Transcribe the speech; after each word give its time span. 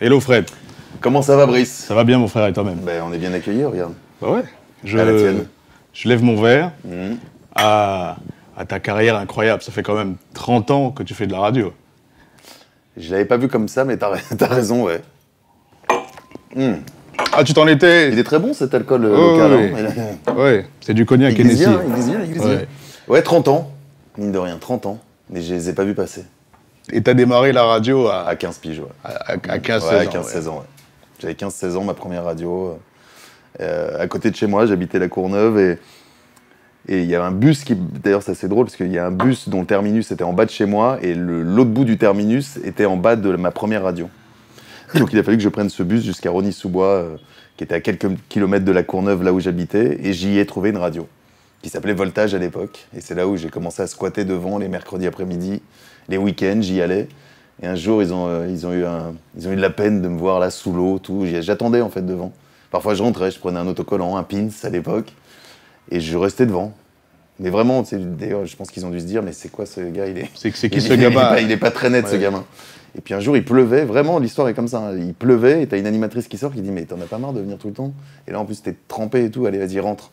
Hello 0.00 0.20
Fred. 0.20 0.44
Comment 1.00 1.22
ça 1.22 1.36
va, 1.36 1.46
Brice? 1.46 1.72
Ça 1.72 1.94
va 1.94 2.04
bien, 2.04 2.18
mon 2.18 2.28
frère, 2.28 2.46
et 2.46 2.52
toi-même? 2.52 2.78
Ben, 2.78 3.02
On 3.06 3.12
est 3.12 3.18
bien 3.18 3.32
accueillis, 3.32 3.64
regarde. 3.64 3.94
Bah 4.20 4.30
ouais. 4.30 4.42
Je, 4.84 4.98
À 4.98 5.04
la 5.04 5.16
tienne. 5.18 5.46
je 5.92 6.08
lève 6.08 6.22
mon 6.22 6.40
verre 6.40 6.72
Mhm. 6.84 7.16
à, 7.54 8.16
à 8.56 8.64
ta 8.64 8.78
carrière 8.80 9.16
incroyable. 9.16 9.62
Ça 9.62 9.72
fait 9.72 9.82
quand 9.82 9.94
même 9.96 10.16
30 10.34 10.70
ans 10.70 10.90
que 10.90 11.02
tu 11.02 11.14
fais 11.14 11.26
de 11.26 11.32
la 11.32 11.40
radio. 11.40 11.72
Je 12.96 13.10
l'avais 13.12 13.24
pas 13.24 13.36
vu 13.36 13.48
comme 13.48 13.68
ça, 13.68 13.84
mais 13.84 13.96
t'as 13.96 14.12
t'as 14.38 14.46
raison, 14.46 14.84
ouais. 14.84 15.00
Ah, 17.32 17.44
tu 17.44 17.52
t'en 17.54 17.66
étais 17.68 18.10
Il 18.10 18.18
est 18.18 18.24
très 18.24 18.38
bon 18.38 18.52
cet 18.54 18.74
alcool 18.74 19.04
euh, 19.04 19.16
Oh, 19.16 19.36
local. 19.38 19.52
oui. 19.74 20.02
hein. 20.26 20.34
Ouais, 20.34 20.66
c'est 20.80 20.94
du 20.94 21.04
cognac 21.06 21.34
glisse 21.34 21.60
Hennessy. 21.62 21.78
glisse 21.90 22.06
bien. 22.06 22.48
Ouais. 22.48 22.68
Ouais, 23.08 23.22
30 23.22 23.48
ans. 23.48 23.70
Mine 24.16 24.32
de 24.32 24.38
rien, 24.38 24.56
30 24.58 24.86
ans. 24.86 24.98
Mais 25.30 25.42
je 25.42 25.54
les 25.54 25.68
ai 25.68 25.72
pas 25.72 25.84
vus 25.84 25.94
passer. 25.94 26.24
Et 26.92 27.02
t'as 27.02 27.14
démarré 27.14 27.52
la 27.52 27.64
radio 27.64 28.06
à, 28.08 28.26
À 28.26 28.36
15 28.36 28.58
piges, 28.58 28.80
ouais. 28.80 28.86
à, 29.04 29.32
à 29.32 29.58
15 29.58 29.84
ouais, 29.84 29.94
à 29.94 30.04
16 30.04 30.08
ans. 30.08 30.22
15-16 30.22 30.48
ans, 30.48 30.56
ouais. 30.58 30.66
J'avais 31.20 31.34
15-16 31.34 31.76
ans, 31.76 31.84
ma 31.84 31.94
première 31.94 32.24
radio. 32.24 32.78
euh, 33.60 34.02
à 34.02 34.06
côté 34.06 34.30
de 34.30 34.36
chez 34.36 34.46
moi, 34.46 34.66
j'habitais 34.66 34.98
la 34.98 35.08
Courneuve 35.08 35.58
et 35.58 35.78
et 36.90 37.02
il 37.02 37.06
y 37.10 37.14
avait 37.14 37.24
un 37.26 37.32
bus 37.32 37.64
qui. 37.64 37.74
D'ailleurs, 37.74 38.22
c'est 38.22 38.30
assez 38.30 38.48
drôle 38.48 38.64
parce 38.64 38.76
qu'il 38.76 38.90
y 38.90 38.96
a 38.98 39.04
un 39.04 39.10
bus 39.10 39.50
dont 39.50 39.60
le 39.60 39.66
terminus 39.66 40.10
était 40.10 40.24
en 40.24 40.32
bas 40.32 40.46
de 40.46 40.50
chez 40.50 40.64
moi 40.64 40.98
et 41.02 41.14
l'autre 41.14 41.68
bout 41.70 41.84
du 41.84 41.98
terminus 41.98 42.56
était 42.64 42.86
en 42.86 42.96
bas 42.96 43.14
de 43.14 43.36
ma 43.36 43.50
première 43.50 43.82
radio. 43.82 44.08
Donc 44.94 45.12
il 45.12 45.18
a 45.18 45.22
fallu 45.22 45.36
que 45.36 45.42
je 45.42 45.50
prenne 45.50 45.68
ce 45.68 45.82
bus 45.82 46.02
jusqu'à 46.02 46.30
Rony-sous-Bois, 46.30 46.86
euh, 46.86 47.16
qui 47.58 47.64
était 47.64 47.74
à 47.74 47.80
quelques 47.80 48.08
kilomètres 48.30 48.64
de 48.64 48.72
la 48.72 48.82
Courneuve, 48.84 49.22
là 49.22 49.34
où 49.34 49.40
j'habitais, 49.40 49.98
et 50.02 50.14
j'y 50.14 50.38
ai 50.38 50.46
trouvé 50.46 50.70
une 50.70 50.78
radio 50.78 51.06
qui 51.62 51.70
s'appelait 51.70 51.92
Voltage 51.94 52.34
à 52.34 52.38
l'époque. 52.38 52.86
Et 52.96 53.00
c'est 53.00 53.14
là 53.14 53.26
où 53.26 53.36
j'ai 53.36 53.48
commencé 53.50 53.82
à 53.82 53.86
squatter 53.86 54.24
devant 54.24 54.58
les 54.58 54.68
mercredis 54.68 55.06
après-midi, 55.06 55.60
les 56.08 56.16
week-ends, 56.18 56.58
j'y 56.60 56.80
allais. 56.80 57.08
Et 57.62 57.66
un 57.66 57.74
jour, 57.74 58.02
ils 58.02 58.14
ont, 58.14 58.28
euh, 58.28 58.46
ils, 58.48 58.66
ont 58.66 58.72
eu 58.72 58.84
un- 58.84 59.14
ils 59.36 59.48
ont 59.48 59.52
eu 59.52 59.56
de 59.56 59.60
la 59.60 59.70
peine 59.70 60.00
de 60.00 60.08
me 60.08 60.18
voir 60.18 60.38
là 60.38 60.50
sous 60.50 60.72
l'eau, 60.72 60.98
tout. 61.00 61.26
J'attendais 61.40 61.80
en 61.80 61.90
fait 61.90 62.02
devant. 62.06 62.32
Parfois, 62.70 62.94
je 62.94 63.02
rentrais, 63.02 63.30
je 63.30 63.38
prenais 63.40 63.58
un 63.58 63.66
autocollant, 63.66 64.16
un 64.16 64.22
pins 64.22 64.48
à 64.62 64.68
l'époque, 64.68 65.12
et 65.90 66.00
je 66.00 66.16
restais 66.16 66.46
devant. 66.46 66.72
Mais 67.40 67.50
vraiment, 67.50 67.84
d'ailleurs, 67.92 68.46
je 68.46 68.56
pense 68.56 68.70
qu'ils 68.70 68.84
ont 68.86 68.90
dû 68.90 69.00
se 69.00 69.04
dire, 69.06 69.22
mais 69.22 69.32
c'est 69.32 69.48
quoi 69.48 69.64
ce 69.66 69.80
gars 69.80 70.06
Il 70.06 70.18
est, 70.18 70.28
C'est 70.34 70.54
c'est 70.54 70.68
qui 70.70 70.78
il- 70.78 70.82
ce 70.82 70.92
gamin 70.94 71.36
Il 71.38 71.50
est 71.50 71.56
pas 71.56 71.70
très 71.70 71.88
net, 71.90 72.06
ce 72.08 72.16
gamin. 72.16 72.44
Et 72.96 73.00
puis 73.00 73.14
un 73.14 73.20
jour, 73.20 73.36
il 73.36 73.44
pleuvait, 73.44 73.84
vraiment, 73.84 74.18
l'histoire 74.18 74.48
est 74.48 74.54
comme 74.54 74.66
ça. 74.68 74.78
hein. 74.78 74.96
Il 74.96 75.14
pleuvait, 75.14 75.62
et 75.62 75.66
t'as 75.66 75.78
une 75.78 75.86
animatrice 75.86 76.26
qui 76.28 76.36
sort 76.38 76.52
qui 76.52 76.62
dit 76.62 76.70
Mais 76.70 76.84
t'en 76.84 77.00
as 77.00 77.04
pas 77.06 77.18
marre 77.18 77.32
de 77.32 77.40
venir 77.40 77.58
tout 77.58 77.68
le 77.68 77.74
temps? 77.74 77.92
Et 78.26 78.32
là, 78.32 78.40
en 78.40 78.44
plus, 78.44 78.60
t'es 78.62 78.74
trempé 78.88 79.24
et 79.24 79.30
tout, 79.30 79.46
allez, 79.46 79.58
vas-y, 79.58 79.78
rentre. 79.80 80.10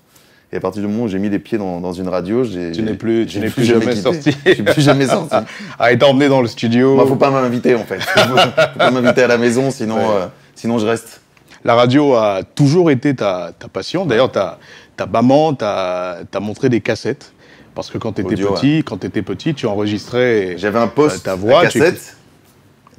Et 0.53 0.57
à 0.57 0.59
partir 0.59 0.81
du 0.81 0.87
moment 0.87 1.03
où 1.03 1.07
j'ai 1.07 1.19
mis 1.19 1.29
les 1.29 1.39
pieds 1.39 1.57
dans, 1.57 1.81
dans 1.81 1.91
une 1.91 2.07
radio, 2.07 2.43
j'ai. 2.43 2.71
Tu 2.71 2.81
n'es 2.83 2.93
plus- 2.93 3.25
tu 3.25 3.39
n'es 3.39 3.49
plus 3.49 3.65
jamais 3.65 3.95
sorti. 3.95 4.35
Je 4.45 4.53
suis 4.53 4.63
plus 4.63 4.81
jamais 4.81 5.07
sorti. 5.07 5.35
Ah, 5.79 5.91
et 5.91 5.97
t'as 5.97 6.05
emmené 6.05 6.29
dans 6.29 6.41
le 6.41 6.47
studio. 6.47 6.95
Moi, 6.95 7.05
faut 7.07 7.15
pas 7.15 7.31
m'inviter, 7.31 7.75
en 7.75 7.83
fait. 7.83 7.99
Faut, 8.01 8.37
faut 8.37 8.77
pas 8.77 8.91
m'inviter 8.91 9.23
à 9.23 9.27
la 9.27 9.37
maison, 9.37 9.71
sinon, 9.71 9.95
Ouais. 9.97 10.03
euh, 10.21 10.27
sinon 10.53 10.77
je 10.79 10.85
reste. 10.85 11.21
La 11.65 11.73
radio 11.75 12.13
a 12.13 12.41
toujours 12.43 12.91
été 12.91 13.15
ta, 13.15 13.51
ta 13.57 13.67
passion. 13.67 14.05
D'ailleurs, 14.05 14.31
ta, 14.31 14.59
ta 14.95 15.07
maman 15.07 15.53
t'a 15.55 16.23
montré 16.39 16.69
des 16.69 16.79
cassettes. 16.81 17.31
Parce 17.73 17.89
que 17.89 17.97
quand 17.97 18.13
tu 18.13 18.21
étais 18.21 18.35
petit, 18.35 18.83
quand 18.85 18.97
t'étais 18.97 19.21
petit, 19.23 19.53
tu 19.53 19.65
enregistrais. 19.65 20.55
J'avais 20.57 20.79
un 20.79 20.87
poste 20.87 21.25
ta 21.25 21.35
voix, 21.35 21.61
à 21.61 21.67
tu 21.67 21.79
cassette. 21.79 22.15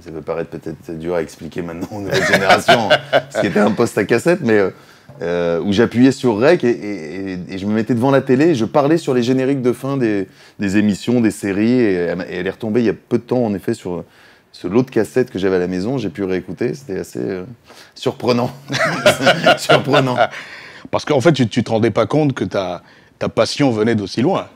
Ça 0.05 0.11
peut 0.11 0.21
paraître 0.21 0.51
peut-être 0.51 0.99
dur 0.99 1.15
à 1.15 1.23
expliquer 1.23 1.63
maintenant 1.63 1.89
aux 1.93 2.01
nouvelles 2.01 2.27
générations, 2.27 2.91
ce 3.35 3.41
qui 3.41 3.47
était 3.47 3.61
un 3.61 3.71
poste 3.71 3.97
à 3.97 4.05
cassette, 4.05 4.41
mais 4.43 4.53
euh, 4.59 4.71
euh, 5.23 5.61
où 5.61 5.73
j'appuyais 5.73 6.13
sur 6.13 6.39
REC 6.39 6.65
et, 6.65 6.69
et- 6.71 7.33
et- 7.33 7.39
et 7.51 7.59
je 7.59 7.67
me 7.67 7.73
mettais 7.73 7.95
devant 7.95 8.11
la 8.11 8.21
télé 8.21 8.49
et 8.51 8.55
je 8.55 8.65
parlais 8.65 8.99
sur 8.99 9.15
les 9.15 9.23
génériques 9.23 9.63
de 9.63 9.73
fin 9.73 9.97
des, 9.97 10.29
des 10.59 10.77
émissions, 10.77 11.21
des 11.21 11.31
séries. 11.31 11.71
Et, 11.81 11.95
elle 12.31 12.47
est 12.47 12.51
retombée 12.51 12.81
il 12.81 12.87
y 12.87 12.91
a 12.91 12.95
peu 12.95 13.19
de 13.19 13.23
temps, 13.23 13.45
en 13.45 13.55
effet, 13.55 13.75
sur 13.75 14.05
ce 14.53 14.67
lot 14.69 14.83
de 14.83 14.91
cassettes 14.91 15.31
que 15.31 15.39
j'avais 15.39 15.57
à 15.57 15.61
la 15.61 15.67
maison. 15.69 15.99
J'ai 15.99 16.09
pu 16.11 16.25
réécouter. 16.25 16.75
C'était 16.75 16.99
assez 16.99 17.19
euh, 17.21 17.45
surprenant. 17.95 18.51
surprenant. 19.59 20.17
Parce 20.91 21.05
qu'en 21.05 21.21
fait, 21.21 21.33
tu, 21.33 21.49
tu 21.49 21.63
te 21.65 21.71
rendais 21.71 21.91
pas 21.91 22.07
compte 22.07 22.33
que 22.33 22.45
ta, 22.45 22.83
ta 23.19 23.29
passion 23.29 23.71
venait 23.71 23.95
d'aussi 23.95 24.23
loin. 24.23 24.49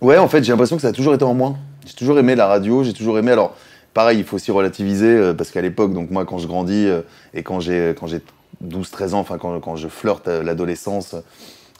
Ouais, 0.00 0.18
en 0.18 0.28
fait, 0.28 0.42
j'ai 0.44 0.52
l'impression 0.52 0.76
que 0.76 0.82
ça 0.82 0.88
a 0.88 0.92
toujours 0.92 1.14
été 1.14 1.24
en 1.24 1.34
moi. 1.34 1.54
J'ai 1.86 1.94
toujours 1.94 2.18
aimé 2.18 2.34
la 2.34 2.46
radio, 2.46 2.82
j'ai 2.84 2.92
toujours 2.92 3.18
aimé. 3.18 3.32
Alors, 3.32 3.56
pareil, 3.92 4.18
il 4.18 4.24
faut 4.24 4.36
aussi 4.36 4.50
relativiser, 4.50 5.06
euh, 5.06 5.34
parce 5.34 5.50
qu'à 5.50 5.60
l'époque, 5.62 5.92
donc 5.92 6.10
moi, 6.10 6.24
quand 6.24 6.38
je 6.38 6.46
grandis 6.46 6.86
euh, 6.86 7.02
et 7.34 7.42
quand 7.42 7.60
j'ai 7.60 7.94
12-13 8.62 9.14
ans, 9.14 9.20
enfin, 9.20 9.38
quand, 9.38 9.58
quand 9.60 9.76
je 9.76 9.88
flirte 9.88 10.28
à 10.28 10.42
l'adolescence, 10.42 11.14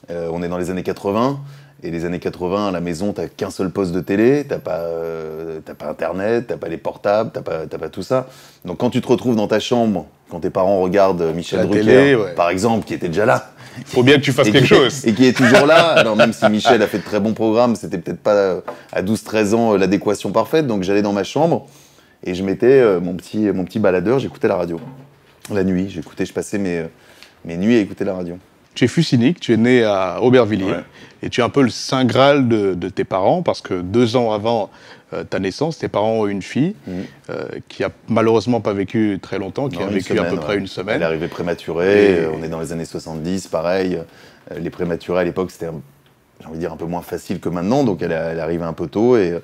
euh, 0.09 0.29
on 0.31 0.43
est 0.43 0.47
dans 0.47 0.57
les 0.57 0.69
années 0.69 0.83
80. 0.83 1.39
Et 1.83 1.91
les 1.91 2.05
années 2.05 2.19
80, 2.19 2.69
à 2.69 2.71
la 2.71 2.79
maison, 2.79 3.13
t'as 3.13 3.27
qu'un 3.27 3.51
seul 3.51 3.69
poste 3.69 3.91
de 3.91 3.99
télé, 3.99 4.45
t'as 4.47 4.57
pas, 4.57 4.79
euh, 4.79 5.59
t'as 5.63 5.75
pas 5.75 5.87
Internet, 5.87 6.47
t'as 6.47 6.57
pas 6.57 6.69
les 6.69 6.77
portables, 6.77 7.31
t'as 7.33 7.41
pas, 7.41 7.67
t'as 7.67 7.77
pas 7.77 7.89
tout 7.89 8.01
ça. 8.01 8.27
Donc 8.63 8.77
quand 8.77 8.89
tu 8.89 9.01
te 9.01 9.07
retrouves 9.07 9.35
dans 9.35 9.47
ta 9.47 9.59
chambre, 9.59 10.07
quand 10.31 10.39
tes 10.39 10.49
parents 10.49 10.79
regardent 10.79 11.21
euh, 11.21 11.33
Michel 11.33 11.59
La 11.59 11.65
Drucker, 11.65 11.85
télé, 11.85 12.15
ouais. 12.15 12.33
par 12.33 12.49
exemple, 12.49 12.85
qui 12.85 12.93
était 12.93 13.09
déjà 13.09 13.25
là, 13.25 13.51
Faut 13.85 14.03
bien 14.03 14.15
que 14.15 14.21
tu 14.21 14.31
fasses 14.31 14.49
quelque 14.49 14.63
qui, 14.63 14.67
chose. 14.67 15.05
Et 15.05 15.13
qui 15.13 15.25
est 15.25 15.33
toujours 15.33 15.65
là. 15.67 15.89
Alors 15.89 16.15
même 16.15 16.33
si 16.33 16.49
Michel 16.49 16.81
a 16.81 16.87
fait 16.87 16.99
de 16.99 17.03
très 17.03 17.19
bons 17.19 17.33
programmes, 17.33 17.75
c'était 17.75 17.97
peut-être 17.97 18.21
pas 18.21 18.61
à 18.91 19.03
12-13 19.03 19.53
ans 19.53 19.75
l'adéquation 19.75 20.31
parfaite. 20.31 20.65
Donc 20.65 20.83
j'allais 20.83 21.01
dans 21.01 21.13
ma 21.13 21.23
chambre 21.23 21.67
et 22.23 22.33
je 22.33 22.43
mettais 22.43 22.79
euh, 22.79 22.99
mon, 22.99 23.13
petit, 23.13 23.51
mon 23.51 23.65
petit 23.65 23.79
baladeur, 23.79 24.19
j'écoutais 24.19 24.47
la 24.47 24.55
radio. 24.55 24.79
La 25.53 25.63
nuit, 25.63 25.89
j'écoutais, 25.89 26.25
je 26.25 26.33
passais 26.33 26.57
mes, 26.57 26.79
euh, 26.79 26.87
mes 27.45 27.57
nuits 27.57 27.75
à 27.75 27.79
écouter 27.79 28.03
la 28.03 28.13
radio. 28.15 28.37
Tu 28.73 28.83
es 28.85 28.87
fucinique, 28.87 29.39
tu 29.39 29.53
es 29.53 29.57
né 29.57 29.83
à 29.83 30.21
Aubervilliers 30.21 30.65
Ouais. 30.65 30.83
et 31.23 31.29
tu 31.29 31.39
es 31.39 31.43
un 31.43 31.49
peu 31.49 31.61
le 31.61 31.69
saint 31.69 32.03
graal 32.03 32.47
de, 32.49 32.73
de 32.73 32.89
tes 32.89 33.03
parents 33.05 33.41
parce 33.41 33.61
que 33.61 33.79
deux 33.81 34.15
ans 34.17 34.33
avant 34.33 34.69
euh, 35.13 35.23
ta 35.23 35.39
naissance, 35.39 35.77
tes 35.77 35.87
parents 35.87 36.13
ont 36.13 36.27
eu 36.27 36.31
une 36.31 36.41
fille 36.41 36.75
Mhm. 36.87 36.93
euh, 37.29 37.45
qui 37.69 37.83
a 37.83 37.91
malheureusement 38.09 38.59
pas 38.59 38.73
vécu 38.73 39.19
très 39.21 39.37
longtemps, 39.39 39.69
qui 39.69 39.77
Non, 39.77 39.85
a 39.85 39.89
vécu 39.89 40.17
à 40.19 40.23
peu 40.25 40.35
près 40.37 40.57
une 40.57 40.67
semaine. 40.67 40.95
Elle 40.97 41.03
est 41.03 41.05
arrivée 41.05 41.27
prématurée, 41.29 42.23
Et- 42.23 42.25
on 42.27 42.43
est 42.43 42.49
dans 42.49 42.59
les 42.59 42.73
années 42.73 42.85
70, 42.85 43.47
pareil. 43.47 43.99
Les 44.59 44.69
prématurés 44.69 45.21
à 45.21 45.23
l'époque, 45.23 45.51
c'était, 45.51 45.67
un- 45.67 45.81
j'ai 46.41 46.47
envie 46.47 46.55
de 46.55 46.59
dire, 46.61 46.73
un 46.73 46.77
peu 46.77 46.85
moins 46.85 47.01
facile 47.01 47.39
que 47.39 47.49
maintenant. 47.49 47.83
Donc 47.83 48.01
elle, 48.01 48.11
est- 48.11 48.15
elle 48.15 48.37
est 48.39 48.41
arrivée 48.41 48.65
un 48.65 48.73
peu 48.73 48.87
tôt 48.87 49.15
et, 49.15 49.39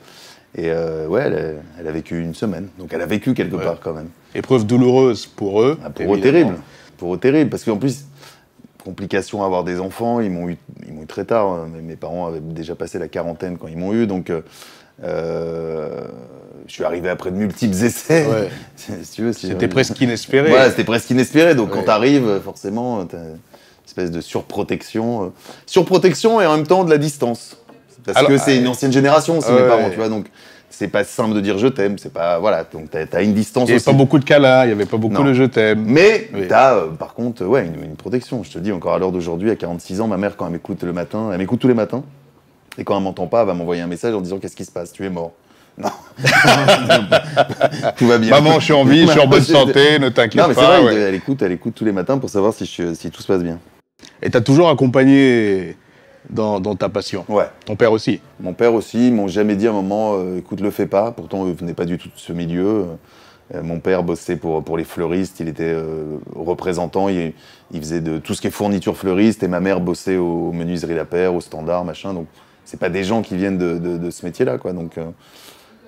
et 0.55 0.71
euh, 0.71 1.07
ouais, 1.07 1.21
elle 1.27 1.35
a, 1.35 1.79
elle 1.79 1.87
a 1.87 1.91
vécu 1.91 2.19
une 2.19 2.33
semaine. 2.35 2.67
Donc 2.79 2.91
elle 2.91 3.01
a 3.01 3.05
vécu 3.05 3.33
quelque 3.33 3.55
Ouais. 3.55 3.63
part 3.63 3.79
quand 3.79 3.93
même. 3.93 4.09
Épreuve 4.35 4.65
douloureuse 4.65 5.25
pour 5.25 5.61
eux. 5.61 5.77
Ah, 5.83 5.89
pour 5.89 6.15
eux, 6.15 6.19
terrible. 6.19 6.55
Pour 6.97 7.13
eux, 7.15 7.17
terrible. 7.17 7.49
Parce 7.49 7.63
qu'en 7.63 7.77
plus, 7.77 8.05
complication 8.83 9.43
à 9.43 9.45
avoir 9.45 9.63
des 9.63 9.79
enfants, 9.79 10.21
ils 10.21 10.31
m'ont 10.31 10.49
eu, 10.49 10.57
ils 10.87 10.93
m'ont 10.93 11.03
eu 11.03 11.07
très 11.07 11.25
tard. 11.25 11.47
hein. 11.47 11.69
Mes, 11.83 11.95
parents 11.95 12.27
avaient 12.27 12.39
déjà 12.39 12.75
passé 12.75 12.97
la 12.99 13.07
quarantaine 13.07 13.57
quand 13.57 13.67
ils 13.67 13.77
m'ont 13.77 13.93
eu. 13.93 14.07
Donc, 14.07 14.29
euh, 14.29 14.41
euh, 15.03 16.01
je 16.67 16.73
suis 16.73 16.83
arrivé 16.83 17.09
après 17.09 17.31
de 17.31 17.35
multiples 17.35 17.73
essais. 17.83 18.25
Ouais. 18.27 18.49
si 18.75 19.11
tu 19.11 19.23
veux, 19.23 19.33
si- 19.33 19.47
C'était 19.47 19.67
presque 19.67 19.99
inespéré. 20.01 20.49
Voilà, 20.49 20.69
c'était 20.69 20.83
presque 20.83 21.09
inespéré. 21.09 21.55
Donc, 21.55 21.69
Ouais. 21.71 21.77
quand 21.79 21.83
t'arrives, 21.83 22.39
forcément, 22.43 23.05
t'as 23.05 23.17
une 23.17 23.37
espèce 23.85 24.11
de 24.11 24.21
surprotection. 24.21 25.25
euh, 25.25 25.29
surprotection 25.65 26.39
et 26.41 26.45
en 26.45 26.55
même 26.57 26.67
temps 26.67 26.83
de 26.83 26.89
la 26.89 26.97
distance. 26.97 27.57
Parce 28.05 28.17
Alors, 28.17 28.31
que 28.31 28.37
c'est 28.37 28.57
une 28.57 28.65
euh, 28.65 28.69
ancienne 28.69 28.91
génération 28.91 29.37
aussi, 29.37 29.51
mes 29.51 29.67
parents, 29.67 29.89
tu 29.89 29.97
vois. 29.97 30.09
Donc, 30.09 30.27
c'est 30.71 30.87
pas 30.87 31.03
simple 31.03 31.35
de 31.35 31.41
dire 31.41 31.57
je 31.57 31.67
t'aime. 31.67 31.97
C'est 31.97 32.11
pas. 32.11 32.39
Voilà. 32.39 32.63
Donc, 32.63 32.89
t'as 32.89 33.05
as 33.13 33.21
une 33.21 33.33
distance 33.33 33.69
Il 33.69 33.73
n'y 33.73 33.75
avait 33.75 33.83
pas 33.83 33.93
beaucoup 33.93 34.17
de 34.19 34.25
câlins, 34.25 34.63
il 34.63 34.67
n'y 34.67 34.73
avait 34.73 34.85
pas 34.85 34.97
beaucoup 34.97 35.13
Non. 35.21 35.23
de 35.25 35.33
je 35.33 35.43
t'aime. 35.43 35.83
Mais 35.85 36.29
Oui. 36.33 36.47
t'as, 36.49 36.75
euh, 36.75 36.87
par 36.87 37.13
contre, 37.13 37.45
ouais, 37.45 37.65
une, 37.65 37.83
une 37.83 37.95
protection. 37.95 38.41
Je 38.43 38.51
te 38.51 38.59
dis, 38.59 38.71
encore 38.71 38.93
à 38.95 38.99
l'heure 38.99 39.11
d'aujourd'hui, 39.11 39.51
à 39.51 39.55
46 39.55 40.01
ans, 40.01 40.07
ma 40.07 40.17
mère, 40.17 40.35
quand 40.37 40.47
elle 40.47 40.53
m'écoute 40.53 40.81
le 40.83 40.93
matin, 40.93 41.29
elle 41.31 41.37
m'écoute 41.37 41.59
tous 41.59 41.67
les 41.67 41.73
matins. 41.73 42.03
Et 42.77 42.83
quand 42.83 42.97
elle 42.97 43.03
m'entend 43.03 43.27
pas, 43.27 43.41
elle 43.41 43.47
va 43.47 43.53
m'envoyer 43.53 43.81
un 43.81 43.87
message 43.87 44.13
en 44.15 44.21
disant 44.21 44.39
Qu'est-ce 44.39 44.55
qui 44.55 44.65
se 44.65 44.71
passe? 44.71 44.91
Tu 44.93 45.05
es 45.05 45.09
mort. 45.09 45.31
Non. 45.77 45.89
Tout 47.97 48.07
va 48.07 48.17
bien. 48.17 48.29
Maman, 48.31 48.59
je 48.59 48.65
suis 48.65 48.73
en 48.73 48.83
vie, 48.85 49.05
je 49.05 49.11
suis 49.11 49.19
en 49.19 49.27
bonne 49.27 49.41
santé, 49.59 49.99
ne 49.99 50.09
t'inquiète 50.09 50.43
mais 50.47 50.53
c'est 50.53 50.59
pas. 50.59 50.81
vrai, 50.81 50.93
ouais. 50.93 50.99
elle, 51.01 51.15
écoute, 51.15 51.41
elle 51.41 51.51
écoute 51.51 51.73
tous 51.75 51.85
les 51.85 51.91
matins 51.91 52.17
pour 52.17 52.29
savoir 52.29 52.53
si, 52.53 52.65
je- 52.65 52.93
si 52.93 53.09
tout 53.11 53.21
se 53.21 53.27
passe 53.27 53.41
bien. 53.43 53.59
Et 54.21 54.29
tu 54.29 54.37
as 54.37 54.41
toujours 54.41 54.69
accompagné 54.69 55.75
dans, 56.29 56.59
dans 56.59 56.75
ta 56.75 56.89
passion. 56.89 57.25
Ouais. 57.29 57.45
Ton 57.65 57.75
père 57.75 57.91
aussi. 57.91 58.21
Mon 58.39 58.53
père 58.53 58.73
aussi, 58.73 59.07
ils 59.07 59.13
m'ont 59.13 59.27
jamais 59.27 59.55
dit 59.55 59.67
à 59.67 59.71
un 59.71 59.73
moment, 59.73 60.13
euh, 60.15 60.37
écoute, 60.37 60.61
le 60.61 60.71
fais 60.71 60.85
pas. 60.87 61.11
Pourtant, 61.11 61.45
eux 61.47 61.51
venaient 61.53 61.73
pas 61.73 61.85
du 61.85 61.97
tout 61.97 62.07
de 62.09 62.13
ce 62.15 62.31
milieu. 62.33 62.85
Euh, 63.53 63.61
mon 63.63 63.79
père 63.79 64.03
bossait 64.03 64.37
pour, 64.37 64.63
pour 64.63 64.77
les 64.77 64.83
fleuristes, 64.85 65.39
il 65.41 65.49
était 65.49 65.63
euh, 65.65 66.05
représentant, 66.35 67.09
il, 67.09 67.33
il 67.71 67.79
faisait 67.81 67.99
de 68.01 68.17
tout 68.17 68.33
ce 68.33 68.41
qui 68.41 68.47
est 68.47 68.51
fourniture 68.51 68.95
fleuriste, 68.95 69.43
et 69.43 69.47
ma 69.49 69.59
mère 69.59 69.81
bossait 69.81 70.15
aux 70.17 70.51
menuiseries 70.53 70.95
La 70.95 71.05
Paire, 71.05 71.33
au 71.35 71.41
standard, 71.41 71.83
machin. 71.83 72.13
Donc, 72.13 72.27
c'est 72.63 72.79
pas 72.79 72.89
des 72.89 73.03
gens 73.03 73.21
qui 73.21 73.35
viennent 73.35 73.57
de, 73.57 73.77
de- 73.77 73.97
de 73.97 74.09
ce 74.09 74.25
métier-là, 74.25 74.57
quoi. 74.57 74.71
Donc, 74.71 74.97
euh, 74.97 75.03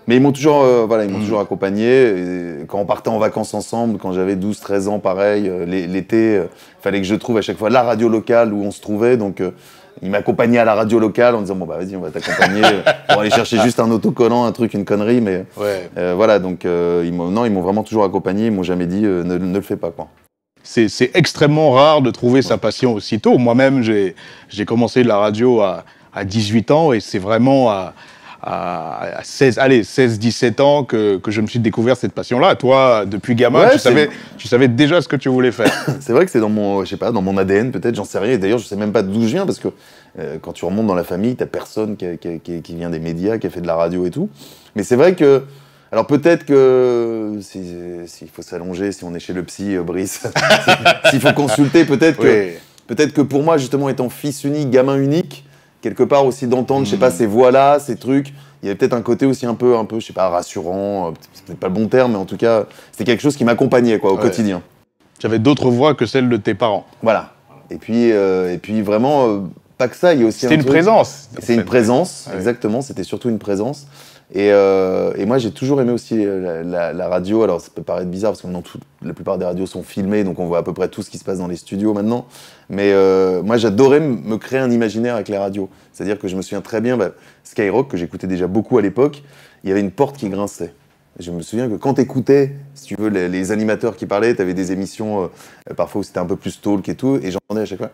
mais 0.08 0.18
ils 0.18 0.22
m'ont 0.22 0.34
toujours, 0.34 0.66
voilà, 0.86 1.06
ils 1.06 1.10
m'ont 1.10 1.20
toujours 1.22 1.40
accompagné. 1.40 1.86
Et 2.10 2.66
quand 2.68 2.80
on 2.80 2.86
partait 2.86 3.08
en 3.08 3.20
vacances 3.20 3.54
ensemble, 3.54 3.98
quand 3.98 4.12
j'avais 4.12 4.36
12-13 4.36 4.90
ans, 4.90 5.00
pareil, 5.00 5.50
l'é- 5.66 5.88
l'été, 5.88 6.42
il 6.42 6.82
fallait 6.82 7.00
que 7.00 7.08
je 7.08 7.16
trouve 7.16 7.38
à 7.38 7.42
chaque 7.42 7.58
fois 7.58 7.70
la 7.70 7.84
radio 7.84 8.10
locale 8.10 8.52
où 8.54 8.62
on 8.66 8.72
se 8.72 8.82
trouvait. 8.82 9.16
Donc, 9.16 9.42
ils 10.02 10.10
m'accompagnaient 10.10 10.58
à 10.58 10.66
la 10.66 10.76
radio 10.76 11.00
locale 11.00 11.36
en 11.36 11.42
disant 11.42 11.56
bon 11.56 11.66
bah 11.66 11.78
vas-y, 11.78 11.96
on 11.96 12.02
va 12.02 12.10
t'accompagner 12.10 12.62
pour 13.10 13.22
aller 13.22 13.30
chercher 13.30 13.60
juste 13.60 13.80
un 13.80 13.90
autocollant, 13.92 14.46
un 14.46 14.52
truc, 14.52 14.74
une 14.74 14.86
connerie. 14.86 15.22
Mais 15.22 15.46
Ouais. 15.58 15.90
euh, 15.98 16.14
voilà, 16.16 16.40
donc 16.40 16.66
euh, 16.66 17.04
ils 17.06 17.14
m'ont, 17.14 17.30
non, 17.30 17.46
ils 17.46 17.52
m'ont 17.52 17.62
vraiment 17.62 17.84
toujours 17.84 18.04
accompagné. 18.04 18.48
Ils 18.48 18.52
m'ont 18.52 18.64
jamais 18.64 18.86
dit 18.88 19.06
euh, 19.06 19.24
ne, 19.24 19.38
ne 19.38 19.54
le 19.54 19.62
fais 19.62 19.78
pas 19.78 19.92
quoi. 19.92 20.08
C'est 20.66 21.12
extrêmement 21.14 21.72
rare 21.72 22.02
de 22.02 22.10
trouver 22.10 22.42
sa 22.42 22.58
passion 22.58 22.94
aussitôt. 22.94 23.38
Moi-même, 23.38 23.82
j'ai 23.84 24.16
j'ai 24.50 24.66
commencé 24.66 25.04
la 25.04 25.18
radio 25.18 25.62
à, 25.62 25.84
à 26.14 26.24
18 26.24 26.72
ans 26.72 26.94
et 26.94 27.00
c'est 27.02 27.20
vraiment 27.20 27.70
à, 27.70 27.94
à, 28.46 29.20
à 29.20 29.24
16, 29.24 29.58
allez, 29.58 29.84
16, 29.86 30.20
17 30.20 30.60
ans 30.60 30.84
que, 30.84 31.18
que 31.18 31.32
je 31.32 31.40
me 31.40 31.48
suis 31.48 31.60
découvert 31.60 31.96
cette 31.96 32.12
passion-là. 32.12 32.56
Toi, 32.56 33.06
depuis 33.06 33.36
gamin, 33.36 33.62
Ouais, 33.68 33.72
tu, 33.72 33.80
savais, 33.80 34.10
tu 34.38 34.48
savais 34.50 34.68
déjà 34.68 35.02
ce 35.02 35.08
que 35.08 35.16
tu 35.16 35.30
voulais 35.30 35.52
faire. 35.54 35.72
C'est 36.02 36.12
vrai 36.12 36.26
que 36.26 36.32
c'est 36.32 36.42
dans 36.42 36.50
mon, 36.50 36.84
je 36.84 36.90
sais 36.90 36.98
pas, 36.98 37.12
dans 37.12 37.22
mon 37.22 37.38
ADN 37.38 37.72
peut-être, 37.72 37.96
j'en 37.96 38.04
sais 38.04 38.20
rien. 38.20 38.34
Et 38.34 38.38
D'ailleurs, 38.38 38.60
je 38.60 38.66
sais 38.66 38.76
même 38.76 38.92
pas 38.92 39.02
d'où 39.02 39.22
je 39.22 39.28
viens 39.34 39.46
parce 39.46 39.60
que 39.60 39.70
euh, 40.20 40.38
quand 40.42 40.52
tu 40.52 40.66
remontes 40.66 40.88
dans 40.88 40.94
la 40.96 41.06
famille, 41.06 41.36
t'as 41.38 41.46
personne 41.46 41.96
qui, 41.96 42.06
a- 42.06 42.18
qui 42.18 42.28
a- 42.28 42.38
qui 42.38 42.56
a- 42.58 42.60
qui 42.60 42.76
vient 42.76 42.90
des 42.90 43.00
médias, 43.00 43.38
qui 43.38 43.48
a 43.48 43.50
fait 43.50 43.62
de 43.62 43.68
la 43.68 43.76
radio 43.76 44.06
et 44.06 44.12
tout. 44.12 44.30
Mais 44.76 44.84
c'est 44.84 44.96
vrai 44.98 45.16
que, 45.16 45.44
alors 45.92 46.06
peut-être 46.06 46.46
que 46.46 47.38
si- 47.42 47.64
s'il 48.08 48.28
faut 48.30 48.42
s'allonger, 48.42 48.92
si 48.92 49.04
on 49.06 49.16
est 49.16 49.20
chez 49.20 49.34
le 49.34 49.44
psy, 49.44 49.76
euh, 49.76 49.84
Brice, 49.84 50.24
s'il 51.10 51.22
faut 51.22 51.34
consulter, 51.34 51.86
peut-être 51.86 52.18
que, 52.18 52.46
Oui. 52.48 52.52
peut-être 52.88 53.14
que 53.14 53.22
pour 53.22 53.42
moi 53.42 53.58
justement 53.58 53.88
étant 53.90 54.10
fils 54.10 54.44
unique, 54.44 54.70
gamin 54.70 54.98
unique, 54.98 55.46
quelque 55.84 56.02
part 56.04 56.26
aussi 56.26 56.48
d'entendre, 56.48 56.86
je 56.86 56.92
sais 56.92 56.98
pas, 56.98 57.10
Mm. 57.10 57.14
ces 57.14 57.26
voix-là, 57.28 57.78
ces 57.78 57.98
trucs. 57.98 58.34
Il 58.64 58.68
y 58.68 58.70
avait 58.70 58.78
peut-être 58.78 58.94
un 58.94 59.02
côté 59.02 59.26
aussi 59.26 59.46
un 59.46 59.54
peu, 59.54 59.76
un 59.76 59.84
peu, 59.86 60.00
je 60.00 60.06
sais 60.08 60.14
pas, 60.14 60.30
rassurant. 60.30 61.10
euh, 61.10 61.12
C'est 61.34 61.44
peut-être 61.46 61.60
pas 61.60 61.68
le 61.68 61.74
bon 61.74 61.88
terme, 61.88 62.14
mais 62.14 62.18
en 62.18 62.24
tout 62.26 62.38
cas, 62.38 62.64
c'était 62.92 63.04
quelque 63.04 63.22
chose 63.22 63.36
qui 63.36 63.44
m'accompagnait 63.44 64.00
quoi 64.00 64.14
au 64.14 64.16
Ouais. 64.16 64.22
quotidien. 64.22 64.62
J'avais 65.20 65.40
d'autres 65.40 65.70
voix 65.70 65.94
que 65.94 66.06
celles 66.06 66.30
de 66.30 66.38
tes 66.38 66.54
parents. 66.54 66.86
Voilà. 67.04 67.34
Et 67.70 67.76
puis, 67.76 68.12
euh, 68.14 68.54
et 68.54 68.58
puis 68.58 68.82
vraiment, 68.82 69.28
euh, 69.28 69.40
pas 69.84 69.90
que 69.90 69.96
ça, 69.98 70.14
il 70.14 70.22
y 70.22 70.24
a 70.24 70.28
aussi 70.28 70.40
C'était 70.40 70.54
un 70.54 70.58
une 70.58 70.62
truc- 70.62 70.72
présence. 70.74 71.30
en 71.38 71.42
C'est 71.42 71.56
une 71.56 71.66
présence, 71.66 72.28
Ouais. 72.30 72.36
exactement. 72.38 72.82
C'était 72.82 73.04
surtout 73.04 73.30
une 73.30 73.40
présence. 73.40 73.88
Et, 74.36 74.52
euh, 74.52 75.12
et 75.16 75.26
moi, 75.26 75.38
j'ai 75.38 75.52
toujours 75.52 75.80
aimé 75.82 75.92
aussi 75.92 76.24
la, 76.26 76.64
la- 76.64 76.94
la 76.94 77.08
radio. 77.08 77.44
Alors, 77.44 77.62
ça 77.62 77.70
peut 77.76 77.84
paraître 77.84 78.10
bizarre 78.10 78.32
parce 78.32 78.42
que 78.42 78.48
maintenant, 78.48 78.62
tout- 78.62 78.80
la 79.04 79.14
plupart 79.14 79.38
des 79.38 79.46
radios 79.46 79.66
sont 79.68 79.84
filmées, 79.84 80.24
donc 80.24 80.40
on 80.40 80.46
voit 80.48 80.60
à 80.60 80.64
peu 80.64 80.74
près 80.74 80.88
tout 80.88 81.04
ce 81.04 81.10
qui 81.10 81.18
se 81.18 81.24
passe 81.24 81.38
dans 81.40 81.48
les 81.48 81.56
studios 81.58 81.94
maintenant. 81.94 82.26
Mais 82.70 82.92
euh, 82.94 83.44
moi, 83.44 83.58
j'adorais 83.58 84.00
me 84.00 84.38
créer 84.38 84.60
un 84.60 84.72
imaginaire 84.72 85.16
avec 85.16 85.28
les 85.28 85.38
radios. 85.38 85.70
C'est-à-dire 85.92 86.18
que 86.18 86.28
je 86.28 86.36
me 86.36 86.42
souviens 86.42 86.62
très 86.62 86.82
bien, 86.82 86.98
bah, 86.98 87.10
Skyrock, 87.44 87.90
que 87.90 87.98
j'écoutais 87.98 88.26
déjà 88.28 88.48
beaucoup 88.48 88.78
à 88.78 88.82
l'époque, 88.82 89.22
il 89.64 89.70
y 89.70 89.72
avait 89.72 89.82
une 89.82 89.92
porte 89.92 90.18
qui 90.18 90.30
grinçait. 90.30 90.74
Je 91.20 91.30
me 91.30 91.44
souviens 91.44 91.70
que 91.70 91.76
quand 91.76 91.94
t'écoutais, 91.96 92.56
si 92.74 92.86
tu 92.86 92.96
veux, 92.98 93.10
les, 93.10 93.30
les 93.30 93.52
animateurs 93.52 93.96
qui 93.96 94.08
parlaient, 94.08 94.34
t'avais 94.34 94.56
des 94.56 94.72
émissions 94.72 95.26
euh, 95.70 95.74
parfois 95.76 96.00
où 96.00 96.04
c'était 96.04 96.18
un 96.20 96.26
peu 96.26 96.38
plus 96.38 96.60
talk 96.60 96.90
et 96.90 96.96
tout, 96.96 97.20
et 97.22 97.30
j'entendais 97.30 97.62
à 97.62 97.66
chaque 97.66 97.78
fois. 97.78 97.92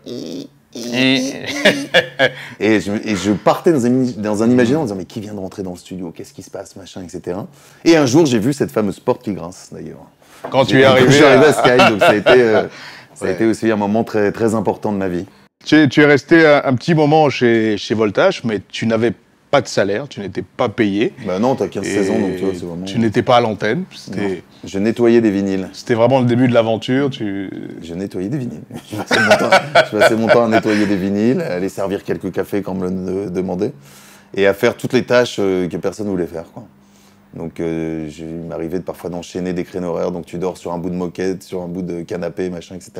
Et 2.59 2.79
je, 2.81 2.91
et 2.91 3.15
je 3.15 3.31
partais 3.31 3.71
dans 3.71 3.85
un, 3.85 4.05
dans 4.17 4.43
un 4.43 4.49
imaginaire 4.51 4.81
en 4.81 4.83
disant 4.83 4.95
mais 4.95 5.05
qui 5.05 5.19
vient 5.19 5.33
de 5.33 5.39
rentrer 5.39 5.63
dans 5.63 5.71
le 5.71 5.77
studio, 5.77 6.11
qu'est-ce 6.15 6.33
qui 6.33 6.43
se 6.43 6.51
passe, 6.51 6.75
machin, 6.75 7.01
etc. 7.03 7.37
Et 7.85 7.95
un 7.97 8.05
jour 8.05 8.25
j'ai 8.25 8.39
vu 8.39 8.53
cette 8.53 8.71
fameuse 8.71 8.99
porte 8.99 9.23
qui 9.23 9.33
grince 9.33 9.69
d'ailleurs. 9.71 10.05
Quand 10.49 10.65
tu 10.65 10.79
es 10.79 10.83
arrivé, 10.83 11.07
je 11.09 11.15
suis 11.15 11.23
arrivé 11.23 11.45
à- 11.45 11.49
à 11.49 11.53
Sky, 11.53 11.91
donc 11.91 11.99
ça 12.01 12.09
a 12.09 12.15
été, 12.15 12.29
euh, 12.29 12.63
ça 13.15 13.25
a 13.25 13.27
Ouais. 13.29 13.33
été 13.33 13.45
aussi 13.45 13.69
un 13.71 13.75
moment 13.75 14.03
très, 14.03 14.31
très 14.31 14.53
important 14.55 14.91
de 14.91 14.97
ma 14.97 15.07
vie. 15.09 15.25
tu, 15.65 15.75
es, 15.75 15.87
tu 15.89 16.01
es 16.01 16.05
resté 16.05 16.45
un, 16.45 16.61
un 16.65 16.75
petit 16.75 16.93
moment 16.93 17.29
chez, 17.29 17.77
chez 17.77 17.93
Voltage, 17.95 18.43
mais 18.43 18.61
tu 18.69 18.85
n'avais 18.85 19.11
pas 19.11 19.17
de 19.61 19.67
salaire, 19.67 20.07
tu 20.07 20.19
n'étais 20.19 20.43
pas 20.43 20.69
payé. 20.69 21.13
Bah 21.25 21.39
non, 21.39 21.55
t'as 21.55 21.65
15-16 21.65 22.11
ans 22.11 22.19
donc 22.19 22.35
tu 22.37 22.43
vois, 22.43 22.53
c'est 22.53 22.65
vraiment. 22.65 22.85
tu 22.85 22.99
n'étais 22.99 23.23
pas 23.23 23.37
à 23.37 23.41
l'antenne. 23.41 23.83
C'était 23.95 24.43
Je 24.63 24.77
nettoyais 24.79 25.21
des 25.21 25.31
vinyles. 25.31 25.69
c'était 25.73 25.95
vraiment 25.95 26.19
le 26.19 26.25
début 26.25 26.47
de 26.47 26.53
l'aventure. 26.53 27.09
Tu... 27.09 27.49
Je 27.81 27.93
nettoyais 27.95 28.29
des 28.29 28.37
vinyles. 28.37 28.61
Je 28.91 28.95
passais, 28.97 29.19
mon 29.19 29.35
temps, 29.37 29.49
je 29.91 29.97
passais 29.97 30.15
mon 30.15 30.27
temps 30.27 30.45
à 30.45 30.47
nettoyer 30.49 30.85
des 30.85 30.95
vinyles, 30.97 31.41
à 31.41 31.53
aller 31.55 31.69
servir 31.69 32.03
quelques 32.03 32.31
cafés 32.31 32.61
quand 32.61 32.73
on 32.73 32.75
me 32.75 33.23
le 33.25 33.29
demandait, 33.31 33.71
et 34.35 34.45
à 34.45 34.53
faire 34.53 34.77
toutes 34.77 34.93
les 34.93 35.03
tâches 35.03 35.37
euh, 35.39 35.67
que 35.67 35.77
personne 35.77 36.07
voulait 36.07 36.27
faire. 36.27 36.45
Quoi. 36.53 36.65
Donc, 37.35 37.59
euh, 37.59 38.07
je- 38.09 38.23
il 38.23 38.47
m'arrivait 38.47 38.79
parfois 38.81 39.09
d'enchaîner 39.09 39.53
des 39.53 39.63
créneaux 39.63 39.89
horaires, 39.89 40.11
donc 40.11 40.25
tu 40.25 40.37
dors 40.37 40.57
sur 40.57 40.73
un 40.73 40.77
bout 40.77 40.89
de 40.91 40.95
moquette, 40.95 41.41
sur 41.43 41.61
un 41.63 41.67
bout 41.67 41.81
de 41.81 42.01
canapé, 42.03 42.49
machin, 42.51 42.75
etc. 42.75 42.91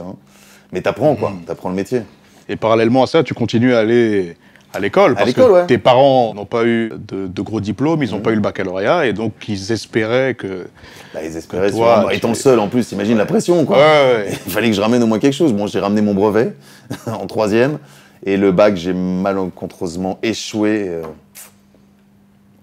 Mais 0.72 0.82
t'apprends, 0.82 1.16
quoi. 1.16 1.30
Mm. 1.32 1.42
T'apprends 1.46 1.70
le 1.70 1.76
métier. 1.76 2.02
Et 2.48 2.56
parallèlement 2.56 3.04
à 3.04 3.08
ça, 3.08 3.24
tu 3.24 3.34
continues 3.36 3.74
à 3.76 3.80
aller 3.80 4.36
à 4.74 4.80
l'école. 4.80 5.16
parce 5.16 5.34
que 5.34 5.42
ouais. 5.42 5.66
Tes 5.66 5.78
parents 5.78 6.34
n'ont 6.34 6.46
pas 6.46 6.64
eu 6.66 6.92
de, 6.96 7.28
de 7.28 7.42
gros 7.42 7.60
diplômes, 7.62 8.04
ils 8.04 8.12
n'ont 8.12 8.18
Mhm. 8.18 8.24
pas 8.24 8.32
eu 8.32 8.36
le 8.36 8.42
baccalauréat, 8.42 9.06
et 9.08 9.14
donc 9.14 9.34
ils 9.48 9.72
espéraient 9.72 10.36
que. 10.36 10.68
Là, 11.14 11.24
ils 11.24 11.36
espéraient, 11.36 11.70
Que 11.72 11.76
toi, 11.76 12.06
tu- 12.10 12.16
étant 12.16 12.30
le 12.30 12.36
seul 12.36 12.60
en 12.60 12.68
plus, 12.68 12.92
imagine 12.92 13.18
la 13.18 13.26
pression, 13.26 13.66
quoi. 13.66 13.78
Ouais, 13.78 13.84
ouais. 13.84 14.28
Il 14.46 14.52
fallait 14.52 14.70
que 14.70 14.76
je 14.76 14.82
ramène 14.82 15.02
au 15.04 15.08
moins 15.08 15.20
quelque 15.20 15.34
chose. 15.34 15.54
Bon, 15.54 15.66
j'ai 15.68 15.80
ramené 15.80 16.02
mon 16.02 16.14
brevet 16.14 16.54
en 17.08 17.26
troisième. 17.28 17.80
Et 18.26 18.36
le 18.38 18.52
bac, 18.52 18.76
j'ai 18.76 18.94
malencontreusement 18.94 20.20
échoué. 20.22 20.86
euh, 20.90 21.02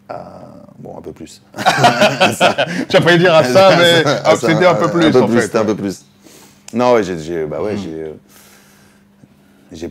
à- 0.08 0.42
Bon, 0.78 0.94
un 0.98 1.00
peu 1.00 1.12
plus. 1.12 1.40
Tu 1.56 2.96
as 2.96 3.00
failli 3.00 3.18
dire 3.18 3.34
à 3.34 3.42
ça, 3.44 3.70
mais 3.78 4.02
ça, 4.04 4.36
c'était 4.36 4.66
un 4.66 4.74
peu 4.74 4.90
plus, 4.90 5.16
en 5.16 5.26
fait. 5.26 5.40
C'était 5.40 5.58
un 5.58 5.64
peu 5.64 5.74
plus. 5.74 6.04
Non, 6.74 6.92
ouais, 6.92 7.02
j'ai, 7.02 7.18
j'ai- 7.18 7.46
bah 7.46 7.62
ouais, 7.62 7.76
j'ai, 7.82 8.12
euh, 9.72 9.88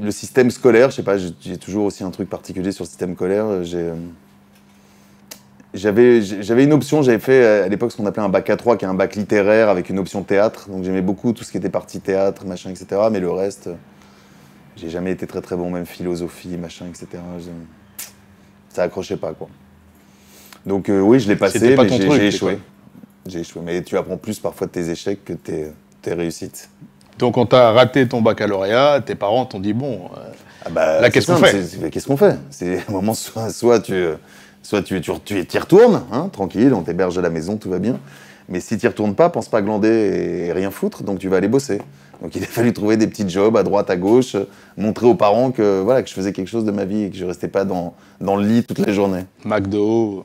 le 0.00 0.10
système 0.10 0.50
scolaire, 0.50 0.90
je 0.90 0.96
sais 0.96 1.02
pas, 1.02 1.16
j'ai, 1.18 1.56
toujours 1.58 1.84
aussi 1.84 2.04
un 2.04 2.10
truc 2.10 2.28
particulier 2.28 2.72
sur 2.72 2.84
le 2.84 2.88
système 2.88 3.14
scolaire. 3.14 3.64
J'ai, 3.64 3.78
euh, 3.78 3.94
j'avais, 5.74 6.64
une 6.64 6.72
option, 6.72 7.02
j'avais 7.02 7.18
fait 7.18 7.42
euh, 7.42 7.64
à 7.64 7.68
l'époque 7.68 7.92
ce 7.92 7.96
qu'on 7.96 8.06
appelait 8.06 8.22
un 8.22 8.28
bac 8.28 8.48
A3, 8.48 8.76
qui 8.76 8.84
est 8.84 8.88
un 8.88 8.94
bac 8.94 9.16
littéraire 9.16 9.68
avec 9.68 9.88
une 9.88 9.98
option 9.98 10.22
théâtre. 10.22 10.68
Donc 10.68 10.84
j'aimais 10.84 11.02
beaucoup 11.02 11.32
tout 11.32 11.44
ce 11.44 11.50
qui 11.50 11.56
était 11.56 11.70
partie 11.70 12.00
théâtre, 12.00 12.44
machin, 12.44 12.70
etc. 12.70 13.00
Mais 13.10 13.20
le 13.20 13.30
reste, 13.30 13.68
euh, 13.68 13.74
j'ai 14.76 14.90
jamais 14.90 15.12
été 15.12 15.26
très 15.26 15.40
très 15.40 15.56
bon, 15.56 15.70
même 15.70 15.86
philosophie, 15.86 16.56
machin, 16.58 16.86
etc. 16.88 17.22
Ça 18.68 18.82
accrochait 18.82 19.16
pas, 19.16 19.32
quoi. 19.32 19.48
Donc 20.66 20.88
euh, 20.88 21.00
oui, 21.00 21.20
je 21.20 21.28
l'ai 21.28 21.36
passé, 21.36 21.58
mais 21.76 21.88
j'ai, 21.88 22.26
échoué. 22.26 22.58
J'ai 23.26 23.40
échoué. 23.40 23.62
Mais 23.64 23.82
tu 23.82 23.96
apprends 23.96 24.18
plus 24.18 24.38
parfois 24.38 24.66
de 24.66 24.72
tes 24.72 24.90
échecs 24.90 25.24
que 25.24 25.32
de 25.32 25.38
tes, 25.38 25.66
tes 26.02 26.12
réussites. 26.12 26.68
Donc 27.18 27.36
on 27.36 27.46
t'a 27.46 27.72
raté 27.72 28.08
ton 28.08 28.22
baccalauréat, 28.22 29.00
tes 29.00 29.14
parents 29.14 29.44
t'ont 29.44 29.60
dit 29.60 29.72
bon, 29.72 30.10
euh, 30.16 30.20
Ah 30.64 30.70
bah, 30.70 31.00
Là, 31.00 31.10
qu'est-ce 31.10 31.26
qu'on 31.26 31.36
fait 31.36 31.90
Qu'est-ce 31.90 32.06
qu'on 32.06 32.16
fait 32.16 32.36
C'est 32.50 32.78
un 32.88 32.92
moment, 32.92 33.14
soit, 33.14 33.50
soit 33.50 33.80
tu 33.80 33.94
soit 34.62 34.82
tu, 34.82 35.00
tu, 35.00 35.12
tu 35.24 35.56
y 35.56 35.58
retournes, 35.58 36.04
hein, 36.12 36.28
tranquille, 36.32 36.72
on 36.72 36.82
t'héberge 36.82 37.18
à 37.18 37.22
la 37.22 37.30
maison, 37.30 37.56
tout 37.56 37.68
va 37.68 37.78
bien. 37.78 37.98
Mais 38.48 38.60
si 38.60 38.78
tu 38.78 38.86
retournes 38.86 39.14
pas, 39.14 39.28
pense 39.28 39.48
pas 39.48 39.62
glander 39.62 40.46
et 40.46 40.52
rien 40.52 40.70
foutre, 40.70 41.02
donc 41.02 41.18
tu 41.18 41.28
vas 41.28 41.36
aller 41.36 41.48
bosser. 41.48 41.80
Donc 42.22 42.34
il 42.36 42.42
a 42.42 42.46
fallu 42.48 42.72
trouver 42.72 42.96
des 42.96 43.06
petits 43.06 43.28
jobs 43.28 43.56
à 43.56 43.62
droite, 43.62 43.90
à 43.90 43.96
gauche, 43.96 44.34
euh, 44.34 44.44
montrer 44.76 45.06
aux 45.06 45.14
parents 45.14 45.50
que, 45.50 45.80
voilà, 45.80 46.02
que 46.02 46.08
je 46.08 46.14
faisais 46.14 46.32
quelque 46.32 46.48
chose 46.48 46.64
de 46.64 46.70
ma 46.70 46.84
vie 46.84 47.04
et 47.04 47.10
que 47.10 47.16
je 47.16 47.24
restais 47.24 47.48
pas 47.48 47.64
dans, 47.64 47.94
dans 48.20 48.36
le 48.36 48.46
lit 48.46 48.64
toute 48.64 48.78
la 48.78 48.92
journée. 48.92 49.24
McDo. 49.44 50.24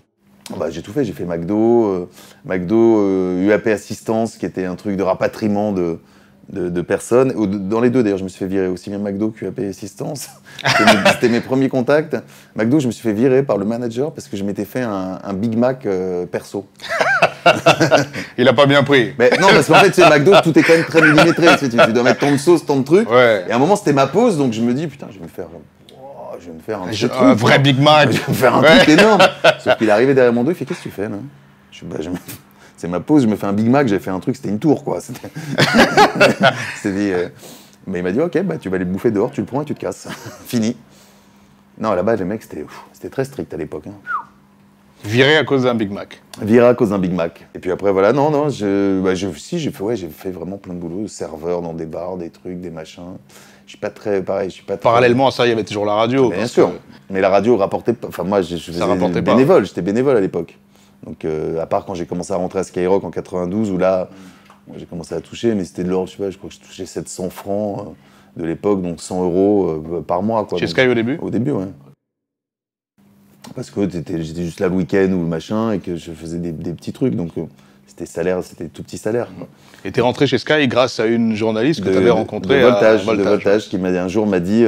Bah, 0.58 0.70
j'ai 0.70 0.82
tout 0.82 0.94
fait, 0.94 1.04
j'ai 1.04 1.12
fait 1.12 1.26
McDo, 1.26 1.86
euh, 1.86 2.10
McDo, 2.46 3.00
euh, 3.00 3.48
UAP 3.48 3.68
Assistance, 3.68 4.38
qui 4.38 4.46
était 4.46 4.64
un 4.64 4.76
truc 4.76 4.96
de 4.96 5.04
rapatriement 5.04 5.74
de, 5.74 6.00
de, 6.50 6.70
de 6.70 6.82
personnes. 6.82 7.34
Ou 7.36 7.46
de- 7.48 7.58
Dans 7.58 7.82
les 7.82 7.90
deux, 7.90 8.04
d'ailleurs, 8.04 8.18
je 8.20 8.24
me 8.24 8.30
suis 8.30 8.40
fait 8.40 8.46
virer 8.48 8.68
aussi 8.68 8.90
bien 8.90 9.00
McDo 9.00 9.30
qu'UAP 9.30 9.60
Assistance. 9.70 10.30
C'était 11.14 11.30
mes, 11.30 11.42
premiers 11.42 11.70
contacts. 11.70 12.16
McDo, 12.56 12.80
je 12.80 12.88
me 12.88 12.92
suis 12.92 13.04
fait 13.04 13.14
virer 13.14 13.44
par 13.44 13.58
le 13.58 13.66
manager 13.66 14.12
parce 14.14 14.28
que 14.28 14.38
je 14.38 14.44
m'étais 14.44 14.66
fait 14.66 14.82
un, 14.82 15.20
un 15.24 15.34
Big 15.34 15.58
Mac 15.58 15.86
euh, 15.86 16.26
perso. 16.26 16.66
Il 18.38 18.48
a 18.48 18.54
pas 18.54 18.66
bien 18.66 18.84
pris. 18.84 19.14
Mais 19.18 19.30
non, 19.40 19.48
parce 19.50 19.68
qu'en 19.68 19.76
fait, 19.76 19.92
tu 19.92 20.02
sais, 20.02 20.10
McDo, 20.10 20.34
tout 20.44 20.58
est 20.58 20.64
quand 20.64 20.74
même 20.74 20.86
très 20.86 21.02
millimétré. 21.02 21.48
Tu, 21.58 21.70
tu- 21.70 21.76
dois 21.94 22.04
mettre 22.04 22.20
tant 22.20 22.32
de 22.32 22.38
sauce, 22.38 22.66
tant 22.66 22.76
de 22.78 22.84
trucs. 22.84 23.10
Ouais. 23.10 23.46
Et 23.48 23.52
à 23.52 23.56
un 23.56 23.60
moment, 23.60 23.76
c'était 23.76 23.94
ma 23.94 24.08
pause, 24.08 24.38
donc 24.38 24.54
je 24.54 24.62
me 24.62 24.74
dis, 24.74 24.88
putain, 24.88 25.08
je 25.12 25.18
vais 25.18 25.24
me 25.24 25.30
faire, 25.30 25.48
oh, 25.94 26.36
je 26.40 26.48
vais 26.48 26.54
me 26.54 26.60
faire 26.60 26.82
un, 26.82 26.92
Je- 26.92 27.08
petit 27.08 27.16
un 27.18 27.28
truc, 27.36 27.40
vrai. 27.40 27.60
Big 27.60 27.80
Mac. 27.80 28.12
Je 28.12 28.18
vais 28.18 28.24
me 28.30 28.34
faire 28.34 28.56
un 28.56 28.62
Ouais. 28.62 28.78
truc 28.78 28.90
énorme. 28.90 29.22
Sauf 29.60 29.78
qu'il 29.78 29.88
est 29.88 29.92
arrivé 29.92 30.14
derrière 30.14 30.34
mon 30.34 30.44
dos, 30.44 30.52
il 30.52 30.56
fait 30.56 30.66
Qu'est-ce 30.66 30.80
que 30.80 30.84
tu 30.84 30.92
fais 30.92 31.10
là? 31.10 31.18
Je, 31.72 31.86
bah, 31.86 31.98
je 32.02 32.10
me- 32.10 32.16
C'est 32.78 32.88
ma 32.88 33.00
pause, 33.00 33.24
je 33.24 33.28
me 33.28 33.36
fais 33.36 33.48
un 33.48 33.54
Big 33.54 33.68
Mac, 33.68 33.88
j'ai 33.88 34.00
fait 34.00 34.12
un 34.12 34.20
truc, 34.20 34.36
c'était 34.36 34.50
une 34.50 34.60
tour 34.60 34.84
quoi. 34.84 35.02
C'était- 35.02 35.30
dit, 36.86 37.12
euh, 37.12 37.30
Mais 37.88 38.00
il 38.00 38.04
m'a 38.04 38.12
dit 38.12 38.22
Ok, 38.22 38.40
bah, 38.44 38.58
tu 38.58 38.70
vas 38.70 38.76
aller 38.76 38.86
le 38.86 38.92
bouffer 38.92 39.12
dehors, 39.12 39.32
tu 39.32 39.42
le 39.42 39.48
prends 39.48 39.62
et 39.62 39.66
tu 39.66 39.74
te 39.74 39.80
casses. 39.80 40.08
Fini. 40.46 40.76
Non, 41.80 41.94
là-bas, 41.94 42.16
les 42.16 42.26
mecs, 42.26 42.44
c'était 42.44 43.10
très 43.10 43.26
strict 43.26 43.54
à 43.54 43.58
l'époque. 43.58 43.86
hein. 43.88 43.94
Viré 45.06 45.38
à 45.38 45.44
cause 45.44 45.64
d'un 45.64 45.76
Big 45.76 45.92
Mac. 45.92 46.22
Viré 46.42 46.66
à 46.68 46.74
cause 46.74 46.90
d'un 46.90 46.98
Big 46.98 47.14
Mac. 47.14 47.46
Et 47.54 47.60
puis 47.60 47.72
après, 47.72 47.92
voilà, 47.92 48.14
non, 48.14 48.32
non, 48.32 48.50
je, 48.50 49.00
bah, 49.02 49.14
je- 49.14 49.30
si, 49.38 49.60
j'ai 49.60 49.70
fait, 49.72 49.84
ouais, 49.84 49.96
j'ai 49.96 50.10
fait 50.10 50.32
vraiment 50.32 50.58
plein 50.58 50.74
de 50.74 50.80
boulot, 50.80 51.08
serveur 51.08 51.62
dans 51.62 51.74
des 51.74 51.86
bars, 51.86 52.18
des 52.18 52.32
trucs, 52.32 52.60
des 52.60 52.72
machins. 52.72 53.04
Je 53.66 53.72
suis 53.72 53.78
pas 53.80 53.90
très, 53.92 54.24
pareil, 54.24 54.50
je 54.50 54.56
suis 54.56 54.64
pas 54.64 54.74
très- 54.78 54.84
Parallèlement 54.84 55.28
à 55.28 55.32
ça, 55.32 55.46
il 55.46 55.50
y 55.50 55.52
avait 55.52 55.64
toujours 55.64 55.86
la 55.86 55.94
radio. 55.94 56.30
Bien 56.32 56.48
sûr. 56.48 56.70
que- 56.72 56.78
Mais 57.14 57.22
la 57.22 57.30
radio 57.30 57.58
rapportait 57.58 57.94
pas. 57.94 58.08
Enfin, 58.08 58.24
moi, 58.24 58.42
je 58.42 58.56
je 58.56 58.72
faisais 58.72 58.84
rapportait 58.84 59.22
pas. 59.22 59.32
bénévole. 59.34 59.66
J'étais 59.66 59.82
bénévole 59.84 60.18
à 60.18 60.20
l'époque. 60.22 60.58
Donc, 61.06 61.26
euh, 61.26 61.62
à 61.62 61.66
part 61.66 61.86
quand 61.86 61.94
j'ai 61.94 62.06
commencé 62.06 62.34
à 62.34 62.38
rentrer 62.38 62.60
à 62.60 62.64
Skyrock 62.64 63.04
en 63.04 63.12
92, 63.12 63.72
où 63.72 63.78
là, 63.78 64.10
j'ai 64.78 64.86
commencé 64.86 65.14
à 65.16 65.22
toucher, 65.22 65.54
mais 65.56 65.64
c'était 65.64 65.84
de 65.84 65.90
l'ordre, 65.90 66.08
je 66.10 66.18
sais 66.18 66.24
pas, 66.24 66.30
je 66.32 66.38
crois 66.38 66.50
que 66.50 66.56
je 66.56 66.60
touchais 66.60 66.86
700 66.86 67.30
francs 67.30 67.80
euh, 68.38 68.42
de 68.42 68.46
l'époque, 68.46 68.82
donc 68.82 69.00
100 69.02 69.24
euros 69.24 69.70
euh, 69.70 70.02
par 70.02 70.24
mois. 70.24 70.46
Quoi. 70.46 70.58
Chez 70.58 70.66
Donc, 70.66 70.76
Sky 70.78 70.88
au 70.88 70.94
début 70.94 71.18
Au 71.22 71.30
début, 71.30 71.52
ouais. 71.52 71.68
Parce 73.56 73.70
que 73.70 73.90
j'étais 73.90 74.22
juste 74.22 74.60
là 74.60 74.68
le 74.68 74.76
week-end 74.76 75.06
ou 75.14 75.20
le 75.22 75.28
machin, 75.28 75.72
et 75.72 75.80
que 75.80 75.96
je 75.96 76.12
faisais 76.12 76.38
des, 76.40 76.52
des 76.52 76.74
petits 76.74 76.92
trucs. 76.92 77.16
Donc, 77.16 77.32
c'était 77.86 78.06
salaire, 78.06 78.44
c'était 78.44 78.68
tout 78.68 78.84
petit 78.84 78.98
salaire. 78.98 79.30
quoi. 79.38 79.48
Et 79.86 79.92
t'es 79.92 80.02
rentré 80.02 80.28
chez 80.28 80.38
Sky 80.38 80.68
grâce 80.68 81.00
à 81.00 81.06
une 81.06 81.34
journaliste 81.36 81.82
que 81.84 81.90
tu 81.90 81.96
avais 81.96 82.06
de- 82.08 82.12
rencontrée 82.12 82.60
de 82.60 82.66
à 82.66 82.72
voltage, 82.72 83.02
de 83.02 83.06
Voltage. 83.06 83.26
voltage 83.26 83.70
qui 83.70 83.78
m'a 83.78 83.88
un 83.90 84.08
jour 84.10 84.28
m'a 84.28 84.40
dit 84.42 84.66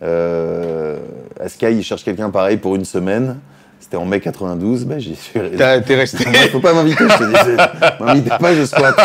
à 0.00 1.48
Sky 1.48 1.66
il 1.72 1.82
cherche 1.82 2.04
quelqu'un 2.04 2.30
pareil 2.30 2.56
pour 2.58 2.76
une 2.76 2.84
semaine 2.84 3.38
c'était 3.84 3.98
en 3.98 4.06
mai 4.06 4.18
92 4.20 4.86
ben 4.86 4.98
j'y 4.98 5.14
suis 5.14 5.38
T'as- 5.58 5.80
T'es 5.82 5.94
resté. 5.94 6.24
Moi, 6.24 6.38
faut 6.50 6.60
pas 6.60 6.72
m'inviter 6.72 7.04
je 7.06 8.02
m'invitez 8.04 8.30
pas 8.40 8.54
je 8.54 8.64
squatte 8.64 8.96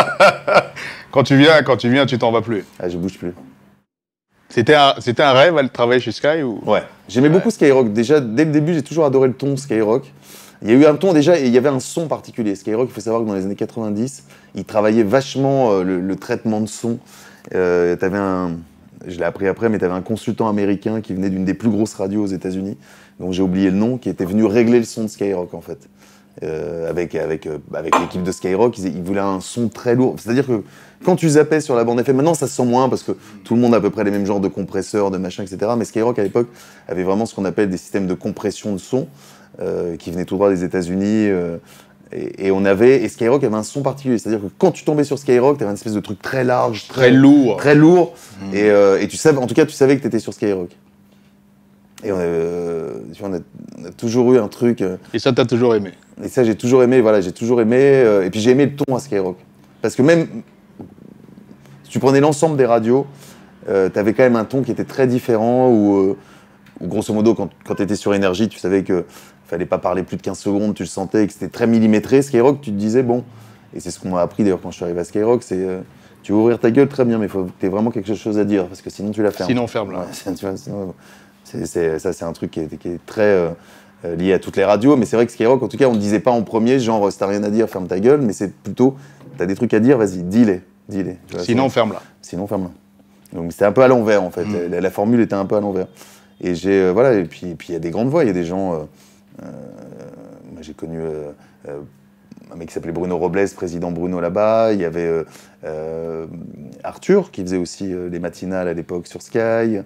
quand 1.10 1.22
tu 1.22 1.36
viens, 1.36 1.62
quand 1.62 1.76
tu 1.76 1.90
viens, 1.90 2.06
tu 2.06 2.16
t'en 2.18 2.32
vas 2.32 2.40
plus. 2.40 2.64
ah, 2.78 2.88
je 2.88 2.96
bouge 2.96 3.18
plus 3.18 3.32
C'était 4.48 4.74
un, 4.74 4.94
c'était 5.00 5.22
un 5.22 5.32
rêve, 5.32 5.56
elle 5.58 5.68
travailler 5.70 6.00
chez 6.00 6.12
Sky 6.12 6.42
ou... 6.42 6.62
Ouais. 6.64 6.82
J'aimais 7.08 7.28
beaucoup 7.28 7.50
Skyrock. 7.50 7.92
Déjà, 7.92 8.20
dès 8.20 8.44
le 8.44 8.52
début, 8.52 8.74
j'ai 8.74 8.82
toujours 8.82 9.04
adoré 9.04 9.28
le 9.28 9.34
ton 9.34 9.56
Skyrock. 9.56 10.10
Il 10.62 10.68
y 10.70 10.72
a 10.72 10.74
eu 10.76 10.86
un 10.86 10.94
ton 10.94 11.12
déjà, 11.12 11.38
et 11.38 11.46
il 11.46 11.52
y 11.52 11.58
avait 11.58 11.68
un 11.68 11.80
son 11.80 12.06
particulier. 12.06 12.54
Skyrock, 12.54 12.88
il 12.90 12.92
faut 12.94 13.00
savoir 13.00 13.22
que 13.22 13.26
dans 13.28 13.34
les 13.34 13.44
années 13.44 13.56
90, 13.56 14.24
il 14.54 14.64
travaillait 14.64 15.02
vachement 15.02 15.72
euh, 15.72 15.82
le, 15.82 16.00
le 16.00 16.16
traitement 16.16 16.60
de 16.60 16.66
son. 16.68 16.98
Euh, 17.54 17.96
t'avais 17.96 18.18
un, 18.18 18.52
je 19.06 19.18
l'ai 19.18 19.24
appris 19.24 19.48
après, 19.48 19.68
mais 19.68 19.78
tu 19.78 19.84
avais 19.84 19.94
un 19.94 20.02
consultant 20.02 20.48
américain 20.48 21.00
qui 21.00 21.12
venait 21.14 21.30
d'une 21.30 21.44
des 21.44 21.54
plus 21.54 21.70
grosses 21.70 21.94
radios 21.94 22.22
aux 22.22 22.26
États-Unis, 22.26 22.76
dont 23.20 23.30
j'ai 23.32 23.42
oublié 23.42 23.70
le 23.70 23.76
nom, 23.76 23.98
qui 23.98 24.08
était 24.08 24.24
venu 24.24 24.44
régler 24.44 24.78
le 24.78 24.84
son 24.84 25.04
de 25.04 25.08
Skyrock 25.08 25.54
en 25.54 25.60
fait. 25.60 25.78
Euh, 26.42 26.88
avec 26.88 27.14
avec, 27.14 27.46
euh, 27.46 27.58
avec 27.74 27.98
l'équipe 28.00 28.22
de 28.22 28.32
Skyrock, 28.32 28.78
ils, 28.78 28.86
ils 28.96 29.02
voulaient 29.02 29.20
un 29.20 29.40
son 29.40 29.68
très 29.68 29.94
lourd. 29.94 30.14
C'est-à-dire 30.18 30.46
que 30.46 30.62
quand 31.04 31.16
tu 31.16 31.28
zappais 31.28 31.60
sur 31.60 31.74
la 31.74 31.84
bande 31.84 32.00
FM, 32.00 32.16
maintenant 32.16 32.34
ça 32.34 32.46
se 32.46 32.54
sent 32.54 32.64
moins 32.64 32.88
parce 32.88 33.02
que 33.02 33.12
tout 33.44 33.54
le 33.56 33.60
monde 33.60 33.74
a 33.74 33.78
à 33.78 33.80
peu 33.80 33.90
près 33.90 34.04
les 34.04 34.10
mêmes 34.10 34.24
genres 34.26 34.40
de 34.40 34.48
compresseurs, 34.48 35.10
de 35.10 35.18
machins, 35.18 35.44
etc. 35.44 35.72
Mais 35.76 35.84
Skyrock 35.84 36.18
à 36.18 36.22
l'époque 36.22 36.48
avait 36.88 37.02
vraiment 37.02 37.26
ce 37.26 37.34
qu'on 37.34 37.44
appelle 37.44 37.68
des 37.68 37.76
systèmes 37.76 38.06
de 38.06 38.14
compression 38.14 38.72
de 38.72 38.78
son 38.78 39.06
euh, 39.60 39.96
qui 39.96 40.10
venaient 40.12 40.24
tout 40.24 40.36
droit 40.36 40.48
des 40.48 40.64
États-Unis. 40.64 41.28
euh, 41.28 41.58
et, 42.12 42.46
et 42.46 42.50
on 42.52 42.64
avait 42.64 43.02
et 43.02 43.08
Skyrock 43.08 43.44
avait 43.44 43.54
un 43.56 43.62
son 43.62 43.82
particulier, 43.82 44.18
c'est-à-dire 44.18 44.40
que 44.40 44.50
quand 44.58 44.70
tu 44.72 44.84
tombais 44.84 45.04
sur 45.04 45.18
Skyrock, 45.18 45.58
tu 45.58 45.62
avais 45.64 45.70
une 45.70 45.76
espèce 45.76 45.92
de 45.94 46.00
truc 46.00 46.22
très 46.22 46.42
large, 46.44 46.88
Très 46.88 47.10
lourd. 47.10 47.56
très 47.58 47.74
lourd. 47.74 48.14
Et, 48.52 48.70
euh, 48.70 49.00
et 49.00 49.06
tu 49.08 49.16
savais, 49.16 49.38
en 49.38 49.46
tout 49.46 49.54
cas, 49.54 49.64
tu 49.66 49.72
savais 49.72 49.96
que 49.96 50.00
tu 50.02 50.08
étais 50.08 50.18
sur 50.20 50.32
Skyrock. 50.32 50.70
Et 52.04 52.12
on 52.12 52.16
a, 52.16 52.20
euh, 52.20 52.94
tu 53.12 53.20
vois, 53.20 53.30
on, 53.30 53.34
a, 53.34 53.38
on 53.80 53.84
a 53.86 53.90
toujours 53.92 54.32
eu 54.32 54.38
un 54.38 54.48
truc. 54.48 54.80
euh, 54.80 54.96
Et 55.12 55.18
ça, 55.18 55.32
t'as 55.32 55.44
toujours 55.44 55.74
aimé. 55.74 55.90
et 56.22 56.28
ça, 56.28 56.44
j'ai 56.44 56.54
toujours 56.54 56.82
aimé. 56.82 57.00
Voilà, 57.00 57.20
j'ai 57.20 57.32
toujours 57.32 57.60
aimé. 57.60 57.76
euh, 57.78 58.24
et 58.24 58.30
puis 58.30 58.40
j'ai 58.40 58.50
aimé 58.50 58.66
le 58.66 58.76
ton 58.76 58.94
à 58.94 59.00
Skyrock. 59.00 59.36
Parce 59.82 59.94
que 59.94 60.02
même 60.02 60.26
si 61.84 61.90
tu 61.90 61.98
prenais 61.98 62.20
l'ensemble 62.20 62.56
des 62.56 62.66
radios, 62.66 63.06
tu 63.66 63.72
avais 63.98 64.12
quand 64.14 64.22
même 64.22 64.36
un 64.36 64.44
ton 64.44 64.62
qui 64.62 64.70
était 64.72 64.84
très 64.84 65.06
différent. 65.06 65.68
Où, 65.70 65.96
euh, 65.98 66.16
où, 66.80 66.86
grosso 66.86 67.12
modo, 67.12 67.34
quand, 67.34 67.50
quand 67.66 67.74
tu 67.74 67.82
étais 67.82 67.96
sur 67.96 68.14
énergie, 68.14 68.48
tu 68.48 68.58
savais 68.58 68.82
que 68.84 69.04
fallait 69.46 69.66
pas 69.66 69.78
parler 69.78 70.02
plus 70.04 70.16
de 70.16 70.22
15 70.22 70.38
secondes, 70.38 70.74
tu 70.74 70.84
le 70.84 70.88
sentais, 70.88 71.26
que 71.26 71.32
c'était 71.32 71.48
très 71.48 71.66
millimétré. 71.66 72.22
Skyrock, 72.22 72.60
tu 72.60 72.70
te 72.70 72.76
disais, 72.76 73.02
bon, 73.02 73.24
et 73.74 73.80
c'est 73.80 73.90
ce 73.90 73.98
qu'on 73.98 74.10
m'a 74.10 74.20
appris 74.22 74.44
d'ailleurs 74.44 74.60
quand 74.62 74.70
je 74.70 74.76
suis 74.76 74.84
arrivé 74.84 75.00
à 75.00 75.04
Skyrock, 75.04 75.42
c'est 75.42 75.56
euh, 75.58 75.80
tu 76.22 76.30
veux 76.32 76.38
ouvrir 76.38 76.58
ta 76.60 76.70
gueule 76.70 76.86
très 76.88 77.04
bien, 77.04 77.18
mais 77.18 77.26
il 77.26 77.28
faut 77.28 77.44
que 77.44 77.50
tu 77.58 77.66
aies 77.66 77.68
vraiment 77.68 77.90
quelque 77.90 78.14
chose 78.14 78.38
à 78.38 78.44
dire, 78.44 78.66
parce 78.66 78.80
que 78.80 78.90
sinon 78.90 79.10
tu 79.10 79.22
la 79.24 79.30
fermes. 79.32 79.48
Sinon, 79.50 79.66
ferme 79.66 79.90
là. 79.92 79.98
Ouais, 80.00 80.04
c'est- 80.12 80.70
c'est- 81.66 81.98
ça, 81.98 82.12
c'est 82.12 82.24
un 82.24 82.32
truc 82.32 82.50
qui 82.50 82.60
est, 82.60 82.76
qui 82.78 82.88
est 82.88 83.04
très 83.06 83.22
euh, 83.22 83.48
euh, 84.04 84.16
lié 84.16 84.32
à 84.32 84.38
toutes 84.38 84.56
les 84.56 84.64
radios, 84.64 84.96
mais 84.96 85.04
c'est 85.06 85.16
vrai 85.16 85.26
que 85.26 85.32
Skyrock, 85.32 85.62
en 85.62 85.68
tout 85.68 85.76
cas, 85.76 85.86
on 85.86 85.92
ne 85.94 85.98
disait 85.98 86.20
pas 86.20 86.30
en 86.30 86.42
premier, 86.42 86.78
genre, 86.78 87.10
si 87.12 87.18
t'as 87.18 87.26
rien 87.26 87.42
à 87.44 87.50
dire, 87.50 87.68
ferme 87.68 87.86
ta 87.86 88.00
gueule, 88.00 88.20
mais 88.22 88.32
c'est 88.32 88.52
plutôt, 88.52 88.96
t'as 89.38 89.46
des 89.46 89.54
trucs 89.54 89.74
à 89.74 89.80
dire, 89.80 89.98
vas-y, 89.98 90.22
dis-les. 90.22 90.62
Tu 90.90 91.04
vois, 91.32 91.44
Sinon, 91.44 91.68
c'est- 91.68 91.74
ferme 91.74 91.92
là. 91.92 92.02
sinon 92.22 92.46
ferme-la. 92.48 92.70
Donc 93.38 93.52
c'était 93.52 93.64
un 93.64 93.70
peu 93.72 93.82
à 93.82 93.88
l'envers 93.88 94.22
en 94.24 94.30
fait. 94.30 94.44
Mm. 94.44 94.70
La, 94.70 94.80
la 94.80 94.90
formule 94.90 95.20
était 95.20 95.34
un 95.34 95.44
peu 95.46 95.54
à 95.56 95.60
l'envers. 95.60 95.86
Et 96.40 96.56
j'ai 96.56 96.72
euh, 96.82 96.90
voilà 96.92 97.12
et 97.14 97.24
puis 97.24 97.54
il 97.68 97.72
y 97.72 97.76
a 97.76 97.78
des 97.78 97.90
grandes 97.90 98.08
voix. 98.08 98.24
Il 98.24 98.26
y 98.26 98.30
a 98.30 98.32
des 98.32 98.44
gens. 98.44 98.72
euh, 98.74 98.78
euh, 99.44 99.46
moi, 100.52 100.62
j'ai 100.62 100.72
connu 100.74 100.98
euh, 100.98 101.30
euh, 101.68 101.78
un 102.52 102.56
mec 102.56 102.68
qui 102.68 102.74
s'appelait 102.74 102.90
Bruno 102.90 103.16
Robles, 103.18 103.48
président 103.54 103.92
Bruno 103.92 104.20
là-bas. 104.20 104.72
Il 104.72 104.80
y 104.80 104.84
avait 104.84 105.06
euh, 105.06 105.24
euh, 105.64 106.26
Arthur 106.82 107.30
qui 107.30 107.42
faisait 107.42 107.56
aussi 107.56 107.92
euh, 107.92 108.08
les 108.08 108.18
matinales 108.18 108.66
à 108.66 108.72
l'époque 108.74 109.06
sur 109.06 109.22
Sky. 109.22 109.78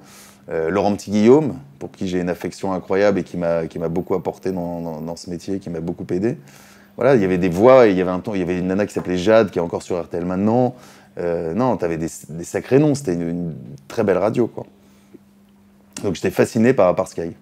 Euh, 0.50 0.68
Laurent 0.70 0.94
Petit 0.94 1.10
Guillaume, 1.10 1.54
pour 1.78 1.90
qui 1.90 2.06
j'ai 2.06 2.20
une 2.20 2.28
affection 2.28 2.72
incroyable 2.74 3.18
et 3.20 3.22
qui 3.24 3.36
m'a 3.38 3.88
beaucoup 3.88 4.14
apporté 4.14 4.52
dans, 4.52 4.80
dans- 4.80 5.00
dans 5.00 5.16
ce 5.16 5.30
métier, 5.30 5.58
qui 5.58 5.70
m'a 5.70 5.80
beaucoup 5.80 6.06
aidé. 6.12 6.36
Voilà, 6.96 7.14
il 7.16 7.22
y 7.22 7.24
avait 7.24 7.38
des 7.38 7.48
voix, 7.48 7.86
il 7.86 7.96
y 7.96 8.00
avait 8.00 8.10
un 8.10 8.20
temps, 8.20 8.34
il 8.34 8.40
y 8.40 8.42
avait 8.42 8.58
une 8.58 8.66
nana 8.68 8.86
qui 8.86 8.92
s'appelait 8.92 9.16
Jade, 9.16 9.50
qui 9.50 9.58
est 9.58 9.62
encore 9.62 9.82
sur 9.82 10.00
RTL 10.00 10.24
maintenant. 10.24 10.74
Euh, 11.18 11.54
non, 11.54 11.76
tu 11.76 11.84
avais 11.84 11.96
des, 11.96 12.08
des 12.28 12.44
sacrés 12.44 12.78
noms, 12.78 12.94
c'était 12.94 13.14
une, 13.14 13.28
une 13.28 13.54
très 13.88 14.04
belle 14.04 14.18
radio, 14.18 14.46
quoi. 14.46 14.64
Donc 16.02 16.14
j'étais 16.14 16.30
fasciné 16.30 16.72
par, 16.72 16.94
par 16.94 17.08
Sky. 17.08 17.32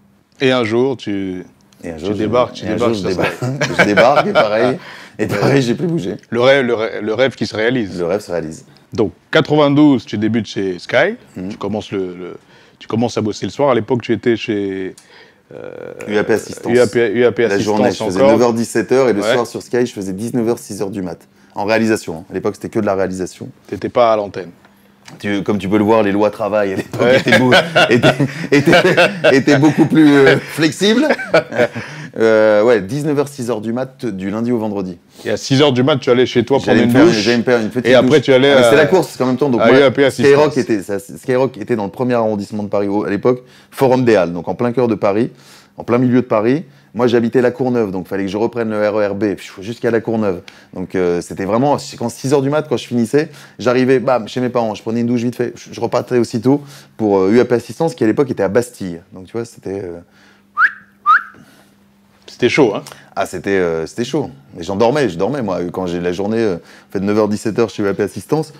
Et 0.40 0.52
un 0.52 0.64
jour, 0.64 0.97
tu. 0.97 1.44
Et 1.85 1.90
un 1.90 1.94
Tu 1.97 2.00
jour, 2.04 2.12
je- 2.14 2.18
débarques, 2.18 2.54
tu 2.54 2.66
débarques 2.66 2.94
je, 2.94 3.06
débarque, 3.09 3.35
je 3.78 3.85
débarque, 3.85 4.26
et 4.28 4.32
pareil, 4.32 4.78
et 5.18 5.26
pareil, 5.26 5.62
j'ai 5.62 5.75
plus 5.75 5.87
bougé. 5.88 6.16
Le 6.30 6.40
rêve, 6.40 6.64
le 6.64 6.75
rêve, 6.75 7.02
le 7.02 7.14
rêve 7.14 7.35
qui 7.35 7.47
se 7.47 7.56
réalise. 7.56 7.99
Le 7.99 8.06
rêve 8.06 8.21
se 8.21 8.30
réalise. 8.30 8.64
Donc, 8.92 9.12
92, 9.32 10.04
tu 10.04 10.16
débutes 10.18 10.47
chez 10.47 10.78
Sky. 10.78 11.16
Mhm. 11.37 11.49
Tu, 11.50 11.56
commences 11.56 11.90
le, 11.90 12.14
le- 12.14 12.37
tu 12.83 12.89
commences 12.89 13.17
à 13.17 13.21
bosser 13.21 13.47
le 13.47 13.53
soir. 13.53 13.71
À 13.71 13.75
l'époque, 13.77 14.03
tu 14.03 14.12
étais 14.12 14.37
chez 14.37 14.97
UAP 16.09 16.31
Assistance. 16.31 16.73
UAP, 16.73 16.95
UAP 16.97 17.39
La 17.39 17.45
Assistance 17.47 17.62
journée, 17.65 17.91
je 17.93 18.03
faisais 18.05 18.21
encore. 18.21 18.53
9h-17h, 18.55 19.09
et 19.09 19.12
le 19.12 19.23
Ouais. 19.23 19.33
soir 19.35 19.47
sur 19.47 19.62
Sky, 19.62 19.87
je 19.87 19.93
faisais 19.93 20.12
19h, 20.12 20.57
6h 20.59 20.91
du 20.91 21.01
mat. 21.03 21.19
En 21.55 21.65
réalisation. 21.65 22.17
hein. 22.19 22.25
À 22.31 22.35
l'époque, 22.35 22.57
c'était 22.57 22.71
que 22.71 22.81
de 22.81 22.87
la 22.87 22.95
réalisation. 22.97 23.49
T'étais 23.69 23.89
pas 23.89 24.12
à 24.12 24.17
l'antenne. 24.17 24.51
Tu- 25.21 25.43
comme 25.45 25.59
tu 25.59 25.69
peux 25.69 25.79
le 25.79 25.85
voir, 25.85 26.03
les 26.03 26.11
lois 26.11 26.31
travail 26.31 26.73
à 26.73 26.77
l'époque 26.77 27.01
Ouais. 27.03 27.19
étaient, 27.21 27.39
beau- 27.39 27.53
étaient- 27.91 28.15
étaient- 28.51 29.37
étaient 29.37 29.59
beaucoup 29.59 29.85
plus 29.87 30.11
euh, 30.11 30.37
flexibles. 30.39 31.07
Euh, 32.19 32.62
ouais, 32.62 32.81
19h, 32.81 33.26
6h 33.26 33.61
du 33.62 33.73
mat, 33.73 34.04
du 34.04 34.31
lundi 34.31 34.52
au 34.52 34.59
vendredi. 34.59 34.99
Et 35.25 35.31
à 35.31 35.37
6h 35.37 35.73
du 35.73 35.83
mat, 35.83 35.97
tu 35.99 36.11
allais 36.11 36.26
chez 36.26 36.45
toi 36.45 36.59
prendre 36.59 36.81
une 36.81 36.92
douche. 36.92 37.12
j'allais 37.21 37.38
me 37.38 37.42
faire 37.42 37.61
une 37.61 37.71
petite 37.71 37.87
Et 37.87 37.95
après, 37.95 38.19
douche. 38.19 38.23
tu 38.23 38.33
allais 38.35 38.52
Ah, 38.52 38.64
C'était 38.64 38.76
la 38.76 38.87
course, 38.87 39.16
qu'en 39.16 39.26
même 39.26 39.37
temps, 39.38 39.49
donc 39.49 39.62
à 39.62 39.66
moi. 39.73 40.11
Skyrock, 40.11 40.57
était, 40.59 40.83
ça- 40.83 40.99
Skyrock 40.99 41.57
était 41.57 41.76
dans 41.76 41.85
le 41.87 41.90
premier 41.90 42.14
arrondissement 42.14 42.62
de 42.64 42.69
Paris 42.69 42.88
à 43.07 43.09
l'époque, 43.11 43.42
Forum 43.71 44.04
des 44.04 44.14
Halles, 44.16 44.33
donc 44.35 44.47
en 44.49 44.54
plein 44.54 44.73
cœur 44.73 44.88
de 44.88 44.95
Paris, 44.95 45.31
en 45.78 45.85
plein 45.85 45.97
milieu 45.99 46.21
de 46.21 46.26
Paris. 46.26 46.64
Moi, 46.95 47.07
j'habitais 47.07 47.40
la 47.40 47.50
Courneuve, 47.50 47.90
donc 47.90 48.04
il 48.07 48.09
fallait 48.11 48.25
que 48.26 48.31
je 48.31 48.37
reprenne 48.37 48.69
le 48.69 48.87
RERB 48.90 49.25
jusqu'à 49.62 49.90
la 49.90 50.02
Courneuve. 50.02 50.42
Donc 50.75 50.95
euh, 50.95 51.23
c'était 51.23 51.47
vraiment, 51.47 51.78
quand 51.99 52.11
6 52.11 52.33
h 52.35 52.42
du 52.42 52.50
mat, 52.50 52.66
quand 52.69 52.76
je 52.76 52.87
finissais, 52.87 53.31
j'arrivais 53.59 53.99
bam, 53.99 54.28
chez 54.28 54.42
mes 54.42 54.50
parents, 54.50 54.75
je 54.75 54.83
prenais 54.83 55.00
une 55.00 55.07
douche 55.07 55.23
vite 55.23 55.35
fait, 55.37 55.54
je, 55.57 55.73
je 55.73 55.81
repartais 55.81 56.19
aussitôt 56.19 56.61
pour 56.99 57.21
euh, 57.21 57.31
UAP 57.33 57.50
Assistance, 57.52 57.95
qui 57.95 58.04
à 58.04 58.07
l'époque 58.07 58.31
était 58.31 58.42
à 58.42 58.49
Bastille. 58.50 59.00
Donc 59.14 59.25
tu 59.25 59.33
vois, 59.33 59.47
c'était. 59.47 59.81
euh, 59.83 60.00
C'était 62.42 62.54
chaud, 62.54 62.75
hein 62.75 62.82
ah, 63.14 63.25
c'était 63.25 63.50
euh, 63.50 63.87
c'était 63.87 64.02
chaud. 64.02 64.28
Mais 64.56 64.64
j'en 64.64 64.75
dormais, 64.75 65.08
je 65.08 65.16
dormais, 65.16 65.42
moi. 65.42 65.61
Quand 65.72 65.87
j'ai 65.87 66.00
la 66.00 66.11
journée, 66.12 66.40
euh, 66.40 66.56
en 66.56 66.92
fait, 66.92 66.99
9h-17h 66.99 67.72
chez 67.72 67.84
UAP 67.84 68.00
Assistance, 68.00 68.52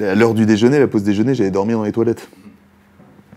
à 0.00 0.14
l'heure 0.14 0.34
du 0.34 0.46
déjeuner, 0.46 0.78
la 0.78 0.86
pause 0.86 1.02
déjeuner, 1.02 1.34
j'allais 1.34 1.50
dormir 1.50 1.78
dans 1.78 1.82
les 1.84 1.90
toilettes. 1.90 2.28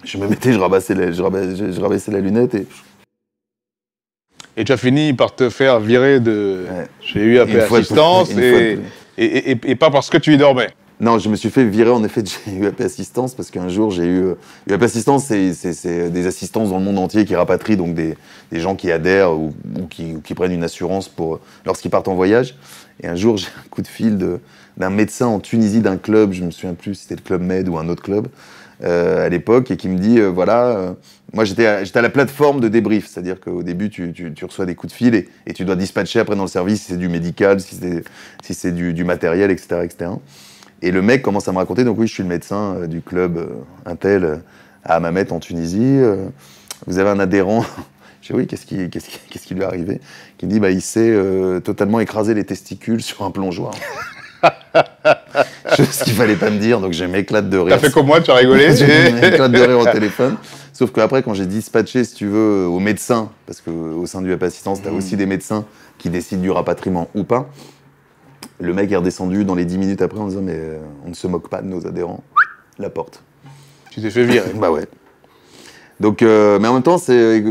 Je 0.04 0.20
me 0.20 0.28
mettais, 0.28 0.54
je 0.54 0.60
rabassais 0.60 0.94
la, 0.94 1.12
je 1.12 1.20
rabaissais, 1.24 1.56
je- 1.56 1.72
je 1.72 1.82
rabaissais 1.82 2.12
la 2.12 2.20
lunette 2.20 2.54
et. 2.54 2.68
Et 4.56 4.66
tu 4.66 4.72
as 4.72 4.78
fini 4.78 5.14
par 5.14 5.34
te 5.34 5.50
faire 5.50 5.80
virer 5.80 6.20
de 6.20 6.66
Ouais. 6.70 6.88
chez 7.02 7.20
UAP 7.24 7.50
Assistance 7.56 8.30
et- 8.38 8.78
et- 9.18 9.58
et 9.64 9.76
pas 9.76 9.90
parce 9.90 10.12
que 10.12 10.18
tu 10.20 10.32
y 10.34 10.38
dormais. 10.38 10.70
Non, 11.02 11.18
je 11.18 11.30
me 11.30 11.36
suis 11.36 11.50
fait 11.50 11.66
virer 11.66 11.90
en 11.90 12.04
effet 12.04 12.22
de 12.24 12.30
UAP 12.60 12.80
Assistance 12.82 13.34
parce 13.34 13.50
qu'un 13.50 13.70
jour 13.70 13.90
j'ai 13.92 14.06
eu. 14.06 14.24
euh, 14.24 14.36
UAP 14.70 14.84
Assistance, 14.84 15.26
c'est- 15.26 16.10
des 16.12 16.28
assistances 16.28 16.70
dans 16.70 16.78
le 16.78 16.86
monde 16.86 17.00
entier 17.00 17.26
qui 17.26 17.36
rapatrient 17.36 17.76
donc 17.78 17.96
des, 17.96 18.16
des 18.52 18.60
gens 18.60 18.76
qui 18.76 18.92
adhèrent 18.92 19.34
ou, 19.34 19.54
ou 19.80 19.88
qui, 19.88 20.14
ou 20.14 20.22
qui 20.22 20.36
prennent 20.36 20.52
une 20.52 20.64
assurance 20.64 21.10
pour 21.10 21.40
lorsqu'ils 21.66 21.90
partent 21.90 22.08
en 22.08 22.16
voyage. 22.16 22.56
Et 23.02 23.08
un 23.08 23.16
jour 23.16 23.38
j'ai 23.40 23.48
un 23.48 23.68
coup 23.72 23.82
de 23.82 23.88
fil 23.88 24.18
d'un 24.78 24.92
médecin 24.92 25.26
en 25.26 25.40
Tunisie 25.40 25.82
d'un 25.82 25.98
club, 25.98 26.34
je 26.34 26.44
me 26.44 26.52
souviens 26.52 26.76
plus 26.76 26.96
si 26.96 27.04
c'était 27.04 27.16
le 27.16 27.22
club 27.22 27.42
Med 27.42 27.68
ou 27.68 27.78
un 27.80 27.90
autre 27.90 28.04
club 28.04 28.28
euh, 28.84 29.26
à 29.26 29.30
l'époque, 29.30 29.72
et 29.72 29.78
qui 29.78 29.90
me 29.90 29.98
dit 29.98 30.20
euh, 30.20 30.30
voilà, 30.30 30.68
euh, 30.68 30.94
moi 31.34 31.46
j'étais 31.46 31.68
à, 31.68 31.82
à 31.94 32.02
la 32.02 32.10
plateforme 32.12 32.60
de 32.60 32.68
débrief, 32.68 33.08
c'est-à-dire 33.08 33.40
qu'au 33.40 33.64
début 33.64 33.90
tu, 33.90 34.14
tu- 34.14 34.46
reçois 34.46 34.68
des 34.68 34.76
coups 34.76 34.94
de 34.94 34.98
fil 34.98 35.16
et, 35.16 35.30
et 35.48 35.54
tu 35.54 35.66
dois 35.66 35.76
dispatcher 35.76 36.20
après 36.20 36.36
dans 36.36 36.44
le 36.44 36.48
service 36.50 36.82
si 36.82 36.92
c'est 36.92 36.98
du 36.98 37.10
médical, 37.10 37.60
si 37.60 37.76
c'est 37.76 38.04
si 38.54 38.72
du, 38.72 38.94
du 38.94 39.04
matériel, 39.04 39.50
etc., 39.52 39.82
etc. 39.84 40.12
Et 40.82 40.92
le 40.92 41.02
mec 41.02 41.22
commence 41.22 41.48
à 41.48 41.52
me 41.52 41.58
raconter, 41.58 41.84
donc 41.84 41.98
oui, 42.00 42.08
je 42.08 42.14
suis 42.14 42.24
le 42.24 42.30
médecin 42.30 42.76
euh, 42.76 42.88
du 42.88 43.02
club 43.02 43.38
euh, 43.38 43.48
Intel 43.86 44.24
euh, 44.24 44.38
à 44.84 44.96
Hammamet 44.96 45.32
en 45.32 45.40
Tunisie. 45.40 46.00
vous 46.88 46.98
avez 46.98 47.10
un 47.10 47.20
adhérent. 47.20 47.64
Je 48.22 48.34
dis 48.34 48.40
oui, 48.40 48.48
qu'est-ce 48.48 48.66
qui, 48.68 48.88
qu'est-ce 48.92 49.10
qui, 49.10 49.20
qu'est-ce 49.32 49.48
qui 49.48 49.56
lui 49.56 49.62
est 49.62 49.66
arrivé? 49.66 50.00
Qui 50.38 50.46
dit, 50.46 50.60
bah, 50.60 50.70
il 50.70 50.82
s'est 50.82 51.12
totalement 51.64 52.00
écrasé 52.00 52.36
les 52.36 52.44
testicules 52.46 53.02
sur 53.02 53.24
un 53.24 53.32
plongeoir. 53.32 53.72
Chose 55.76 55.98
qu'il 56.04 56.14
fallait 56.14 56.36
pas 56.36 56.50
me 56.52 56.60
dire, 56.60 56.80
donc 56.80 56.94
je 56.94 57.04
m'éclate 57.06 57.50
de 57.50 57.58
rire. 57.58 57.76
T'as 57.80 57.88
fait 57.88 57.92
comme 57.92 58.06
moi, 58.06 58.22
tu 58.22 58.30
as 58.30 58.36
rigolé. 58.36 58.76
Je 58.76 58.86
m'éclate 59.22 59.52
de 59.52 59.60
rire 59.60 59.80
au 59.80 59.86
téléphone. 59.86 60.38
Sauf 60.74 60.92
qu'après, 60.92 61.24
quand 61.24 61.34
j'ai 61.34 61.46
dispatché, 61.48 62.04
si 62.04 62.14
tu 62.16 62.28
veux, 62.28 62.66
aux 62.68 62.80
médecins, 62.80 63.30
parce 63.48 63.62
qu'au 63.62 64.06
sein 64.06 64.22
du 64.22 64.32
app 64.34 64.44
assistance, 64.44 64.82
tu 64.82 64.88
as 64.88 64.92
Mhm. 64.92 64.98
aussi 64.98 65.16
des 65.18 65.26
médecins 65.26 65.66
qui 65.98 66.10
décident 66.10 66.42
du 66.42 66.52
rapatriement 66.52 67.08
ou 67.16 67.24
pas, 67.24 67.50
le 68.60 68.74
mec 68.74 68.92
est 68.92 68.96
redescendu 68.96 69.46
dans 69.46 69.56
les 69.56 69.66
10 69.66 69.78
minutes 69.78 70.02
après 70.02 70.20
en 70.20 70.28
disant 70.28 70.42
Mais 70.42 70.56
euh, 70.56 70.80
on 71.06 71.10
ne 71.10 71.14
se 71.14 71.28
moque 71.28 71.50
pas 71.50 71.62
de 71.62 71.68
nos 71.68 71.86
adhérents. 71.88 72.24
La 72.80 72.90
porte. 72.90 73.22
tu 73.92 74.02
t'es 74.02 74.10
fait 74.10 74.24
virer. 74.24 74.52
Bah 74.56 74.72
ouais. 74.72 74.86
Donc, 76.00 76.22
euh, 76.24 76.58
mais 76.60 76.68
en 76.68 76.74
même 76.74 76.84
temps, 76.84 76.98
c'est 76.98 77.44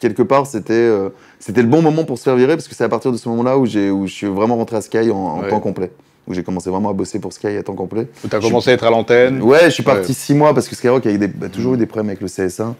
quelque 0.00 0.22
part, 0.22 0.46
c'était 0.46 0.72
euh, 0.72 1.10
c'était 1.38 1.62
le 1.62 1.68
bon 1.68 1.82
moment 1.82 2.04
pour 2.04 2.18
se 2.18 2.24
faire 2.24 2.34
virer 2.36 2.56
parce 2.56 2.66
que 2.66 2.74
c'est 2.74 2.82
à 2.84 2.88
partir 2.88 3.12
de 3.12 3.16
ce 3.16 3.28
moment-là 3.28 3.58
où 3.58 3.66
j'ai 3.66 3.90
où 3.90 4.06
je 4.06 4.12
suis 4.12 4.26
vraiment 4.26 4.56
rentré 4.56 4.76
à 4.76 4.80
Sky 4.80 5.10
en, 5.10 5.16
en 5.16 5.40
Ouais. 5.42 5.48
temps 5.48 5.60
complet, 5.60 5.92
où 6.26 6.34
j'ai 6.34 6.42
commencé 6.42 6.68
vraiment 6.70 6.90
à 6.90 6.92
bosser 6.94 7.20
pour 7.20 7.32
Sky 7.32 7.48
à 7.48 7.62
temps 7.62 7.74
complet. 7.74 8.08
Tu 8.28 8.34
as 8.34 8.40
Je- 8.40 8.46
commencé 8.46 8.70
à 8.70 8.72
être 8.72 8.84
à 8.84 8.90
l'antenne. 8.90 9.40
Ouais, 9.42 9.64
je 9.66 9.70
suis 9.70 9.82
parti 9.84 10.08
Ouais. 10.08 10.14
six 10.14 10.34
mois 10.34 10.52
parce 10.54 10.68
que 10.68 10.74
Skyrock 10.74 11.06
a, 11.06 11.16
des- 11.16 11.44
a 11.44 11.48
toujours 11.48 11.74
eu 11.74 11.76
des 11.76 11.86
problèmes 11.86 12.08
avec 12.08 12.20
le 12.20 12.26
CSA, 12.28 12.74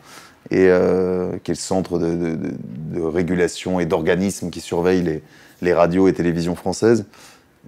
et, 0.51 0.67
euh, 0.69 1.31
qui 1.45 1.53
est 1.53 1.55
le 1.55 1.59
centre 1.61 2.01
de, 2.01 2.07
de- 2.17 2.35
de- 2.35 2.55
de 2.97 3.01
régulation 3.01 3.79
et 3.79 3.87
d'organisme 3.87 4.51
qui 4.51 4.61
surveille 4.61 5.03
les, 5.03 5.23
les 5.61 5.73
radios 5.73 6.09
et 6.09 6.13
télévisions 6.13 6.57
françaises. 6.57 7.05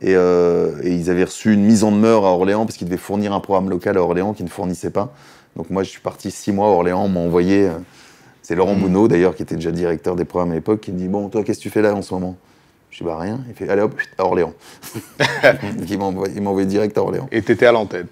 Et, 0.03 0.15
euh, 0.17 0.73
et 0.83 0.93
ils 0.95 1.09
avaient 1.11 1.25
reçu 1.25 1.53
une 1.55 1.65
mise 1.65 1.85
en 1.85 1.93
demeure 1.93 2.25
à 2.25 2.31
Orléans 2.33 2.67
parce 2.67 2.77
qu'ils 2.77 2.89
devaient 2.89 2.97
fournir 2.99 3.33
un 3.33 3.41
programme 3.41 3.71
local 3.71 3.97
à 3.97 4.03
Orléans 4.03 4.33
qu'ils 4.35 4.45
ne 4.45 4.51
fournissaient 4.51 4.91
pas. 4.91 5.13
Donc 5.57 5.71
moi, 5.71 5.83
je 5.85 5.91
suis 5.91 6.01
parti 6.01 6.31
six 6.31 6.53
mois 6.53 6.67
à 6.67 6.71
Orléans, 6.71 7.05
on 7.05 7.09
m'a 7.09 7.21
envoyé. 7.21 7.69
euh, 7.69 7.79
c'est 8.43 8.55
Laurent 8.57 8.75
Mm. 8.75 8.81
Bounot, 8.81 9.09
d'ailleurs, 9.09 9.35
qui 9.37 9.43
était 9.43 9.55
déjà 9.55 9.71
directeur 9.71 10.17
des 10.17 10.25
programmes 10.25 10.53
à 10.53 10.55
l'époque, 10.57 10.81
qui 10.81 10.93
me 10.93 10.99
dit 10.99 11.09
Bon, 11.09 11.29
toi, 11.29 11.43
qu'est-ce 11.45 11.59
que 11.59 11.63
tu 11.63 11.71
fais 11.71 11.81
là 11.83 11.95
en 11.95 12.03
ce 12.03 12.13
moment? 12.13 12.37
Je 12.91 12.99
dis 12.99 13.05
Bah 13.05 13.17
rien. 13.19 13.41
Il 13.49 13.55
fait 13.55 13.69
Allez 13.69 13.83
hop, 13.83 13.95
à 14.19 14.25
Orléans. 14.25 14.53
Donc, 15.43 15.89
il 15.89 15.99
m'a 15.99 16.05
envoyé, 16.51 16.67
direct 16.67 16.99
à 16.99 17.03
Orléans. 17.03 17.29
Et 17.33 17.41
t'étais 17.41 17.67
à 17.67 17.73
l'antenne. 17.73 18.07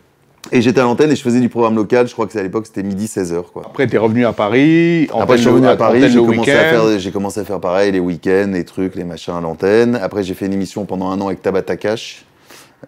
Et 0.50 0.60
j'étais 0.60 0.80
à 0.80 0.82
l'antenne 0.82 1.10
et 1.10 1.16
je 1.16 1.22
faisais 1.22 1.40
du 1.40 1.48
programme 1.48 1.76
local. 1.76 2.08
Je 2.08 2.12
crois 2.12 2.26
que 2.26 2.32
c'est 2.32 2.40
à 2.40 2.42
l'époque, 2.42 2.66
c'était 2.66 2.82
midi 2.82 3.06
16h. 3.06 3.44
Quoi. 3.52 3.62
Après, 3.64 3.86
t'es 3.86 3.96
revenu 3.96 4.26
à 4.26 4.32
Paris. 4.32 5.08
Après, 5.16 5.36
je 5.36 5.42
suis 5.42 5.50
revenu 5.50 5.68
à 5.68 5.76
Paris, 5.76 6.02
j'ai 6.10 6.18
commencé, 6.18 6.50
à 6.52 6.64
faire- 6.70 6.98
j'ai 6.98 7.10
commencé 7.12 7.40
à 7.40 7.44
faire 7.44 7.60
pareil, 7.60 7.92
les 7.92 8.00
week-ends, 8.00 8.50
les 8.52 8.64
trucs, 8.64 8.96
les 8.96 9.04
machins 9.04 9.34
à 9.34 9.40
l'antenne. 9.40 9.94
Après, 9.96 10.22
j'ai 10.24 10.34
fait 10.34 10.46
une 10.46 10.52
émission 10.52 10.84
pendant 10.84 11.10
un 11.10 11.20
an 11.20 11.28
avec 11.28 11.42
Tabata 11.42 11.76
Cash. 11.76 12.24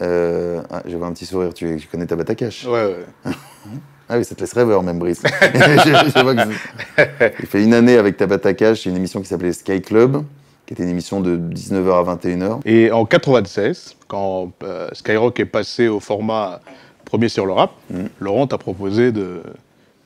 Euh, 0.02 0.60
ah, 0.72 0.82
je 0.86 0.96
vois 0.96 1.06
un 1.06 1.12
petit 1.12 1.26
sourire, 1.26 1.54
tu, 1.54 1.76
tu 1.80 1.86
connais 1.86 2.06
Tabata 2.06 2.34
Cash 2.34 2.64
Ouais, 2.66 2.96
ouais. 3.26 3.32
Ah 4.08 4.18
oui, 4.18 4.24
ça 4.24 4.34
te 4.34 4.40
laisse 4.40 4.52
rêveur 4.52 4.82
même, 4.82 4.98
Brice. 4.98 5.22
Je- 5.54 6.12
je 6.14 6.22
vois 6.22 6.34
que 6.34 6.42
c'est- 6.96 7.32
Il 7.40 7.46
fait 7.46 7.62
une 7.64 7.72
année 7.72 7.96
avec 7.96 8.18
Tabata 8.18 8.52
Cash, 8.52 8.84
une 8.84 8.96
émission 8.96 9.20
qui 9.22 9.26
s'appelait 9.28 9.52
Sky 9.54 9.80
Club, 9.80 10.22
qui 10.66 10.74
était 10.74 10.82
une 10.82 10.90
émission 10.90 11.20
de 11.20 11.36
19h 11.38 12.00
à 12.00 12.02
21h. 12.16 12.60
Et 12.66 12.90
en 12.92 13.06
96, 13.06 13.96
quand 14.06 14.50
euh, 14.62 14.88
Skyrock 14.92 15.40
est 15.40 15.46
passé 15.46 15.88
au 15.88 16.00
format 16.00 16.60
premier 17.04 17.28
sur 17.28 17.46
le 17.46 17.52
rap, 17.52 17.72
Mm. 17.90 18.04
Laurent 18.20 18.46
t'a 18.46 18.58
proposé 18.58 19.12
de, 19.12 19.42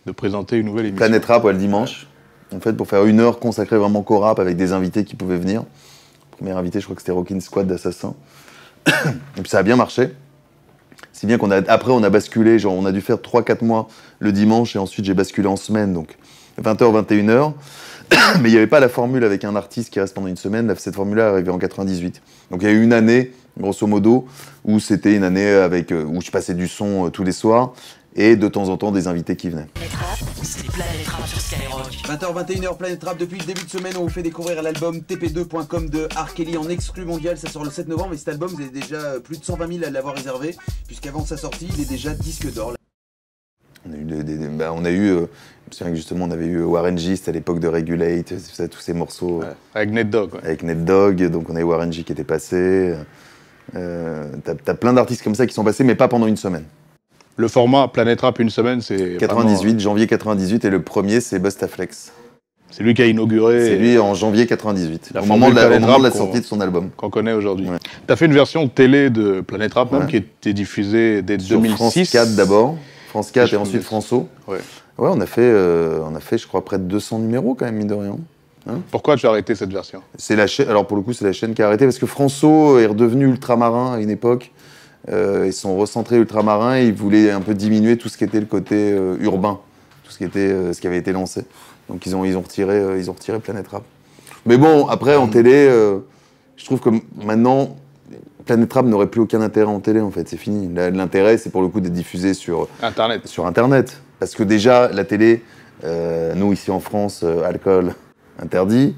de 0.06 0.12
présenter 0.12 0.56
une 0.56 0.66
nouvelle 0.66 0.86
émission. 0.86 1.06
Planète 1.06 1.24
Rap, 1.24 1.44
ouais, 1.44 1.52
le 1.52 1.58
dimanche. 1.58 2.06
En 2.54 2.60
fait, 2.60 2.72
pour 2.72 2.88
faire 2.88 3.04
une 3.04 3.20
heure 3.20 3.38
consacrée 3.38 3.76
vraiment 3.76 4.02
qu'au 4.02 4.20
rap 4.20 4.38
avec 4.38 4.56
des 4.56 4.72
invités 4.72 5.04
qui 5.04 5.16
pouvaient 5.16 5.36
venir. 5.36 5.64
Premier 6.30 6.52
invité, 6.52 6.80
je 6.80 6.84
crois 6.84 6.96
que 6.96 7.02
c'était 7.02 7.12
Rockin' 7.12 7.40
Squad 7.40 7.66
d'Assassin. 7.66 8.14
Et 8.86 9.40
puis 9.40 9.48
ça 9.48 9.58
a 9.58 9.62
bien 9.62 9.76
marché. 9.76 10.10
Si 11.12 11.26
bien 11.26 11.36
qu'on 11.36 11.50
a, 11.50 11.56
après, 11.70 11.92
on 11.92 12.02
a 12.02 12.10
basculé, 12.10 12.58
genre, 12.58 12.74
on 12.74 12.86
a 12.86 12.92
dû 12.92 13.00
faire 13.00 13.16
3-4 13.16 13.64
mois 13.64 13.88
le 14.20 14.32
dimanche 14.32 14.76
et 14.76 14.78
ensuite 14.78 15.04
j'ai 15.04 15.14
basculé 15.14 15.48
en 15.48 15.56
semaine, 15.56 15.92
donc 15.92 16.16
20h, 16.62 17.04
21h. 17.06 17.52
Mais 18.40 18.48
il 18.48 18.52
n'y 18.52 18.56
avait 18.56 18.66
pas 18.66 18.80
la 18.80 18.88
formule 18.88 19.24
avec 19.24 19.44
un 19.44 19.56
artiste 19.56 19.92
qui 19.92 20.00
reste 20.00 20.14
pendant 20.14 20.28
une 20.28 20.36
semaine. 20.36 20.72
Cette 20.76 20.94
formule-là 20.94 21.24
est 21.24 21.32
arrivée 21.32 21.50
en 21.50 21.58
98. 21.58 22.22
Donc 22.50 22.62
il 22.62 22.68
y 22.68 22.70
a 22.70 22.72
eu 22.72 22.82
une 22.82 22.92
année, 22.92 23.32
grosso 23.58 23.86
modo, 23.86 24.26
où 24.64 24.80
c'était 24.80 25.14
une 25.14 25.24
année 25.24 25.48
avec, 25.48 25.92
euh, 25.92 26.04
où 26.04 26.20
je 26.20 26.30
passais 26.30 26.54
du 26.54 26.68
son 26.68 27.06
euh, 27.06 27.10
tous 27.10 27.24
les 27.24 27.32
soirs 27.32 27.72
et 28.16 28.34
de 28.36 28.48
temps 28.48 28.68
en 28.68 28.76
temps 28.76 28.90
des 28.90 29.06
invités 29.06 29.36
qui 29.36 29.48
venaient. 29.50 29.66
Planète 29.74 29.92
Rap, 29.92 30.18
c'est 30.42 30.62
les 30.62 30.68
planètes 30.70 31.06
rap 31.06 31.26
sur 31.26 31.40
Skyrock. 31.40 31.92
20h, 32.04 32.46
21h, 32.46 32.76
Planète 32.76 33.04
Rap. 33.04 33.18
Depuis 33.18 33.38
le 33.38 33.44
début 33.44 33.62
de 33.64 33.70
semaine, 33.70 33.92
on 33.96 34.02
vous 34.02 34.08
fait 34.08 34.22
découvrir 34.22 34.60
l'album 34.62 34.98
TP2.com 35.00 35.88
de 35.90 36.08
R. 36.16 36.34
Kelly 36.34 36.56
en 36.56 36.68
exclu 36.68 37.04
mondial. 37.04 37.36
Ça 37.38 37.48
sort 37.48 37.64
le 37.64 37.70
7 37.70 37.86
novembre 37.86 38.14
et 38.14 38.16
cet 38.16 38.28
album, 38.28 38.48
vous 38.50 38.60
avez 38.60 38.70
déjà 38.70 38.96
euh, 38.96 39.20
plus 39.20 39.38
de 39.38 39.44
120 39.44 39.68
000 39.72 39.84
à 39.86 39.90
l'avoir 39.90 40.16
réservé, 40.16 40.56
puisqu'avant 40.86 41.24
sa 41.24 41.36
sortie, 41.36 41.68
il 41.76 41.80
est 41.82 41.88
déjà 41.88 42.10
disque 42.14 42.52
d'or. 42.52 42.74
On 43.88 43.92
a 43.92 43.96
eu, 43.96 44.04
des- 44.04 44.24
des- 44.24 44.36
des- 44.38 44.48
bah, 44.48 44.72
on 44.74 44.84
a 44.84 44.90
eu 44.90 45.10
euh, 45.10 45.26
je 45.66 45.70
me 45.70 45.72
souviens 45.72 45.90
que 45.92 45.96
justement, 45.96 46.24
on 46.24 46.30
avait 46.30 46.46
eu 46.46 46.62
Warren 46.62 46.98
G, 46.98 47.14
c'était 47.14 47.30
à 47.30 47.34
l'époque 47.34 47.60
de 47.60 47.68
Regulate, 47.68 48.32
tous 48.70 48.80
ces 48.80 48.94
morceaux 48.94 49.40
Ouais, 49.40 49.46
avec 49.74 49.90
Ned 49.90 50.12
ouais. 50.14 50.28
avec 50.42 50.62
Ned 50.64 50.84
Dogg, 50.84 51.22
donc 51.30 51.48
on 51.50 51.56
a 51.56 51.60
eu 51.60 51.64
Warren 51.64 51.92
G 51.92 52.02
qui 52.04 52.12
était 52.12 52.24
passé. 52.24 52.94
Euh, 53.76 54.24
T'as 54.64 54.74
plein 54.74 54.92
d'artistes 54.92 55.22
comme 55.22 55.34
ça 55.34 55.46
qui 55.46 55.54
sont 55.54 55.64
passés, 55.64 55.84
mais 55.84 55.94
pas 55.94 56.08
pendant 56.08 56.26
une 56.26 56.36
semaine. 56.36 56.64
Le 57.36 57.46
format 57.48 57.86
Planète 57.88 58.22
Rap 58.22 58.38
une 58.40 58.50
semaine, 58.50 58.80
c'est. 58.80 59.16
98, 59.18 59.64
vraiment- 59.66 59.78
janvier 59.78 60.06
98, 60.06 60.64
et 60.64 60.70
le 60.70 60.82
premier, 60.82 61.20
c'est 61.20 61.38
Bustaflex. 61.38 62.12
C'est 62.70 62.82
lui 62.82 62.92
qui 62.94 63.00
a 63.02 63.06
inauguré. 63.06 63.64
C'est 63.64 63.76
lui 63.76 63.98
en 63.98 64.12
janvier 64.14 64.46
98, 64.46 65.10
La 65.14 65.22
au 65.22 65.24
moment 65.26 65.48
de 65.50 65.54
la, 65.54 65.62
formule 65.62 65.76
au 65.76 65.80
moment 65.80 65.98
de 65.98 66.02
la 66.04 66.10
Planète 66.10 66.12
Rap 66.12 66.26
sortie 66.26 66.40
de 66.40 66.44
son 66.46 66.60
album. 66.60 66.90
qu'on 66.96 67.08
connaît 67.10 67.32
aujourd'hui. 67.32 67.68
Ouais. 67.70 67.78
Tu 68.06 68.12
as 68.12 68.16
fait 68.16 68.26
une 68.26 68.34
version 68.34 68.68
télé 68.68 69.08
de 69.10 69.40
Planète 69.40 69.72
Rap 69.74 69.90
même 69.92 70.06
qui 70.06 70.16
était 70.16 70.52
diffusée 70.52 71.22
dès 71.22 71.38
Sur 71.38 71.60
2006. 71.60 71.74
France 71.76 72.10
4 72.10 72.34
d'abord, 72.36 72.76
France 73.08 73.30
4 73.30 73.48
Je 73.48 73.54
et 73.54 73.58
ensuite 73.58 73.76
pense- 73.82 73.86
François. 73.86 74.26
Ouais. 74.48 74.58
Ouais, 74.98 75.08
on 75.12 75.20
a 75.20 75.26
fait, 75.26 75.40
euh, 75.42 76.00
on 76.10 76.14
a 76.16 76.20
fait, 76.20 76.36
je 76.38 76.46
crois, 76.48 76.64
près 76.64 76.78
de 76.78 76.82
200 76.84 77.20
numéros 77.20 77.54
quand 77.54 77.64
même, 77.66 77.76
mine 77.76 77.86
de 77.86 77.94
rien. 77.94 78.18
Pourquoi 78.90 79.16
tu 79.16 79.26
as 79.26 79.30
arrêté 79.30 79.54
cette 79.54 79.72
version? 79.72 80.02
C'est 80.16 80.36
la 80.36 80.46
chaîne. 80.46 80.68
Alors 80.68 80.86
pour 80.86 80.96
le 80.96 81.02
coup, 81.02 81.12
c'est 81.12 81.24
la 81.24 81.32
chaîne 81.32 81.54
qui 81.54 81.62
a 81.62 81.66
arrêté 81.66 81.84
parce 81.84 81.98
que 81.98 82.06
François 82.06 82.80
est 82.80 82.86
redevenu 82.86 83.26
ultramarin 83.26 83.94
à 83.94 84.00
une 84.00 84.10
époque. 84.10 84.52
Euh, 85.08 85.44
ils 85.46 85.52
sont 85.52 85.76
recentrés 85.76 86.16
ultramarin 86.16 86.78
et 86.78 86.86
ils 86.86 86.94
voulaient 86.94 87.30
un 87.30 87.40
peu 87.40 87.54
diminuer 87.54 87.96
tout 87.96 88.08
ce 88.08 88.18
qui 88.18 88.24
était 88.24 88.40
le 88.40 88.46
côté 88.46 88.92
euh, 88.92 89.16
urbain, 89.20 89.60
tout 90.04 90.10
ce 90.10 90.18
qui 90.18 90.24
était, 90.24 90.40
euh, 90.40 90.72
ce 90.72 90.80
qui 90.80 90.86
avait 90.86 90.98
été 90.98 91.12
lancé. 91.12 91.44
Donc 91.88 92.04
ils 92.04 92.14
ont, 92.14 92.24
ils 92.24 92.36
ont 92.36 92.42
retiré, 92.42 92.78
euh, 92.78 92.98
ils 92.98 93.10
ont 93.10 93.14
retiré 93.14 93.38
Planète 93.38 93.68
Rap. 93.68 93.84
Mais 94.44 94.58
bon, 94.58 94.86
après 94.86 95.16
en 95.16 95.28
télé, 95.28 95.68
je 96.56 96.64
trouve 96.64 96.80
que 96.80 96.90
maintenant 97.22 97.76
Planète 98.46 98.72
Rap 98.72 98.86
n'aurait 98.86 99.08
plus 99.08 99.20
aucun 99.20 99.40
intérêt 99.40 99.70
en 99.70 99.80
télé 99.80 100.00
en 100.00 100.10
fait. 100.10 100.28
C'est 100.28 100.36
fini. 100.36 100.72
L'intérêt, 100.74 101.36
c'est 101.38 101.50
pour 101.50 101.60
le 101.60 101.68
coup 101.68 101.80
d'être 101.80 101.92
diffusé 101.92 102.34
sur 102.34 102.68
Internet. 102.82 103.26
sur 103.26 103.46
Internet. 103.46 104.00
Parce 104.18 104.34
que 104.34 104.42
déjà, 104.42 104.88
la 104.88 105.04
télé, 105.04 105.42
nous 105.84 106.52
ici 106.52 106.70
en 106.70 106.80
France, 106.80 107.24
alcool 107.44 107.94
interdit, 108.42 108.94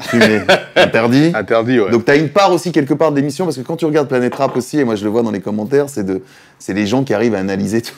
fumer 0.00 0.40
interdit. 0.76 1.32
Interdit, 1.34 1.80
ouais. 1.80 1.90
Donc 1.90 2.04
tu 2.04 2.10
as 2.10 2.16
une 2.16 2.28
part 2.30 2.52
aussi 2.52 2.72
quelque 2.72 2.94
part 2.94 3.12
d'émission, 3.12 3.44
parce 3.44 3.56
que 3.56 3.62
quand 3.62 3.76
tu 3.76 3.84
regardes 3.84 4.08
Planète 4.08 4.34
Rap 4.34 4.56
aussi, 4.56 4.78
et 4.78 4.84
moi 4.84 4.94
je 4.96 5.04
le 5.04 5.10
vois 5.10 5.22
dans 5.22 5.30
les 5.30 5.40
commentaires, 5.40 5.88
c'est 5.88 6.04
de, 6.04 6.22
c'est 6.58 6.74
les 6.74 6.86
gens 6.86 7.04
qui 7.04 7.12
arrivent 7.14 7.34
à 7.34 7.38
analyser 7.38 7.82
tout- 7.82 7.92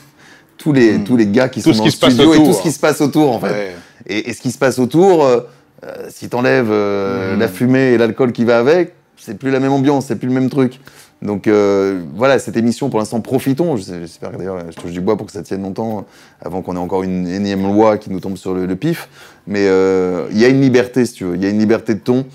tous, 0.57 0.73
les, 0.73 1.03
tous 1.03 1.15
les 1.17 1.27
gars 1.27 1.49
qui 1.49 1.59
Hmm. 1.59 1.63
Tout 1.63 1.71
sont 1.73 1.79
dans 1.79 1.85
le 1.85 1.91
studio 1.91 2.33
et 2.33 2.37
tout 2.37 2.53
ce 2.53 2.61
qui 2.61 2.71
se 2.71 2.79
passe 2.79 3.01
autour 3.01 3.31
en 3.31 3.39
fait. 3.39 3.47
Ouais. 3.49 3.75
Et, 4.07 4.29
et 4.29 4.33
ce 4.33 4.41
qui 4.41 4.51
se 4.51 4.57
passe 4.57 4.79
autour, 4.79 5.23
euh, 5.25 5.41
euh, 5.85 6.07
si 6.09 6.27
t'enlèves 6.29 6.69
euh, 6.71 7.33
Mhm. 7.33 7.39
la 7.39 7.47
fumée 7.47 7.93
et 7.93 7.97
l'alcool 7.97 8.31
qui 8.31 8.45
va 8.45 8.59
avec, 8.59 8.93
c'est 9.17 9.37
plus 9.37 9.51
la 9.51 9.59
même 9.59 9.71
ambiance, 9.71 10.05
c'est 10.07 10.15
plus 10.17 10.27
le 10.27 10.33
même 10.33 10.49
truc. 10.49 10.79
Donc 11.25 11.47
euh, 11.47 12.03
voilà, 12.15 12.39
cette 12.39 12.55
émission, 12.57 12.89
pour 12.89 12.99
l'instant, 12.99 13.19
profitons. 13.21 13.75
Je- 13.77 13.83
J'espère 13.83 14.31
d'ailleurs, 14.31 14.59
je 14.71 14.75
touche 14.75 14.91
du 14.91 15.01
bois 15.01 15.17
pour 15.17 15.25
que 15.25 15.31
ça 15.31 15.41
tienne 15.43 15.61
longtemps, 15.63 15.99
euh, 15.99 16.45
avant 16.45 16.61
qu'on 16.61 16.75
ait 16.75 16.79
encore 16.79 17.03
une 17.03 17.27
énième 17.27 17.63
loi 17.63 17.97
qui 17.97 18.09
nous 18.11 18.19
tombe 18.19 18.37
sur 18.37 18.53
le, 18.53 18.75
pif. 18.75 19.09
Mais 19.47 19.67
euh, 19.67 20.27
il 20.31 20.37
y 20.37 20.45
a 20.45 20.47
une 20.49 20.61
liberté, 20.61 21.05
si 21.05 21.13
tu 21.13 21.25
veux. 21.25 21.35
Il 21.35 21.43
y 21.43 21.45
a 21.45 21.49
une 21.49 21.59
liberté 21.59 21.95
de 21.95 21.99
ton. 21.99 22.25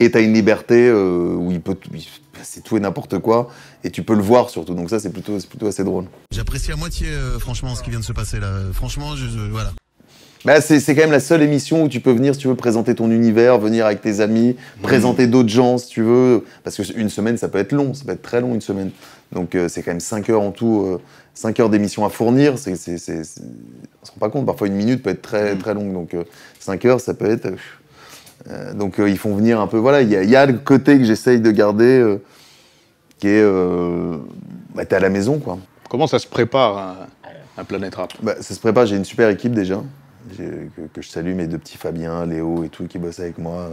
Et 0.00 0.10
tu 0.10 0.16
as 0.16 0.20
une 0.20 0.32
liberté 0.32 0.88
euh, 0.88 1.34
où 1.34 1.50
il 1.52 1.60
peut, 1.60 1.76
c'est 2.42 2.62
tout 2.64 2.76
et 2.76 2.80
n'importe 2.80 3.18
quoi. 3.18 3.50
Et 3.84 3.90
tu 3.90 4.02
peux 4.02 4.14
le 4.14 4.22
voir 4.22 4.48
surtout. 4.50 4.74
Donc 4.74 4.88
ça, 4.90 4.98
c'est 4.98 5.10
plutôt, 5.12 5.36
plutôt 5.48 5.66
assez 5.66 5.84
drôle. 5.84 6.06
J'apprécie 6.32 6.72
à 6.72 6.76
moitié, 6.76 7.08
franchement, 7.38 7.74
ce 7.74 7.82
qui 7.82 7.90
vient 7.90 8.00
de 8.00 8.04
se 8.04 8.12
passer 8.12 8.40
là. 8.40 8.48
Franchement, 8.72 9.16
je- 9.16 9.50
voilà. 9.50 9.72
Bah, 10.44 10.60
c'est 10.60 10.82
quand 10.94 11.02
même 11.02 11.12
la 11.12 11.20
seule 11.20 11.40
émission 11.42 11.84
où 11.84 11.88
tu 11.88 12.00
peux 12.00 12.10
venir, 12.10 12.34
si 12.34 12.40
tu 12.40 12.48
veux, 12.48 12.56
présenter 12.56 12.96
ton 12.96 13.10
univers, 13.12 13.58
venir 13.58 13.86
avec 13.86 14.00
tes 14.00 14.18
amis, 14.20 14.56
Mmh. 14.78 14.82
présenter 14.82 15.26
d'autres 15.28 15.48
gens, 15.48 15.78
si 15.78 15.88
tu 15.88 16.02
veux. 16.02 16.44
Parce 16.64 16.76
que 16.76 16.82
une 16.98 17.08
semaine, 17.10 17.36
ça 17.36 17.48
peut 17.48 17.58
être 17.58 17.70
long, 17.72 17.94
ça 17.94 18.04
peut 18.04 18.12
être 18.12 18.22
très 18.22 18.40
long 18.40 18.52
une 18.54 18.60
semaine. 18.60 18.90
Donc 19.30 19.54
euh, 19.54 19.68
c'est 19.68 19.82
quand 19.82 19.92
même 19.92 20.00
5 20.00 20.28
heures 20.30 20.42
en 20.42 20.50
tout, 20.50 20.98
5 21.34 21.60
heures 21.60 21.70
d'émission 21.70 22.04
à 22.04 22.10
fournir. 22.10 22.58
C'est- 22.58 22.74
c'est- 22.76 22.96
On 24.02 24.04
se 24.06 24.10
rend 24.10 24.18
pas 24.18 24.30
compte, 24.30 24.44
parfois 24.46 24.66
une 24.66 24.74
minute 24.74 25.00
peut 25.02 25.10
être 25.10 25.22
très, 25.22 25.54
Mmh. 25.54 25.58
très 25.58 25.74
longue. 25.74 25.92
Donc 25.92 26.16
5 26.58 26.84
heures, 26.86 27.00
ça 27.00 27.14
peut 27.14 27.30
être. 27.30 27.46
euh, 27.46 27.56
euh, 28.50 28.74
donc 28.74 28.98
euh, 28.98 29.08
ils 29.08 29.18
font 29.18 29.36
venir 29.36 29.60
un 29.60 29.68
peu. 29.68 29.76
Voilà, 29.78 30.02
il 30.02 30.08
y, 30.10 30.16
a- 30.16 30.24
il 30.24 30.30
y 30.30 30.34
a 30.34 30.44
le 30.46 30.54
côté 30.54 30.98
que 30.98 31.04
j'essaye 31.04 31.40
de 31.40 31.50
garder 31.52 31.84
euh, 32.00 32.20
qui 33.20 33.28
est. 33.28 33.40
Euh, 33.42 34.16
bah, 34.74 34.84
t'es 34.84 34.96
à 34.96 35.00
la 35.00 35.08
maison, 35.10 35.38
quoi. 35.38 35.58
Comment 35.88 36.08
ça 36.08 36.18
se 36.18 36.26
prépare 36.26 36.76
un, 36.78 36.96
un 37.58 37.64
Planète 37.64 37.94
Rap? 37.94 38.12
Bah, 38.22 38.34
ça 38.40 38.54
se 38.54 38.58
prépare, 38.58 38.86
j'ai 38.86 38.96
une 38.96 39.04
super 39.04 39.28
équipe 39.28 39.52
déjà, 39.54 39.80
que, 40.36 40.82
que 40.92 41.02
je 41.02 41.08
salue, 41.08 41.34
mes 41.34 41.46
deux 41.46 41.58
petits 41.58 41.78
Fabien, 41.78 42.24
Léo 42.26 42.64
et 42.64 42.68
tout, 42.68 42.86
qui 42.86 42.98
bossent 42.98 43.20
avec 43.20 43.38
moi. 43.38 43.70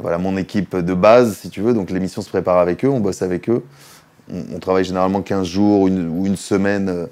Voilà 0.00 0.18
mon 0.18 0.36
équipe 0.36 0.76
de 0.76 0.94
base, 0.94 1.36
si 1.38 1.48
tu 1.50 1.60
veux, 1.62 1.72
donc 1.72 1.90
l'émission 1.90 2.20
se 2.22 2.28
prépare 2.28 2.58
avec 2.58 2.84
eux, 2.84 2.88
on 2.88 3.00
bosse 3.00 3.22
avec 3.22 3.48
eux. 3.48 3.62
On, 4.30 4.42
on 4.56 4.58
travaille 4.58 4.84
généralement 4.84 5.22
15 5.22 5.46
jours 5.46 5.88
une- 5.88 6.08
ou 6.08 6.26
une 6.26 6.36
semaine 6.36 6.88
euh, 6.88 7.06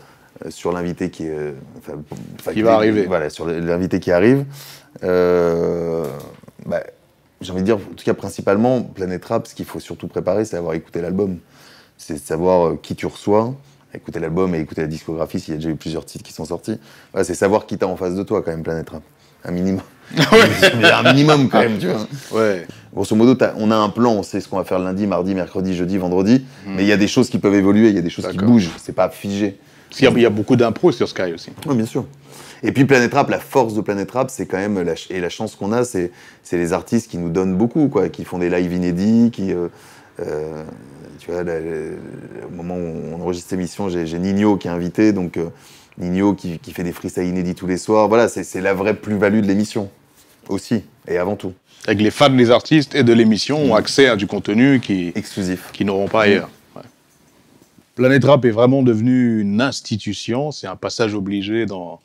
sur 0.50 0.72
l'invité 0.72 1.08
qui, 1.10 1.24
est, 1.24 1.30
euh, 1.30 1.52
enfin, 1.78 1.94
enfin, 2.38 2.52
Qui 2.52 2.60
va 2.62 2.74
arriver. 2.74 3.06
Voilà, 3.06 3.30
sur 3.30 3.46
l'invité 3.46 4.00
qui 4.00 4.12
arrive. 4.12 4.44
Euh, 5.04 6.04
bah, 6.66 6.82
j'ai 7.40 7.52
envie 7.52 7.60
de 7.62 7.66
dire, 7.66 7.76
en 7.76 7.94
tout 7.94 8.04
cas 8.04 8.14
principalement, 8.14 8.82
Planète 8.82 9.24
Rap, 9.24 9.46
ce 9.46 9.54
qu'il 9.54 9.64
faut 9.66 9.80
surtout 9.80 10.08
préparer, 10.08 10.44
c'est 10.44 10.56
avoir 10.56 10.74
écouté 10.74 11.00
l'album. 11.00 11.38
C'est 11.98 12.18
savoir 12.18 12.66
euh, 12.68 12.78
qui 12.82 12.94
tu 12.94 13.06
reçois, 13.06 13.54
écouter 13.94 14.20
l'album 14.20 14.54
et 14.54 14.60
écouter 14.60 14.82
la 14.82 14.86
discographie 14.88 15.40
s'il 15.40 15.54
y 15.54 15.56
a 15.56 15.58
déjà 15.58 15.70
eu 15.70 15.76
plusieurs 15.76 16.04
titres 16.04 16.24
qui 16.24 16.32
sont 16.32 16.44
sortis. 16.44 16.78
Voilà, 17.12 17.24
c'est 17.24 17.34
savoir 17.34 17.66
qui 17.66 17.78
t'as 17.78 17.86
en 17.86 17.96
face 17.96 18.14
de 18.14 18.22
toi 18.22 18.42
quand 18.42 18.50
même, 18.50 18.62
Planète 18.62 18.90
Rap. 18.90 19.02
Un 19.44 19.52
minimum. 19.52 19.80
Un 20.16 21.12
minimum 21.12 21.48
quand 21.48 21.60
même, 21.60 21.78
tu 21.78 21.86
vois. 21.88 22.06
Ouais. 22.40 22.66
Grosso 22.94 23.14
modo, 23.14 23.36
on 23.56 23.70
a 23.70 23.76
un 23.76 23.88
plan, 23.90 24.12
on 24.12 24.22
sait 24.22 24.40
ce 24.40 24.48
qu'on 24.48 24.56
va 24.56 24.64
faire 24.64 24.78
lundi, 24.78 25.06
mardi, 25.06 25.34
mercredi, 25.34 25.74
jeudi, 25.76 25.98
vendredi, 25.98 26.44
mais 26.66 26.82
il 26.82 26.88
y 26.88 26.92
a 26.92 26.96
des 26.96 27.08
choses 27.08 27.28
qui 27.28 27.38
peuvent 27.38 27.54
évoluer, 27.54 27.88
il 27.90 27.94
y 27.94 27.98
a 27.98 28.02
des 28.02 28.10
choses 28.10 28.26
qui 28.28 28.38
bougent, 28.38 28.70
c'est 28.78 28.94
pas 28.94 29.08
figé. 29.10 29.58
Parce 29.88 29.98
qu'il 29.98 30.04
y 30.08 30.08
a- 30.08 30.14
il 30.16 30.22
y, 30.22 30.26
a 30.26 30.30
beaucoup 30.30 30.56
d'impro 30.56 30.90
sur 30.92 31.08
Sky 31.08 31.32
aussi. 31.34 31.50
Oui, 31.66 31.76
bien 31.76 31.86
sûr. 31.86 32.06
Et 32.62 32.72
puis 32.72 32.84
Planète 32.86 33.14
Rap, 33.14 33.28
la 33.30 33.38
force 33.38 33.74
de 33.74 33.80
Planète 33.82 34.10
Rap, 34.10 34.30
c'est 34.30 34.46
quand 34.46 34.56
même, 34.56 34.82
la, 34.82 34.94
et 35.10 35.20
la 35.20 35.28
chance 35.28 35.54
qu'on 35.54 35.72
a, 35.72 35.84
c'est 35.84 36.10
c'est 36.42 36.56
les 36.56 36.72
artistes 36.72 37.10
qui 37.10 37.18
nous 37.18 37.28
donnent 37.28 37.56
beaucoup, 37.56 37.88
quoi, 37.88 38.08
qui 38.08 38.24
font 38.24 38.38
des 38.38 38.50
lives 38.50 38.72
inédits, 38.72 39.30
qui... 39.32 39.52
euh, 39.52 39.68
euh, 40.20 40.64
tu 41.18 41.30
vois, 41.30 41.44
là, 41.44 41.58
le- 41.60 41.98
au 42.46 42.54
moment 42.54 42.76
où 42.76 43.14
on 43.14 43.20
enregistre 43.22 43.50
cette 43.50 43.58
émission, 43.58 43.88
j'ai 43.88 44.18
Nino 44.18 44.56
qui 44.56 44.68
est 44.68 44.70
invité, 44.70 45.12
donc 45.12 45.36
euh, 45.36 45.46
Nino 45.98 46.34
qui, 46.34 46.58
qui 46.58 46.72
fait 46.72 46.82
des 46.84 46.92
freestyles 46.92 47.24
inédits 47.24 47.54
tous 47.54 47.66
les 47.66 47.78
soirs. 47.78 48.08
Voilà, 48.08 48.28
c'est 48.28 48.60
la 48.60 48.74
vraie 48.74 48.94
plus-value 48.94 49.40
de 49.40 49.46
l'émission, 49.46 49.90
aussi, 50.48 50.82
et 51.08 51.18
avant 51.18 51.36
tout. 51.36 51.52
Avec 51.86 52.00
les 52.00 52.10
fans 52.10 52.30
des 52.30 52.50
artistes 52.50 52.94
et 52.94 53.04
de 53.04 53.12
l'émission 53.12 53.58
ont 53.62 53.74
accès 53.74 54.08
à 54.08 54.16
du 54.16 54.26
contenu 54.26 54.80
qui, 54.80 55.12
Exclusif. 55.14 55.70
qui 55.72 55.84
n'auront 55.84 56.08
pas 56.08 56.22
ailleurs. 56.22 56.50
Ouais. 56.74 56.82
Planète 57.94 58.24
Rap 58.24 58.44
est 58.44 58.50
vraiment 58.50 58.82
devenu 58.82 59.40
une 59.40 59.60
institution. 59.60 60.50
C'est 60.50 60.66
un 60.66 60.74
passage 60.76 61.14
obligé 61.14 61.64
dans, 61.64 62.00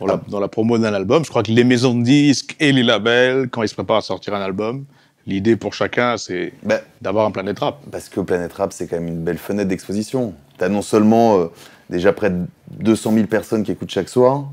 dans, 0.00 0.06
la, 0.06 0.20
dans 0.28 0.40
la 0.40 0.48
promo 0.48 0.76
d'un 0.76 0.92
album. 0.92 1.24
Je 1.24 1.30
crois 1.30 1.42
que 1.44 1.52
les 1.52 1.62
maisons 1.64 1.94
de 1.94 2.02
disques 2.02 2.56
et 2.58 2.72
les 2.72 2.82
labels, 2.82 3.48
quand 3.48 3.62
ils 3.62 3.68
se 3.68 3.74
préparent 3.74 3.98
à 3.98 4.02
sortir 4.02 4.34
un 4.34 4.40
album, 4.42 4.84
l'idée 5.26 5.56
pour 5.56 5.74
chacun, 5.74 6.16
c'est 6.16 6.52
Bah, 6.62 6.80
d'avoir 7.00 7.26
un 7.26 7.30
Planète 7.30 7.58
Rap. 7.60 7.78
Parce 7.90 8.08
que 8.08 8.20
Planète 8.20 8.52
Rap, 8.52 8.72
c'est 8.72 8.86
quand 8.86 8.96
même 8.96 9.08
une 9.08 9.22
belle 9.22 9.38
fenêtre 9.38 9.68
d'exposition. 9.68 10.34
T'as 10.58 10.68
non 10.68 10.82
seulement 10.82 11.38
euh, 11.38 11.46
déjà 11.90 12.12
près 12.12 12.30
de 12.30 12.46
200 12.78 13.12
000 13.14 13.26
personnes 13.26 13.62
qui 13.64 13.72
écoutent 13.72 13.90
chaque 13.90 14.08
soir, 14.08 14.44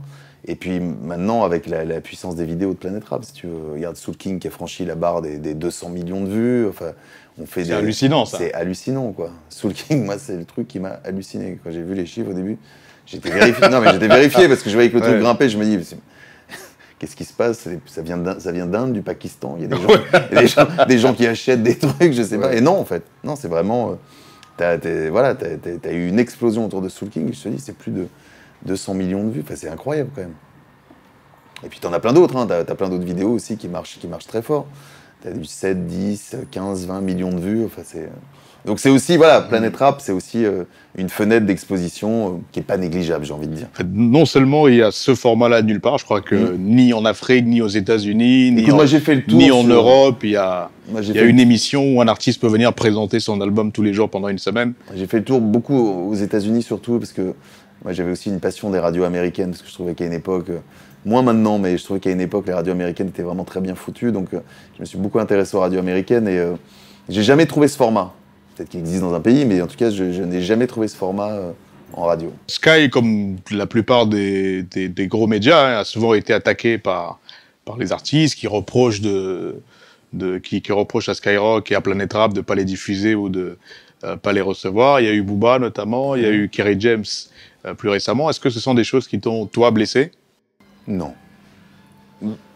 et 0.45 0.55
puis 0.55 0.79
maintenant, 0.79 1.43
avec 1.43 1.67
la, 1.67 1.83
la 1.85 1.99
puissance 2.01 2.35
des 2.35 2.45
vidéos 2.45 2.71
de 2.73 2.77
Planète 2.77 3.03
Rap, 3.05 3.25
si 3.25 3.33
tu 3.33 3.47
veux, 3.47 3.73
regarde 3.73 3.97
Soul 3.97 4.15
King 4.15 4.39
qui 4.39 4.47
a 4.47 4.51
franchi 4.51 4.85
la 4.85 4.95
barre 4.95 5.21
des, 5.21 5.37
des 5.37 5.53
200 5.53 5.89
millions 5.89 6.21
de 6.23 6.29
vues. 6.29 6.67
Enfin, 6.67 6.91
on 7.37 7.45
fait 7.45 7.63
C'est 7.63 7.69
des- 7.69 7.73
hallucinant, 7.75 8.25
ça. 8.25 8.37
C'est 8.37 8.53
hallucinant, 8.53 9.11
quoi. 9.11 9.31
Soul 9.49 9.73
King, 9.73 10.05
moi, 10.05 10.17
c'est 10.17 10.37
le 10.37 10.45
truc 10.45 10.67
qui 10.67 10.79
m'a 10.79 10.99
halluciné. 11.03 11.59
Quand 11.63 11.71
j'ai 11.71 11.81
vu 11.83 11.93
les 11.93 12.05
chiffres 12.05 12.29
au 12.29 12.33
début, 12.33 12.57
j'étais 13.05 13.29
vérifié. 13.29 13.67
non, 13.71 13.81
mais 13.81 13.91
j'étais 13.91 14.07
vérifié 14.07 14.47
parce 14.47 14.63
que 14.63 14.69
je 14.69 14.75
voyais 14.75 14.89
que 14.89 14.95
le 14.95 15.01
truc 15.01 15.19
grimpait. 15.19 15.49
Je 15.49 15.57
me 15.57 15.65
dis, 15.65 15.77
qu'est-ce 16.99 17.15
qui 17.15 17.25
se 17.25 17.33
passe? 17.33 17.67
Ça 17.87 18.01
vient 18.01 18.17
d'Inde, 18.17 18.39
ça 18.39 18.51
vient 18.51 18.67
d'Inde, 18.67 18.93
du 18.93 19.01
Pakistan. 19.01 19.55
Il 19.57 19.63
y 19.63 19.65
a 19.65 19.67
des 19.69 19.75
gens, 19.81 19.89
il 20.31 20.35
y 20.35 20.37
a 20.37 20.41
des 20.41 20.47
gens, 20.47 20.67
des 20.87 20.97
gens 20.99 21.13
qui 21.13 21.25
achètent 21.25 21.63
des 21.63 21.77
trucs, 21.79 22.13
je 22.13 22.21
sais 22.23 22.37
pas. 22.37 22.53
Et 22.53 22.61
non, 22.61 22.77
en 22.79 22.85
fait, 22.85 23.03
non, 23.23 23.35
c'est 23.35 23.47
vraiment. 23.47 23.91
euh, 23.91 23.95
T'as, 24.57 24.77
voilà, 25.09 25.35
t'as, 25.35 25.55
t'as- 25.55 25.77
t'as 25.81 25.91
eu 25.93 26.09
une 26.09 26.19
explosion 26.19 26.65
autour 26.65 26.81
de 26.81 26.89
Soul 26.89 27.07
King. 27.09 27.33
Je 27.33 27.41
te 27.43 27.47
dis, 27.47 27.59
c'est 27.59 27.71
plus 27.77 27.91
de 27.93 28.07
200 28.65 28.93
millions 28.93 29.23
de 29.23 29.31
vues. 29.31 29.41
Enfin, 29.45 29.53
c'est 29.55 29.69
incroyable 29.69 30.09
quand 30.13 30.21
même. 30.21 30.33
Et 31.63 31.69
puis 31.69 31.79
t'en 31.79 31.93
as 31.93 31.99
plein 32.01 32.11
d'autres. 32.11 32.35
Hein. 32.35 32.45
T'as, 32.45 32.65
t'as 32.65 32.75
plein 32.75 32.89
d'autres 32.89 33.05
vidéos 33.05 33.31
aussi 33.31 33.55
qui 33.55 33.69
marchent, 33.69 33.97
qui 33.99 34.07
marchent 34.07 34.27
très 34.27 34.41
fort. 34.41 34.67
T'as 35.21 35.31
du 35.31 35.45
7, 35.45 35.87
10, 35.87 36.35
15, 36.51 36.87
20 36.87 36.99
millions 37.01 37.31
de 37.31 37.39
vues. 37.39 37.65
Enfin, 37.65 37.81
c'est... 37.85 38.09
Donc 38.65 38.79
c'est 38.79 38.89
aussi, 38.89 39.15
voilà, 39.17 39.41
Planet 39.41 39.75
Rap, 39.77 40.01
c'est 40.01 40.11
aussi 40.11 40.45
euh, 40.45 40.63
une 40.97 41.07
fenêtre 41.09 41.45
d'exposition 41.45 42.27
euh, 42.27 42.31
qui 42.51 42.59
est 42.59 42.63
pas 42.63 42.77
négligeable, 42.77 43.23
j'ai 43.25 43.33
envie 43.33 43.47
de 43.47 43.53
dire. 43.55 43.67
Non 43.93 44.25
seulement 44.25 44.67
il 44.67 44.75
y 44.75 44.81
a 44.83 44.91
ce 44.91 45.15
format-là 45.15 45.61
nulle 45.61 45.79
part, 45.79 45.97
je 45.97 46.03
crois 46.05 46.21
que 46.21 46.35
Mm. 46.35 46.57
ni 46.59 46.93
en 46.93 47.05
Afrique, 47.05 47.45
ni 47.45 47.61
aux 47.61 47.67
États-Unis, 47.69 48.51
ni, 48.51 48.69
en, 48.71 48.75
moi 48.75 48.85
j'ai 48.85 48.99
fait 48.99 49.15
le 49.15 49.23
tour. 49.23 49.37
ni 49.39 49.49
en 49.49 49.61
sur- 49.63 49.73
Europe, 49.73 50.23
il 50.23 50.31
y 50.31 50.35
a, 50.35 50.69
Moi, 50.91 51.01
j'ai 51.01 51.11
il 51.11 51.15
y 51.15 51.19
a 51.19 51.23
fait- 51.23 51.29
une 51.29 51.39
émission 51.39 51.95
où 51.95 52.01
un 52.01 52.07
artiste 52.09 52.41
peut 52.41 52.47
venir 52.49 52.73
présenter 52.73 53.19
son 53.21 53.39
album 53.39 53.71
tous 53.71 53.81
les 53.81 53.93
jours 53.93 54.09
pendant 54.09 54.27
une 54.27 54.37
semaine. 54.39 54.73
J'ai 54.95 55.07
fait 55.07 55.19
le 55.19 55.23
tour 55.23 55.39
beaucoup 55.39 55.77
aux 56.09 56.15
États-Unis 56.15 56.61
surtout 56.61 56.99
parce 56.99 57.13
que 57.13 57.33
moi 57.83 57.93
j'avais 57.93 58.11
aussi 58.11 58.29
une 58.29 58.41
passion 58.41 58.69
des 58.71 58.79
radios 58.79 59.05
américaines 59.05 59.51
parce 59.51 59.61
que 59.61 59.69
je 59.69 59.73
trouvais 59.73 59.93
qu'à 59.93 60.05
une 60.05 60.13
époque, 60.13 60.49
euh, 60.49 60.57
moins 61.05 61.21
maintenant, 61.21 61.59
mais 61.59 61.77
je 61.77 61.83
trouvais 61.85 62.01
qu'à 62.01 62.11
une 62.11 62.19
époque 62.21 62.45
les 62.47 62.53
radios 62.53 62.73
américaines 62.73 63.07
étaient 63.07 63.23
vraiment 63.23 63.45
très 63.45 63.61
bien 63.61 63.73
foutues. 63.75 64.11
Donc 64.11 64.27
je 64.33 64.81
me 64.81 64.85
suis 64.85 64.97
beaucoup 64.97 65.19
intéressé 65.19 65.55
aux 65.55 65.61
radios 65.61 65.79
américaines 65.79 66.27
et 66.27 66.43
j'ai 67.07 67.23
jamais 67.23 67.45
trouvé 67.45 67.69
ce 67.69 67.77
format. 67.77 68.13
Peut-être 68.59 68.71
qu'il 68.71 68.81
existe 68.81 68.99
dans 68.99 69.13
un 69.13 69.21
pays, 69.21 69.45
mais 69.45 69.61
en 69.61 69.67
tout 69.67 69.77
cas 69.77 69.89
je, 69.89 70.11
je 70.11 70.21
n'ai 70.21 70.41
jamais 70.41 70.67
trouvé 70.67 70.89
ce 70.89 70.97
format 70.97 71.31
euh, 71.31 71.51
en 71.93 72.03
radio. 72.03 72.33
Sky, 72.47 72.89
comme 72.89 73.37
la 73.51 73.65
plupart 73.67 74.05
des, 74.05 74.63
des- 74.63 74.89
des 74.89 75.07
gros 75.07 75.27
médias, 75.27 75.65
hein, 75.65 75.79
a 75.79 75.85
souvent 75.85 76.13
été 76.13 76.33
attaqué 76.33 76.77
par, 76.77 77.19
par 77.63 77.77
les 77.77 77.93
artistes 77.93 78.35
qui 78.35 78.47
reprochent, 78.47 78.99
de, 78.99 79.61
de, 80.11 80.39
qui, 80.39 80.61
qui 80.61 80.73
reprochent 80.73 81.07
à 81.07 81.13
Skyrock 81.13 81.71
et 81.71 81.75
à 81.75 81.79
Planet 81.79 82.11
Rap 82.11 82.33
de 82.33 82.39
ne 82.39 82.43
pas 82.43 82.55
les 82.55 82.65
diffuser 82.65 83.15
ou 83.15 83.29
de 83.29 83.57
ne 84.03 84.15
pas 84.15 84.33
les 84.33 84.41
recevoir. 84.41 84.99
Il 84.99 85.05
y 85.05 85.09
a 85.09 85.13
eu 85.13 85.21
Booba 85.21 85.57
notamment, 85.57 86.15
il 86.15 86.23
y 86.23 86.25
a 86.25 86.31
eu 86.31 86.49
Kerry 86.49 86.75
James 86.81 87.05
euh, 87.65 87.73
plus 87.75 87.87
récemment. 87.87 88.29
Est-ce 88.29 88.41
que 88.41 88.49
ce 88.49 88.59
sont 88.59 88.73
des 88.73 88.83
choses 88.83 89.07
qui 89.07 89.21
t'ont, 89.21 89.45
toi, 89.45 89.71
blessé? 89.71 90.11
Non. 90.85 91.13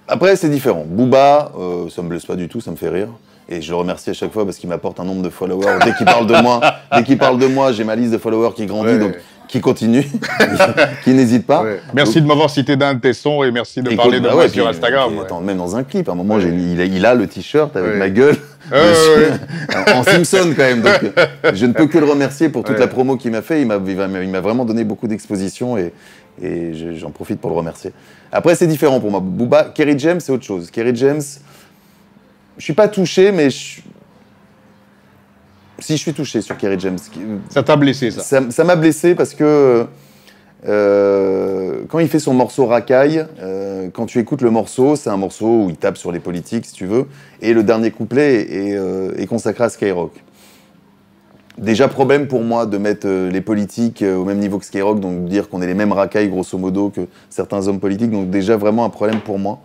Après, 0.10 0.36
c'est 0.36 0.50
différent. 0.50 0.84
Booba, 0.86 1.54
euh, 1.58 1.90
ça 1.90 2.02
me 2.02 2.10
blesse 2.10 2.26
pas 2.26 2.36
du 2.36 2.50
tout, 2.50 2.60
ça 2.60 2.72
me 2.72 2.76
fait 2.76 2.90
rire. 2.90 3.08
Et 3.50 3.62
je 3.62 3.70
le 3.72 3.76
remercie 3.76 4.10
à 4.10 4.14
chaque 4.14 4.32
fois 4.32 4.46
parce 4.46 4.58
qu'il 4.58 4.70
m'apporte 4.70 5.00
un 5.00 5.04
nombre 5.04 5.22
de 5.22 5.30
followers. 5.30 5.80
Dès 5.84 5.94
qu'il 5.94 6.06
parle 6.06 6.28
de 6.28 6.36
moi, 6.42 6.62
dès 6.96 7.04
qu'il 7.04 7.18
parle 7.18 7.38
de 7.40 7.48
moi, 7.48 7.72
j'ai 7.74 7.84
ma 7.84 7.96
liste 7.96 8.12
de 8.14 8.18
followers 8.18 8.54
qui 8.56 8.66
grandit, 8.66 8.94
Ouais. 8.94 9.00
donc 9.00 9.16
qui 9.50 9.60
continue, 9.62 10.04
qui 11.04 11.12
n'hésite 11.12 11.46
pas. 11.46 11.64
Merci 11.94 12.22
de 12.22 12.26
m'avoir 12.26 12.50
cité 12.50 12.76
d'un 12.76 12.94
de 12.96 13.00
tes 13.02 13.14
sons 13.14 13.44
et 13.44 13.52
merci 13.52 13.82
de 13.82 13.88
Écoute, 13.88 13.98
parler 13.98 14.20
de 14.20 14.24
bah 14.28 14.34
moi 14.34 14.48
sur 14.50 14.68
Instagram. 14.68 15.10
puis, 15.10 15.20
ouais. 15.20 15.26
attends, 15.26 15.42
même 15.42 15.58
dans 15.58 15.76
un 15.76 15.84
clip, 15.84 16.08
à 16.10 16.14
un 16.14 16.16
moment, 16.16 16.40
il, 16.40 16.80
a, 16.82 16.86
il 16.86 17.06
a 17.06 17.14
le 17.14 17.28
t-shirt 17.28 17.76
avec 17.76 17.92
Ouais. 17.94 17.98
ma 18.00 18.10
gueule 18.10 18.38
en 19.94 20.04
Simpson 20.04 20.54
quand 20.56 20.64
même. 20.64 20.82
Donc, 20.82 20.94
je 21.54 21.66
ne 21.66 21.74
peux 21.74 21.88
que 21.88 21.98
le 21.98 22.06
remercier 22.06 22.50
pour 22.50 22.64
toute 22.64 22.76
Ouais. 22.76 22.80
la 22.82 22.88
promo 22.88 23.18
qu'il 23.18 23.32
m'a 23.32 23.42
fait. 23.42 23.62
Il 23.62 23.68
m'a, 23.68 23.78
vraiment 24.40 24.66
donné 24.66 24.84
beaucoup 24.84 25.08
d'exposition 25.08 25.78
et, 25.78 25.94
et 26.42 26.74
je- 26.74 26.94
j'en 26.94 27.12
profite 27.12 27.40
pour 27.40 27.50
le 27.52 27.56
remercier. 27.58 27.92
Après, 28.32 28.56
c'est 28.56 28.68
différent 28.68 29.00
pour 29.00 29.12
moi. 29.12 29.20
Booba, 29.22 29.66
Kerry 29.76 30.00
James, 30.00 30.20
c'est 30.20 30.32
autre 30.32 30.46
chose. 30.46 30.72
Kerry 30.72 30.96
James, 30.96 31.22
je 32.58 32.64
suis 32.64 32.74
pas 32.74 32.88
touché, 32.88 33.32
mais 33.32 33.50
je... 33.50 33.82
si 35.80 35.98
je 35.98 36.02
suis 36.02 36.14
touché 36.14 36.42
sur 36.42 36.58
Kerry 36.58 36.80
James. 36.80 37.00
Ça 37.50 37.64
t'a 37.64 37.76
blessé, 37.76 38.12
ça. 38.12 38.42
Ça 38.50 38.64
m'a 38.64 38.76
blessé 38.76 39.16
parce 39.16 39.34
que 39.34 39.86
euh, 40.66 41.82
quand 41.90 42.00
il 42.00 42.08
fait 42.08 42.20
son 42.20 42.34
morceau 42.34 42.66
racaille, 42.66 43.26
euh, 43.42 43.90
quand 43.92 44.06
tu 44.06 44.20
écoutes 44.20 44.42
le 44.42 44.50
morceau, 44.50 44.96
c'est 44.96 45.10
un 45.10 45.18
morceau 45.18 45.66
où 45.66 45.70
il 45.70 45.76
tape 45.76 45.98
sur 45.98 46.12
les 46.12 46.20
politiques, 46.20 46.66
si 46.66 46.74
tu 46.74 46.86
veux, 46.86 47.08
et 47.42 47.54
le 47.54 47.64
dernier 47.64 47.92
couplet 47.92 48.42
est, 48.42 48.78
euh, 48.78 49.12
est 49.18 49.26
consacré 49.26 49.66
à 49.66 49.70
Skyrock. 49.70 50.14
Déjà 51.58 51.88
problème 51.88 52.28
pour 52.28 52.42
moi 52.42 52.66
de 52.66 52.78
mettre 52.80 53.08
euh, 53.08 53.30
les 53.30 53.42
politiques 53.42 54.02
euh, 54.02 54.16
au 54.16 54.26
même 54.26 54.40
niveau 54.40 54.58
que 54.58 54.66
Skyrock, 54.66 55.00
donc 55.00 55.26
dire 55.26 55.50
qu'on 55.50 55.62
est 55.62 55.68
les 55.68 55.76
mêmes 55.76 55.92
racailles 55.92 56.30
grosso 56.30 56.58
modo 56.58 56.90
que 56.90 57.02
certains 57.30 57.68
hommes 57.68 57.80
politiques, 57.80 58.10
donc 58.10 58.32
déjà 58.32 58.58
vraiment 58.58 58.86
un 58.86 58.90
problème 58.90 59.20
pour 59.20 59.38
moi. 59.38 59.60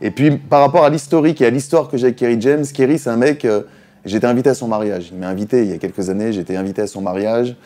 Et 0.00 0.10
puis 0.10 0.30
par 0.32 0.60
rapport 0.60 0.84
à 0.84 0.90
l'historique 0.90 1.40
et 1.40 1.46
à 1.46 1.50
l'histoire 1.50 1.88
que 1.88 1.96
j'ai 1.96 2.06
avec 2.06 2.16
Kerry 2.16 2.40
James, 2.40 2.64
Kerry 2.72 2.98
c'est 2.98 3.10
un 3.10 3.16
mec, 3.16 3.44
euh, 3.44 3.62
j'étais 4.04 4.26
invité 4.26 4.50
à 4.50 4.54
son 4.54 4.68
mariage, 4.68 5.10
il 5.12 5.18
m'a 5.18 5.28
invité 5.28 5.62
il 5.62 5.70
y 5.70 5.72
a 5.72 5.78
quelques 5.78 6.10
années, 6.10 6.32
j'étais 6.32 6.56
invité 6.56 6.82
à 6.82 6.86
son 6.86 7.00
mariage, 7.00 7.56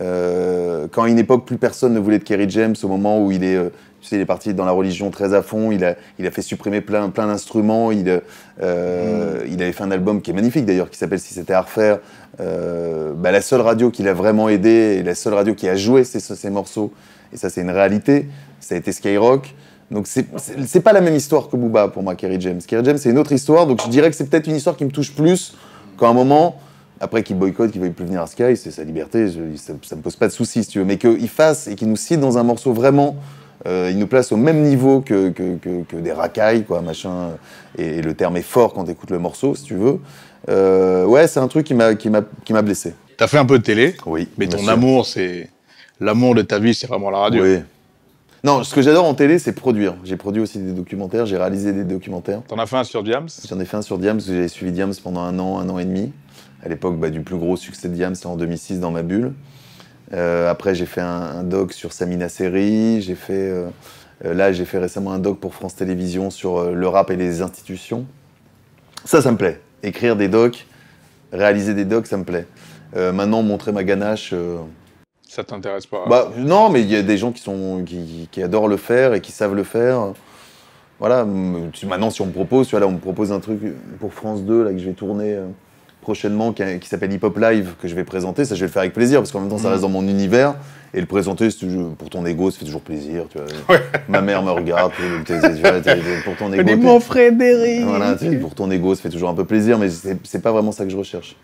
euh, 0.00 0.86
quand 0.90 1.04
à 1.04 1.08
une 1.08 1.18
époque 1.18 1.46
plus 1.46 1.56
personne 1.56 1.94
ne 1.94 2.00
voulait 2.00 2.18
de 2.18 2.24
Kerry 2.24 2.48
James, 2.50 2.74
au 2.82 2.88
moment 2.88 3.24
où 3.24 3.30
il 3.30 3.44
est, 3.44 3.56
euh, 3.56 3.68
tu 4.00 4.08
sais, 4.08 4.16
il 4.16 4.22
est 4.22 4.26
parti 4.26 4.52
dans 4.52 4.64
la 4.64 4.72
religion 4.72 5.10
très 5.10 5.34
à 5.34 5.42
fond, 5.42 5.70
il 5.70 5.84
a, 5.84 5.94
il 6.18 6.26
a 6.26 6.30
fait 6.30 6.42
supprimer 6.42 6.80
plein, 6.80 7.08
plein 7.10 7.26
d'instruments, 7.26 7.92
il, 7.92 8.08
euh, 8.08 8.20
euh, 8.60 9.40
il 9.48 9.62
avait 9.62 9.72
fait 9.72 9.84
un 9.84 9.90
album 9.90 10.20
qui 10.20 10.30
est 10.30 10.34
magnifique 10.34 10.64
d'ailleurs, 10.64 10.90
qui 10.90 10.98
s'appelle 10.98 11.20
Si 11.20 11.34
c'était 11.34 11.52
à 11.52 11.62
refaire. 11.62 11.98
Bah, 12.38 13.30
la 13.30 13.40
seule 13.40 13.60
radio 13.60 13.90
qui 13.90 14.02
l'a 14.02 14.12
vraiment 14.12 14.48
aidé, 14.48 14.98
et 14.98 15.02
la 15.02 15.14
seule 15.14 15.34
radio 15.34 15.54
qui 15.54 15.68
a 15.68 15.76
joué 15.76 16.02
ces, 16.02 16.18
ces 16.18 16.50
morceaux, 16.50 16.92
et 17.32 17.36
ça 17.36 17.48
c'est 17.48 17.60
une 17.60 17.70
réalité, 17.70 18.26
ça 18.58 18.74
a 18.74 18.78
été 18.78 18.90
Skyrock. 18.90 19.54
Donc 19.90 20.06
c'est- 20.06 20.80
pas 20.80 20.92
la 20.92 21.00
même 21.00 21.14
histoire 21.14 21.48
que 21.48 21.56
Booba 21.56 21.88
pour 21.88 22.02
moi, 22.02 22.14
Kerry 22.14 22.40
James. 22.40 22.60
Kerry 22.66 22.84
James 22.84 22.98
c'est 22.98 23.10
une 23.10 23.18
autre 23.18 23.32
histoire, 23.32 23.66
donc 23.66 23.80
je 23.84 23.88
dirais 23.88 24.10
que 24.10 24.16
c'est 24.16 24.26
peut-être 24.28 24.46
une 24.48 24.56
histoire 24.56 24.76
qui 24.76 24.84
me 24.84 24.90
touche 24.90 25.12
plus 25.14 25.54
qu'à 25.98 26.06
un 26.08 26.12
moment, 26.14 26.56
après 27.00 27.22
qu'il 27.22 27.36
boycotte, 27.36 27.70
qu'il 27.70 27.80
veuille 27.80 27.90
plus 27.90 28.06
venir 28.06 28.22
à 28.22 28.26
Sky, 28.26 28.56
c'est 28.56 28.70
sa 28.70 28.82
liberté, 28.84 29.28
je- 29.28 29.56
ça, 29.56 29.72
ça 29.82 29.94
me 29.96 30.00
pose 30.02 30.16
pas 30.16 30.26
de 30.26 30.32
soucis 30.32 30.64
si 30.64 30.70
tu 30.70 30.78
veux, 30.78 30.84
mais 30.84 30.96
qu'il 30.96 31.28
fasse 31.28 31.68
et 31.68 31.74
qu'il 31.74 31.88
nous 31.88 31.96
cite 31.96 32.20
dans 32.20 32.38
un 32.38 32.42
morceau 32.42 32.72
vraiment, 32.72 33.16
euh, 33.66 33.88
il 33.92 33.98
nous 33.98 34.06
place 34.06 34.32
au 34.32 34.36
même 34.36 34.62
niveau 34.62 35.00
que, 35.00 35.28
que, 35.30 35.56
que- 35.56 35.82
que 35.84 35.96
des 35.96 36.12
racailles, 36.12 36.64
quoi, 36.64 36.80
machin, 36.80 37.30
et, 37.78 38.00
le 38.02 38.14
terme 38.14 38.36
est 38.36 38.42
fort 38.42 38.72
quand 38.72 38.84
tu 38.84 38.90
écoutes 38.92 39.10
le 39.10 39.18
morceau, 39.18 39.54
si 39.54 39.64
tu 39.64 39.74
veux. 39.74 40.00
Euh, 40.48 41.04
ouais, 41.04 41.26
c'est 41.26 41.40
un 41.40 41.48
truc 41.48 41.66
qui 41.66 41.74
m'a 41.74 42.62
blessé. 42.62 42.94
T'as 43.16 43.26
fait 43.28 43.38
un 43.38 43.44
peu 43.46 43.58
de 43.58 43.64
télé, 43.64 43.94
Oui. 44.06 44.28
mais 44.38 44.46
ton 44.48 44.58
sûr. 44.58 44.70
amour, 44.70 45.06
c'est. 45.06 45.48
L'amour 46.00 46.34
de 46.34 46.42
ta 46.42 46.58
vie, 46.58 46.74
c'est 46.74 46.86
vraiment 46.88 47.10
la 47.10 47.18
radio. 47.18 47.44
Oui. 47.44 47.58
Non, 48.44 48.62
ce 48.62 48.74
que 48.74 48.82
j'adore 48.82 49.06
en 49.06 49.14
télé, 49.14 49.38
c'est 49.38 49.54
produire. 49.54 49.94
J'ai 50.04 50.18
produit 50.18 50.42
aussi 50.42 50.58
des 50.58 50.72
documentaires, 50.72 51.24
j'ai 51.24 51.38
réalisé 51.38 51.72
des 51.72 51.84
documentaires. 51.84 52.42
T'en 52.46 52.58
as 52.58 52.66
fait 52.66 52.76
un 52.76 52.84
sur 52.84 53.02
Diams? 53.02 53.26
J'en 53.48 53.58
ai 53.58 53.64
fait 53.64 53.78
un 53.78 53.82
sur 53.82 53.96
Diams, 53.96 54.20
j'avais 54.20 54.48
suivi 54.48 54.70
Diams 54.70 54.92
pendant 55.02 55.22
un 55.22 55.38
an, 55.38 55.58
un 55.58 55.70
an 55.70 55.78
et 55.78 55.86
demi. 55.86 56.12
À 56.62 56.68
l'époque 56.68 56.98
bah, 56.98 57.08
du 57.08 57.22
plus 57.22 57.38
gros 57.38 57.56
succès 57.56 57.88
de 57.88 57.94
Diams, 57.94 58.14
c'était 58.14 58.26
en 58.26 58.36
2006 58.36 58.80
dans 58.80 58.90
ma 58.90 59.02
bulle. 59.02 59.32
Euh, 60.12 60.50
après, 60.50 60.74
j'ai 60.74 60.84
fait 60.84 61.00
un, 61.00 61.06
un 61.06 61.42
doc 61.42 61.72
sur 61.72 61.94
Samina 61.94 62.28
Seri. 62.28 63.00
J'ai 63.00 63.14
fait, 63.14 63.32
euh, 63.32 63.68
euh, 64.26 64.34
là, 64.34 64.52
j'ai 64.52 64.66
fait 64.66 64.78
récemment 64.78 65.12
un 65.12 65.18
doc 65.18 65.40
pour 65.40 65.54
France 65.54 65.74
Télévisions 65.74 66.28
sur 66.28 66.58
euh, 66.58 66.74
le 66.74 66.86
rap 66.86 67.10
et 67.10 67.16
les 67.16 67.40
institutions. 67.40 68.04
Ça, 69.06 69.22
ça 69.22 69.32
me 69.32 69.38
plaît. 69.38 69.62
Écrire 69.82 70.16
des 70.16 70.28
docs, 70.28 70.66
réaliser 71.32 71.72
des 71.72 71.86
docs, 71.86 72.06
ça 72.06 72.18
me 72.18 72.24
plaît. 72.24 72.46
Maintenant, 72.94 73.42
montrer 73.42 73.72
ma 73.72 73.82
ganache. 73.82 74.32
Ça 75.34 75.42
t'intéresse 75.42 75.86
pas 75.86 76.04
bah, 76.08 76.30
non, 76.36 76.70
mais 76.70 76.82
il 76.82 76.88
y 76.90 76.94
a 76.94 77.02
des 77.02 77.16
gens 77.18 77.32
qui, 77.32 77.42
sont, 77.42 77.82
qui, 77.84 78.28
qui 78.30 78.40
adorent 78.40 78.68
le 78.68 78.76
faire 78.76 79.14
et 79.14 79.20
qui 79.20 79.32
savent 79.32 79.54
le 79.56 79.64
faire. 79.64 80.12
Voilà, 81.00 81.24
maintenant, 81.24 82.10
si 82.10 82.22
on 82.22 82.26
me 82.26 82.32
propose, 82.32 82.68
tu 82.68 82.70
vois, 82.70 82.80
là, 82.80 82.86
on 82.86 82.92
me 82.92 82.98
propose 82.98 83.32
un 83.32 83.40
truc 83.40 83.58
pour 83.98 84.12
France 84.14 84.42
2, 84.42 84.62
là, 84.62 84.70
que 84.70 84.78
je 84.78 84.84
vais 84.86 84.92
tourner 84.92 85.32
euh, 85.32 85.46
prochainement, 86.02 86.52
qui, 86.52 86.62
qui 86.78 86.88
s'appelle 86.88 87.12
Hip 87.12 87.18
Hop 87.24 87.36
Live, 87.36 87.74
que 87.82 87.88
je 87.88 87.96
vais 87.96 88.04
présenter. 88.04 88.44
Ça, 88.44 88.54
je 88.54 88.60
vais 88.60 88.66
le 88.66 88.72
faire 88.72 88.82
avec 88.82 88.94
plaisir, 88.94 89.18
parce 89.18 89.32
qu'en 89.32 89.40
même 89.40 89.48
temps, 89.48 89.58
ça 89.58 89.64
Mhm. 89.66 89.72
reste 89.72 89.82
dans 89.82 89.88
mon 89.88 90.06
univers. 90.06 90.54
Et 90.94 91.00
le 91.00 91.06
présenter, 91.06 91.50
c'est 91.50 91.58
toujours, 91.58 91.94
pour 91.96 92.10
ton 92.10 92.24
ego, 92.24 92.52
ça 92.52 92.60
fait 92.60 92.64
toujours 92.66 92.80
plaisir. 92.82 93.24
Tu 93.28 93.38
vois. 93.38 93.78
Ma 94.08 94.20
mère 94.20 94.40
me 94.44 94.52
regarde, 94.52 94.92
pour 96.24 96.36
ton 96.36 96.52
ego. 96.52 96.76
Mon 96.76 97.00
Frédéric 97.00 97.82
voilà, 97.84 98.14
tu 98.14 98.30
sais, 98.30 98.36
pour 98.36 98.54
ton 98.54 98.70
ego, 98.70 98.94
ça 98.94 99.02
fait 99.02 99.08
toujours 99.08 99.30
un 99.30 99.34
peu 99.34 99.44
plaisir, 99.44 99.78
mais 99.80 99.90
c'est 99.90 100.16
c'est 100.22 100.40
pas 100.40 100.52
vraiment 100.52 100.70
ça 100.70 100.84
que 100.84 100.90
je 100.90 100.96
recherche. 100.96 101.34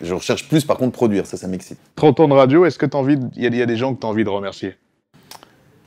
Je 0.00 0.12
recherche 0.14 0.48
plus, 0.48 0.64
par 0.64 0.76
contre, 0.76 0.92
produire, 0.92 1.26
ça, 1.26 1.36
ça 1.36 1.46
m'excite. 1.48 1.78
30 1.94 2.20
ans 2.20 2.28
de 2.28 2.34
radio, 2.34 2.64
est-ce 2.66 2.78
que 2.78 2.86
t'as 2.86 2.98
envie. 2.98 3.16
de- 3.16 3.26
Il 3.36 3.42
y, 3.42 3.46
a- 3.46 3.48
il 3.50 3.56
y 3.56 3.62
a 3.62 3.66
des 3.66 3.76
gens 3.76 3.94
que 3.94 4.00
t'as 4.00 4.08
envie 4.08 4.24
de 4.24 4.28
remercier? 4.28 4.74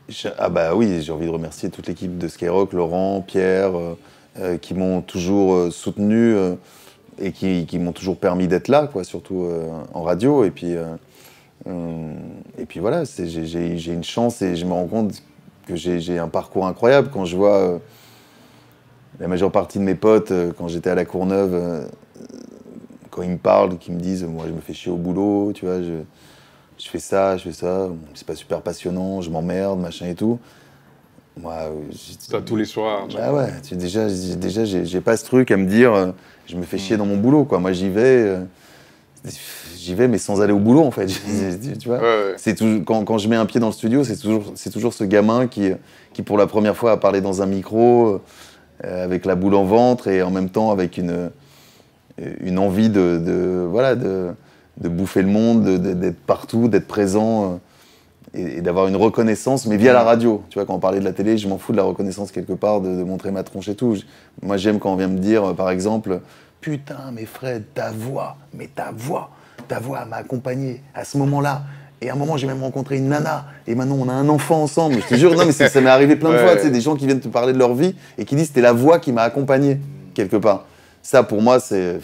Je- 0.08 0.30
Ah 0.40 0.50
bah 0.50 0.74
oui, 0.76 1.02
j'ai 1.04 1.12
envie 1.12 1.28
de 1.28 1.32
remercier 1.32 1.70
toute 1.70 1.88
l'équipe 1.88 2.18
de 2.18 2.28
Skyrock, 2.28 2.74
Laurent, 2.74 3.22
Pierre, 3.22 3.78
euh, 3.78 3.98
euh, 4.40 4.58
qui 4.58 4.74
m'ont 4.74 5.02
toujours 5.02 5.54
euh, 5.54 5.70
soutenu 5.72 6.34
euh, 6.34 6.56
et 7.20 7.32
qui, 7.32 7.66
qui 7.68 7.78
m'ont 7.78 7.92
toujours 7.92 8.18
permis 8.18 8.48
d'être 8.48 8.68
là, 8.70 8.88
quoi, 8.92 9.04
surtout 9.04 9.46
en 9.94 10.02
radio. 10.04 10.44
Et 10.46 10.52
puis, 10.52 10.74
et 11.68 12.66
puis 12.66 12.80
voilà, 12.80 13.04
j'ai- 13.04 13.92
une 13.94 14.04
chance 14.06 14.42
et 14.42 14.56
je 14.56 14.66
me 14.66 14.72
rends 14.72 14.88
compte 14.88 15.22
que 15.68 15.76
j'ai 15.76 16.00
j'ai 16.00 16.18
un 16.18 16.30
parcours 16.30 16.66
incroyable 16.66 17.10
quand 17.12 17.26
je 17.26 17.36
vois 17.36 17.80
la 19.20 19.28
majeure 19.28 19.52
partie 19.52 19.80
de 19.80 19.84
mes 19.84 19.96
potes, 19.96 20.32
quand 20.58 20.70
j'étais 20.70 20.90
à 20.90 20.96
la 20.96 21.04
Courneuve, 21.04 21.90
quand 23.10 23.22
ils 23.22 23.30
me 23.32 23.38
parlent, 23.38 23.78
qu'ils 23.78 23.94
me 23.94 24.00
disent, 24.00 24.24
moi 24.24 24.46
je 24.48 24.54
me 24.54 24.62
fais 24.62 24.74
chier 24.74 24.92
au 24.92 24.96
boulot, 24.98 25.52
tu 25.54 25.66
vois, 25.66 25.82
je, 25.82 26.02
je 26.78 26.90
fais 26.90 27.00
ça, 27.00 27.38
je 27.38 27.44
fais 27.44 27.52
ça, 27.52 27.90
c'est 28.14 28.26
pas 28.28 28.36
super 28.36 28.62
passionnant, 28.62 29.22
je 29.22 29.30
m'emmerde, 29.30 29.80
machin 29.80 30.08
et 30.08 30.16
tout. 30.16 30.40
Moi, 31.38 31.56
Toi, 32.30 32.42
tous 32.42 32.56
les 32.58 32.66
soirs. 32.66 33.08
bah 33.16 33.32
ouais, 33.34 33.50
tu- 33.62 33.76
déjà, 33.76 34.10
j'ai- 34.10 34.36
déjà 34.36 34.66
j'ai 34.66 35.02
pas 35.02 35.16
ce 35.16 35.24
truc 35.26 35.52
à 35.52 35.58
me 35.58 35.66
dire, 35.68 35.94
euh, 35.94 36.12
je 36.48 36.56
me 36.58 36.64
fais 36.64 36.78
chier 36.78 36.98
dans 36.98 37.06
mon 37.06 37.16
boulot, 37.18 37.46
quoi. 37.46 37.60
Moi, 37.60 37.72
j'y 37.72 37.88
vais, 37.90 38.02
euh, 38.28 38.44
j'y 39.76 39.96
vais, 39.96 40.08
mais 40.08 40.18
sans 40.18 40.42
aller 40.42 40.52
au 40.52 40.60
boulot, 40.60 40.84
en 40.84 40.92
fait. 40.92 41.06
tu 41.80 41.88
vois? 41.88 41.98
Ouais, 42.00 42.04
ouais. 42.04 42.34
c'est 42.38 42.60
quand, 42.84 43.06
quand 43.06 43.18
je 43.18 43.30
mets 43.30 43.36
un 43.38 43.46
pied 43.46 43.60
dans 43.60 43.68
le 43.68 43.74
studio, 43.74 44.04
c'est 44.04 44.18
toujours, 44.18 44.52
c'est 44.56 44.70
toujours 44.70 44.94
ce 44.94 45.04
gamin 45.06 45.48
qui, 45.48 45.72
qui, 46.14 46.24
pour 46.24 46.38
la 46.38 46.48
première 46.48 46.76
fois, 46.76 46.92
a 46.92 46.98
parlé 46.98 47.22
dans 47.22 47.42
un 47.42 47.46
micro, 47.46 48.22
euh, 48.84 49.04
avec 49.06 49.26
la 49.26 49.36
boule 49.36 49.56
en 49.56 49.64
ventre 49.66 50.08
et 50.10 50.22
en 50.22 50.32
même 50.32 50.50
temps 50.50 50.72
avec 50.72 50.98
une, 50.98 51.30
une 52.42 52.60
envie 52.60 52.90
de, 52.90 53.18
de- 53.18 53.66
voilà, 53.70 53.96
de, 53.96 54.30
de 54.78 54.90
bouffer 54.90 55.22
le 55.22 55.28
monde, 55.30 55.64
de- 55.64 55.78
de- 55.78 55.94
d'être 55.94 56.20
partout, 56.20 56.68
d'être 56.68 56.88
présent 56.88 57.60
euh, 58.36 58.40
et, 58.40 58.58
et 58.58 58.62
d'avoir 58.62 58.88
une 58.88 58.96
reconnaissance, 58.96 59.66
mais 59.66 59.78
via 59.78 59.94
la 59.94 60.04
radio. 60.04 60.44
Tu 60.50 60.60
vois, 60.60 60.66
quand 60.66 60.76
on 60.76 60.80
parlait 60.80 61.00
de 61.00 61.06
la 61.06 61.14
télé, 61.14 61.38
je 61.38 61.48
m'en 61.48 61.58
fous 61.58 61.72
de 61.72 61.78
la 61.78 61.84
reconnaissance 61.84 62.32
quelque 62.32 62.54
part, 62.54 62.82
de, 62.82 62.90
de 62.96 63.04
montrer 63.04 63.32
ma 63.32 63.44
tronche 63.44 63.68
et 63.70 63.76
tout. 63.76 63.96
Je- 63.96 64.02
moi, 64.46 64.58
j'aime 64.58 64.80
quand 64.80 64.92
on 64.94 64.96
vient 64.96 65.08
me 65.08 65.18
dire, 65.20 65.44
euh, 65.50 65.54
par 65.54 65.70
exemple, 65.70 66.20
Putain, 66.62 67.12
mais 67.14 67.26
Fred, 67.26 67.64
ta 67.74 67.90
voix, 67.92 68.36
mais 68.54 68.68
ta 68.68 68.92
voix, 68.96 69.30
ta 69.70 69.80
voix 69.80 70.04
m'a 70.06 70.18
accompagné 70.18 70.82
à 70.94 71.06
ce 71.06 71.18
moment-là. 71.18 71.62
Et 72.02 72.10
à 72.10 72.14
un 72.14 72.16
moment, 72.18 72.36
j'ai 72.38 72.48
même 72.48 72.62
rencontré 72.62 72.98
une 72.98 73.08
nana. 73.10 73.46
Et 73.68 73.76
maintenant, 73.76 73.98
on 74.00 74.10
a 74.10 74.14
un 74.14 74.28
enfant 74.30 74.64
ensemble. 74.64 74.96
Je 75.02 75.08
te 75.08 75.16
jure, 75.16 75.36
non, 75.36 75.46
mais 75.46 75.52
ça 75.54 75.82
m'est 75.82 75.90
arrivé 75.90 76.16
plein 76.18 76.30
de 76.30 76.36
Ouais. 76.36 76.44
fois. 76.44 76.56
Tu 76.58 76.64
sais, 76.64 76.70
des 76.70 76.82
gens 76.82 76.96
qui 76.96 77.06
viennent 77.06 77.20
te 77.22 77.28
parler 77.30 77.52
de 77.54 77.58
leur 77.58 77.74
vie 77.76 77.96
et 78.18 78.26
qui 78.26 78.36
disent 78.36 78.48
c'était 78.48 78.62
la 78.62 78.72
voix 78.74 79.00
qui 79.00 79.12
m'a 79.14 79.22
accompagné 79.24 79.80
quelque 80.14 80.36
part. 80.38 80.66
Ça, 81.02 81.24
pour 81.24 81.42
moi, 81.42 81.60
c'est 81.60 82.00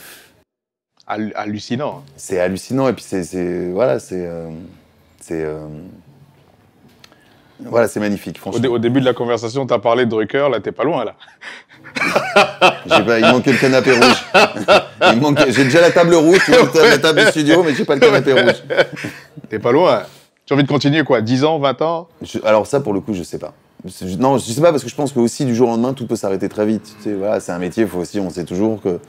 Hallu- 1.08 1.34
hallucinant. 1.36 2.04
c'est 2.18 2.40
hallucinant. 2.40 2.88
Et 2.88 2.94
puis, 2.94 3.04
c'est 3.08 3.70
voilà, 3.70 4.00
c'est 4.00 4.26
euh, 4.26 4.50
c'est 5.22 5.44
euh, 5.44 5.60
voilà, 7.62 7.88
c'est 7.88 8.00
magnifique. 8.00 8.38
Au, 8.38 8.40
Franchement, 8.42 8.60
dé- 8.62 8.68
au 8.68 8.80
début 8.80 9.00
de 9.00 9.06
la 9.06 9.14
conversation, 9.14 9.66
tu 9.68 9.74
as 9.74 9.80
parlé 9.80 10.06
de 10.06 10.10
Drucker, 10.10 10.50
là, 10.52 10.60
t'es 10.60 10.72
pas 10.72 10.84
loin, 10.84 11.06
là. 11.06 11.16
J'ai 12.88 13.04
pas- 13.04 13.20
il 13.20 13.26
manquait 13.26 13.52
le 13.54 13.58
canapé 13.58 13.92
rouge. 13.94 14.26
Manquait- 15.22 15.52
J'ai 15.52 15.64
déjà 15.66 15.82
la 15.82 15.92
table 15.92 16.16
rouge, 16.16 16.40
la 16.76 16.98
table 16.98 17.20
du 17.24 17.28
studio, 17.28 17.64
mais 17.64 17.74
j'ai 17.76 17.86
pas 17.86 17.94
le 17.96 18.02
canapé 18.02 18.34
rouge. 18.34 18.64
T'es 19.50 19.60
pas 19.60 19.72
loin. 19.72 20.04
As 20.50 20.54
envie 20.54 20.64
de 20.64 20.68
continuer, 20.68 21.04
quoi 21.04 21.22
10 21.22 21.44
ans, 21.44 21.60
20 21.60 21.82
ans? 21.82 22.08
Je- 22.22 22.40
alors 22.44 22.66
ça, 22.68 22.80
pour 22.82 22.94
le 22.94 23.00
coup, 23.02 23.14
je 23.14 23.24
sais 23.24 23.40
pas. 23.40 23.54
Non, 24.18 24.38
je 24.38 24.52
sais 24.52 24.62
pas 24.62 24.72
parce 24.72 24.84
que 24.84 24.90
je 24.90 24.96
pense 24.96 25.12
que 25.12 25.20
aussi 25.20 25.46
du 25.46 25.54
jour 25.54 25.68
au 25.68 25.72
lendemain, 25.72 25.94
tout 25.94 26.08
peut 26.08 26.16
s'arrêter 26.16 26.50
très 26.50 26.66
vite. 26.66 26.96
Voilà, 27.06 27.40
c'est 27.40 27.52
un 27.52 27.60
métier, 27.60 27.86
faut 27.86 28.00
aussi, 28.00 28.20
on 28.20 28.30
sait 28.30 28.46
toujours 28.46 28.82
que. 28.82 29.00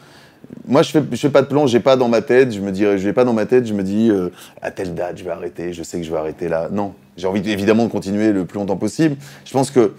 Moi, 0.68 0.82
je 0.82 0.90
fais, 0.90 1.02
je 1.10 1.16
fais 1.16 1.30
pas 1.30 1.42
de 1.42 1.48
plan, 1.48 1.66
j'ai 1.66 1.80
pas 1.80 1.96
dans 1.96 2.08
ma 2.08 2.20
tête. 2.20 2.52
Je 2.52 2.60
me 2.60 2.70
dirais, 2.70 2.98
je 2.98 3.04
vais 3.04 3.14
pas 3.14 3.24
dans 3.24 3.32
ma 3.32 3.46
tête. 3.46 3.66
Je 3.66 3.72
me 3.72 3.82
dis 3.82 4.10
euh, 4.10 4.28
à 4.62 4.70
telle 4.70 4.94
date, 4.94 5.18
je 5.18 5.24
vais 5.24 5.30
arrêter. 5.30 5.72
Je 5.72 5.82
sais 5.82 5.98
que 5.98 6.04
je 6.04 6.12
vais 6.12 6.18
arrêter 6.18 6.48
là. 6.48 6.68
Non, 6.70 6.92
j'ai 7.16 7.26
envie 7.26 7.50
évidemment 7.50 7.86
de 7.86 7.90
continuer 7.90 8.32
le 8.32 8.44
plus 8.44 8.58
longtemps 8.58 8.76
possible. 8.76 9.16
Je 9.44 9.52
pense 9.52 9.70
que 9.70 9.94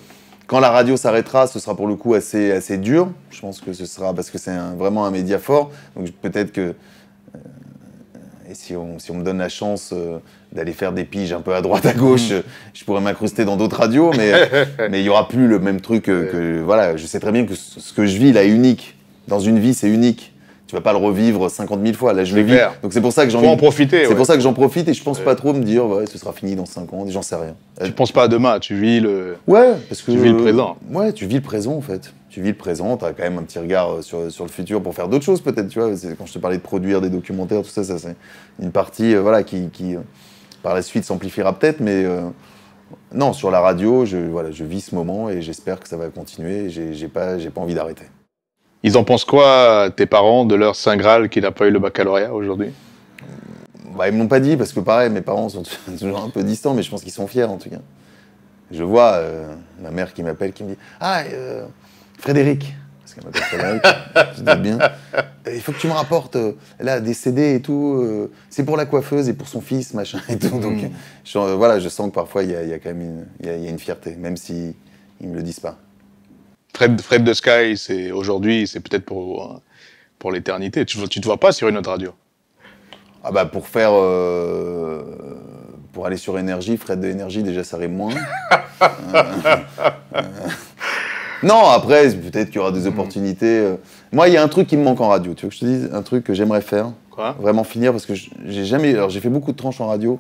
quand 0.46 0.60
la 0.60 0.70
radio 0.70 0.96
s'arrêtera, 0.96 1.48
ce 1.48 1.60
sera 1.60 1.76
pour 1.76 1.88
le 1.88 1.96
coup 1.96 2.13
assez, 2.13 2.52
assez 2.52 2.78
dur. 2.78 3.10
Je 3.32 3.42
pense 3.42 3.60
que 3.60 3.74
ce 3.74 3.86
sera 3.86 4.13
parce 4.13 4.30
que 4.30 4.38
c'est 4.38 4.56
vraiment 4.78 5.06
un 5.06 5.12
média 5.12 5.40
fort. 5.40 5.72
Donc 5.96 6.12
peut-être 6.22 6.54
que 6.54 6.76
et 8.49 8.53
si 8.53 8.75
on, 8.75 8.97
si 8.99 9.12
on 9.12 9.15
me 9.15 9.23
donne 9.23 9.39
la 9.39 9.49
chance 9.49 9.91
euh, 9.93 10.19
d'aller 10.53 10.71
faire 10.73 10.93
des 10.93 11.03
piges 11.03 11.33
un 11.33 11.41
peu 11.41 11.53
à 11.53 11.62
droite 11.62 11.86
à 11.86 11.93
gauche, 11.93 12.31
euh, 12.31 12.41
je 12.73 12.83
pourrais 12.86 13.01
m'incruster 13.01 13.43
dans 13.45 13.57
d'autres 13.57 13.77
radios, 13.77 14.12
mais 14.15 14.31
mais 14.89 15.01
il 15.01 15.05
y 15.05 15.10
aura 15.10 15.27
plus 15.27 15.47
le 15.47 15.60
même 15.60 15.81
truc 15.81 16.07
euh, 16.10 16.31
que 16.31 16.62
voilà. 16.63 16.95
Je 16.97 17.05
sais 17.05 17.19
très 17.19 17.31
bien 17.31 17.45
que 17.45 17.55
ce 17.55 17.91
que 17.93 18.05
je 18.05 18.17
vis 18.17 18.31
là 18.31 18.43
est 18.43 18.49
unique. 18.49 18.95
Dans 19.27 19.39
une 19.41 19.60
vie, 19.60 19.73
c'est 19.73 19.89
unique. 19.89 20.33
Tu 20.67 20.75
vas 20.75 20.81
pas 20.81 20.91
le 20.91 20.97
revivre 20.99 21.49
50 21.49 21.81
000 21.81 21.93
fois. 21.95 22.12
Là, 22.13 22.23
je 22.25 22.36
le 22.36 22.41
vis. 22.41 22.53
clair. 22.53 22.73
Donc 22.81 22.91
c'est 22.93 23.01
pour 23.01 23.12
ça 23.13 23.23
que 23.25 23.29
j'en 23.31 23.41
en 23.43 23.55
profiter. 23.57 24.03
C'est 24.03 24.10
ouais. 24.10 24.15
pour 24.15 24.25
ça 24.25 24.36
que 24.36 24.41
j'en 24.41 24.53
profite 24.53 24.88
et 24.88 24.93
je 24.93 25.01
pense 25.03 25.19
Ouais. 25.19 25.23
pas 25.25 25.36
trop 25.36 25.53
me 25.53 25.63
dire 25.63 25.86
ouais, 25.86 26.05
ce 26.07 26.17
sera 26.17 26.31
fini 26.33 26.55
dans 26.55 26.65
5 26.65 26.91
ans. 26.93 27.05
J'en 27.10 27.21
sais 27.21 27.36
rien. 27.36 27.55
Euh, 27.81 27.86
Tu 27.86 27.91
penses 27.91 28.12
pas 28.12 28.23
à 28.23 28.27
demain, 28.29 28.60
tu 28.60 28.75
vis 28.75 28.99
le. 29.01 29.36
Ouais, 29.47 29.73
parce 29.89 30.01
que 30.01 30.12
Tu 30.12 30.17
vis 30.17 30.29
le 30.29 30.38
présent. 30.38 30.77
Ouais, 30.91 31.12
tu 31.13 31.25
vis 31.25 31.36
le 31.36 31.41
présent 31.41 31.73
en 31.73 31.81
fait. 31.81 32.13
Tu 32.38 32.43
vis 32.43 32.50
le 32.50 32.56
présent, 32.56 32.97
tu 32.97 33.04
as 33.04 33.13
quand 33.13 33.23
même 33.23 33.39
un 33.39 33.41
petit 33.41 33.58
regard 33.58 33.93
euh, 33.93 34.02
sur, 34.04 34.32
sur 34.32 34.45
le 34.45 34.52
futur 34.52 34.84
pour 34.84 34.93
faire 34.93 35.08
d'autres 35.08 35.26
choses 35.26 35.41
peut-être, 35.41 35.69
tu 35.69 35.80
vois. 35.80 35.89
Quand 36.19 36.28
je 36.28 36.34
te 36.34 36.38
parlais 36.38 36.58
de 36.58 36.62
produire 36.62 37.02
des 37.02 37.10
documentaires, 37.10 37.63
tout 37.63 37.69
ça, 37.69 37.84
ça 37.84 37.97
c'est 37.97 38.15
une 38.62 38.71
partie 38.71 39.15
euh, 39.15 39.21
voilà, 39.21 39.41
qui, 39.41 39.69
qui, 39.69 39.95
euh, 39.95 40.02
par 40.62 40.76
la 40.76 40.84
suite 40.84 41.04
s'amplifiera 41.04 41.58
peut-être, 41.58 41.80
mais 41.80 42.06
euh, 42.06 42.21
non, 43.12 43.34
sur 43.34 43.50
la 43.50 43.60
radio, 43.60 44.06
je, 44.06 44.17
voilà, 44.17 44.52
je 44.52 44.63
vis 44.65 44.82
ce 44.82 44.93
moment 44.93 45.32
et 45.32 45.41
j'espère 45.41 45.80
que 45.80 45.89
ça 45.89 45.97
va 45.97 46.10
continuer 46.10 46.69
j'ai 46.69 47.08
pas, 47.08 47.38
pas 47.38 47.62
envie 47.62 47.73
d'arrêter. 47.73 48.06
Ils 48.84 49.00
en 49.00 49.04
pensent 49.04 49.26
quoi, 49.26 49.89
tes 49.89 50.06
parents, 50.06 50.45
de 50.45 50.54
leur 50.54 50.76
Saint 50.76 50.95
Graal 50.95 51.30
qui 51.30 51.41
n'a 51.41 51.50
pas 51.50 51.65
eu 51.65 51.71
le 51.71 51.80
baccalauréat 51.80 52.36
aujourd'hui? 52.36 52.69
Bah, 53.97 54.10
ils 54.10 54.13
me 54.13 54.19
l'ont 54.19 54.28
pas 54.28 54.41
dit 54.41 54.58
parce 54.58 54.73
que 54.73 54.80
pareil, 54.80 55.10
mes 55.10 55.21
parents 55.21 55.50
sont 55.50 55.63
toujours 55.97 56.23
un 56.23 56.30
peu 56.30 56.43
distants, 56.43 56.76
mais 56.76 56.84
je 56.84 56.91
pense 56.91 57.02
qu'ils 57.02 57.12
sont 57.12 57.26
fiers 57.26 57.45
en 57.45 57.58
tout 57.58 57.71
cas. 57.71 57.82
Je 58.69 58.84
vois 58.84 59.13
euh, 59.13 59.56
ma 59.82 59.91
mère 59.91 60.13
qui 60.13 60.23
m'appelle, 60.23 60.52
qui 60.54 60.63
me 60.63 60.69
dit 60.69 60.78
Ah, 61.00 61.21
euh, 61.21 61.65
Frédéric, 62.17 62.75
parce 63.01 63.13
qu'elle 63.13 63.23
m'appelle 63.25 63.41
Frédéric, 63.43 63.84
je 64.38 64.41
dis 64.43 64.62
bien. 64.62 64.80
Euh, 65.15 65.21
Il 65.53 65.62
faut 65.62 65.71
que 65.71 65.80
tu 65.80 65.88
me 65.88 65.93
rapportes 65.93 66.36
euh, 66.36 66.53
là 66.80 66.99
des 66.99 67.13
CD 67.13 67.56
et 67.56 67.62
tout. 67.62 67.99
euh, 68.01 68.32
c'est 68.49 68.65
pour 68.65 68.75
la 68.77 68.86
coiffeuse 68.86 69.30
et 69.30 69.34
pour 69.34 69.47
son 69.47 69.62
fils, 69.62 69.93
machin 69.93 70.19
et 70.30 70.38
tout. 70.38 70.60
Donc 70.60 70.82
Mm. 70.84 70.89
je, 71.23 71.38
voilà, 71.56 71.80
je 71.80 71.88
sens 71.89 72.10
que 72.10 72.15
parfois 72.15 72.43
il 72.43 72.51
y, 72.51 72.56
a- 72.56 72.63
il 72.63 72.69
y 72.69 72.73
a 72.73 72.80
quand 72.80 72.89
même 72.89 73.01
une, 73.01 73.25
il 73.39 73.45
y 73.45 73.49
a- 73.49 73.56
il 73.56 73.63
y 73.63 73.67
a 73.67 73.69
une 73.69 73.80
fierté, 73.80 74.15
même 74.15 74.36
si 74.38 74.75
ils 75.21 75.27
me 75.30 75.36
le 75.36 75.43
disent 75.43 75.60
pas. 75.62 75.77
Fred, 76.75 76.99
Fred 77.01 77.23
de 77.23 77.34
Sky, 77.34 77.75
c'est 77.77 78.12
aujourd'hui, 78.12 78.67
c'est 78.67 78.82
peut-être 78.82 79.06
pour, 79.06 79.62
pour 80.19 80.32
l'éternité. 80.32 80.86
Tu, 80.86 80.97
tu 81.08 81.21
te 81.21 81.25
vois 81.25 81.38
pas 81.39 81.51
sur 81.51 81.67
une 81.69 81.77
autre 81.77 81.89
radio? 81.89 82.13
Ah 83.23 83.32
bah 83.32 83.45
pour 83.45 83.67
faire 83.67 83.89
euh, 83.93 85.03
pour 85.91 86.06
aller 86.06 86.17
sur 86.17 86.38
énergie, 86.38 86.77
Fred 86.77 86.99
de 86.99 87.08
énergie 87.08 87.41
déjà 87.43 87.63
ça 87.63 87.77
rime 87.77 87.95
moins. 87.95 88.13
Euh, 88.80 89.23
euh, 90.15 90.21
non 91.43 91.65
après 91.67 92.10
peut-être 92.10 92.47
qu'il 92.47 92.58
y 92.58 92.60
aura 92.60 92.71
des 92.71 92.88
opportunités. 92.88 93.60
euh. 93.60 93.76
Moi 94.12 94.28
il 94.28 94.34
y 94.34 94.38
a 94.38 94.43
un 94.43 94.47
truc 94.47 94.67
qui 94.67 94.78
me 94.78 94.84
manque 94.84 95.02
en 95.02 95.08
radio. 95.10 95.34
Tu 95.34 95.45
veux 95.45 95.50
que 95.50 95.56
je 95.56 95.60
te 95.62 95.65
dise 95.65 95.89
un 95.93 96.02
truc 96.02 96.23
que 96.23 96.34
j'aimerais 96.34 96.62
faire, 96.62 96.91
Quoi? 97.12 97.36
Vraiment 97.39 97.63
finir 97.63 97.91
parce 97.91 98.06
que 98.06 98.13
j'ai 98.15 98.65
jamais. 98.65 98.93
Alors 98.93 99.10
j'ai 99.10 99.19
fait 99.19 99.30
beaucoup 99.30 99.52
de 99.52 99.58
tranches 99.58 99.82
en 99.82 99.88
radio. 99.88 100.19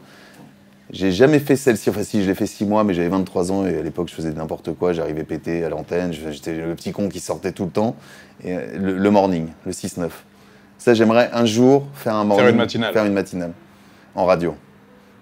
J'ai 0.89 1.11
jamais 1.11 1.39
fait 1.39 1.55
celle-ci. 1.55 1.89
Enfin 1.89 2.03
si 2.03 2.23
je 2.23 2.27
l'ai 2.27 2.35
fait 2.35 2.45
six 2.47 2.65
mois 2.65 2.83
mais 2.83 2.93
j'avais 2.93 3.09
23 3.09 3.51
ans 3.51 3.65
et 3.67 3.77
à 3.77 3.81
l'époque 3.83 4.07
je 4.09 4.15
faisais 4.15 4.31
n'importe 4.31 4.73
quoi. 4.73 4.93
J'arrivais 4.93 5.23
pété 5.23 5.63
à 5.63 5.69
l'antenne. 5.69 6.11
J'étais 6.13 6.53
le 6.53 6.73
petit 6.75 6.91
con 6.91 7.09
qui 7.09 7.19
sortait 7.19 7.51
tout 7.51 7.65
le 7.65 7.71
temps. 7.71 7.95
Et 8.43 8.53
euh, 8.55 8.61
le, 8.77 8.97
le 8.97 9.11
morning, 9.11 9.47
le 9.65 9.71
6-9. 9.71 10.09
Ça 10.77 10.93
j'aimerais 10.93 11.29
un 11.33 11.45
jour 11.45 11.85
faire 11.93 12.15
un 12.15 12.23
morning. 12.23 12.49
une 12.49 12.55
matinale. 12.55 12.93
Faire 12.93 13.05
une 13.05 13.13
matinale 13.13 13.51
en 14.15 14.25
radio. 14.25 14.55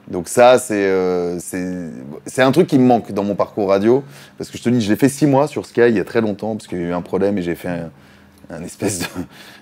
Donc 0.10 0.28
ça, 0.28 0.60
c'est 0.60 0.86
euh, 0.86 1.40
c'est 1.40 2.42
un 2.42 2.52
truc 2.52 2.68
qui 2.68 2.78
me 2.78 2.86
manque 2.86 3.12
dans 3.12 3.24
mon 3.24 3.36
parcours 3.36 3.70
radio. 3.70 4.04
Parce 4.38 4.50
que 4.50 4.58
je 4.58 4.64
te 4.64 4.70
dis, 4.70 4.82
je 4.82 4.90
l'ai 4.90 4.98
fait 4.98 5.10
six 5.10 5.26
mois 5.26 5.48
sur 5.48 5.66
Sky 5.66 5.82
il 5.90 5.96
y 5.96 6.00
a 6.00 6.04
très 6.06 6.22
longtemps, 6.22 6.56
parce 6.56 6.68
qu'il 6.68 6.80
y 6.80 6.82
a 6.82 6.86
eu 6.86 6.94
un 6.94 7.02
problème 7.02 7.38
et 7.38 7.42
j'ai 7.42 7.56
fait 7.56 7.70
un, 8.50 8.64
espèce 8.64 9.10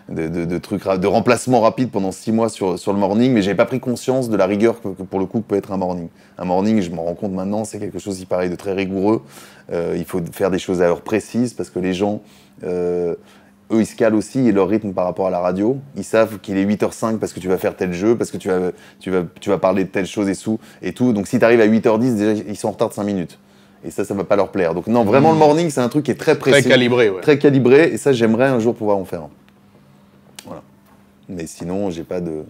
de, 0.10 0.28
de, 0.28 0.58
truc, 0.58 0.84
de 0.86 1.08
remplacement 1.08 1.62
rapide 1.62 1.90
pendant 1.90 2.12
six 2.12 2.34
mois 2.34 2.50
sur, 2.50 2.78
sur 2.78 2.92
le 2.92 3.00
morning, 3.00 3.32
mais 3.32 3.42
j'avais 3.42 3.56
pas 3.56 3.66
pris 3.66 3.80
conscience 3.80 4.30
de 4.30 4.36
la 4.36 4.46
rigueur 4.46 4.82
que, 4.82 4.90
pour 4.90 5.20
le 5.20 5.26
coup 5.26 5.40
peut 5.40 5.56
être 5.56 5.72
un 5.72 5.78
morning. 5.78 6.10
Un 6.38 6.46
morning, 6.46 6.82
je 6.82 6.92
m'en 6.92 7.04
rends 7.04 7.16
compte 7.16 7.32
maintenant, 7.32 7.64
c'est 7.64 7.80
quelque 7.80 8.00
chose 8.00 8.18
qui 8.18 8.26
paraît 8.26 8.50
de 8.50 8.56
très 8.56 8.74
rigoureux. 8.74 9.24
Euh, 9.72 9.96
il 9.98 10.04
faut 10.04 10.22
faire 10.34 10.52
des 10.52 10.60
choses 10.60 10.82
à 10.82 10.86
heure 10.86 11.02
précise, 11.02 11.54
parce 11.54 11.70
que 11.70 11.80
les 11.80 11.94
gens... 11.94 12.22
euh, 12.64 13.16
eux, 13.72 13.80
ils 13.82 13.86
se 13.86 13.96
calent 13.96 14.16
aussi 14.16 14.48
et 14.48 14.52
leur 14.52 14.68
rythme 14.68 14.94
par 14.94 15.06
rapport 15.06 15.28
à 15.28 15.30
la 15.30 15.40
radio. 15.40 15.78
Ils 15.96 16.04
savent 16.04 16.40
qu'il 16.40 16.58
est 16.58 16.66
8h05 16.66 17.18
parce 17.18 17.34
que 17.34 17.40
tu 17.40 17.48
vas 17.48 17.58
faire 17.58 17.76
tel 17.76 17.94
jeu, 17.94 18.18
parce 18.18 18.32
que 18.32 18.38
tu 18.38 18.50
vas, 18.50 18.72
tu 19.00 19.10
vas, 19.10 19.24
tu 19.40 19.50
vas 19.50 19.58
parler 19.58 19.84
de 19.84 19.90
telle 19.90 20.06
chose 20.06 20.30
et, 20.30 20.34
sous, 20.34 20.60
et 20.82 20.94
tout. 20.94 21.14
Donc 21.14 21.28
si 21.28 21.40
tu 21.40 21.46
arrives 21.46 21.62
à 21.62 21.68
8h10, 21.68 22.16
déjà, 22.16 22.44
ils 22.48 22.56
sont 22.56 22.68
en 22.68 22.72
retard 22.72 22.90
de 22.90 22.94
5 22.94 23.04
minutes. 23.04 23.40
Et 23.86 23.92
ça, 23.92 24.06
ça 24.06 24.14
va 24.14 24.24
pas 24.24 24.36
leur 24.36 24.50
plaire. 24.52 24.74
Donc 24.74 24.88
non, 24.88 25.04
vraiment, 25.04 25.32
le 25.32 25.38
morning, 25.38 25.70
c'est 25.70 25.82
un 25.82 25.90
truc 25.90 26.06
qui 26.06 26.12
est 26.12 26.16
très 26.16 26.38
Très 26.38 26.52
précis, 26.52 26.70
calibré, 26.70 27.10
ouais. 27.10 27.22
très 27.22 27.38
calibré. 27.38 27.90
Et 27.94 27.98
ça, 27.98 28.14
j'aimerais 28.14 28.48
un 28.48 28.60
jour 28.60 28.76
pouvoir 28.76 28.98
en 28.98 29.06
faire 29.06 29.24
un. 29.24 29.30
Voilà. 30.46 30.62
Mais 31.28 31.46
sinon, 31.48 31.90
j'ai 31.90 32.04
pas 32.04 32.22
de... 32.22 32.44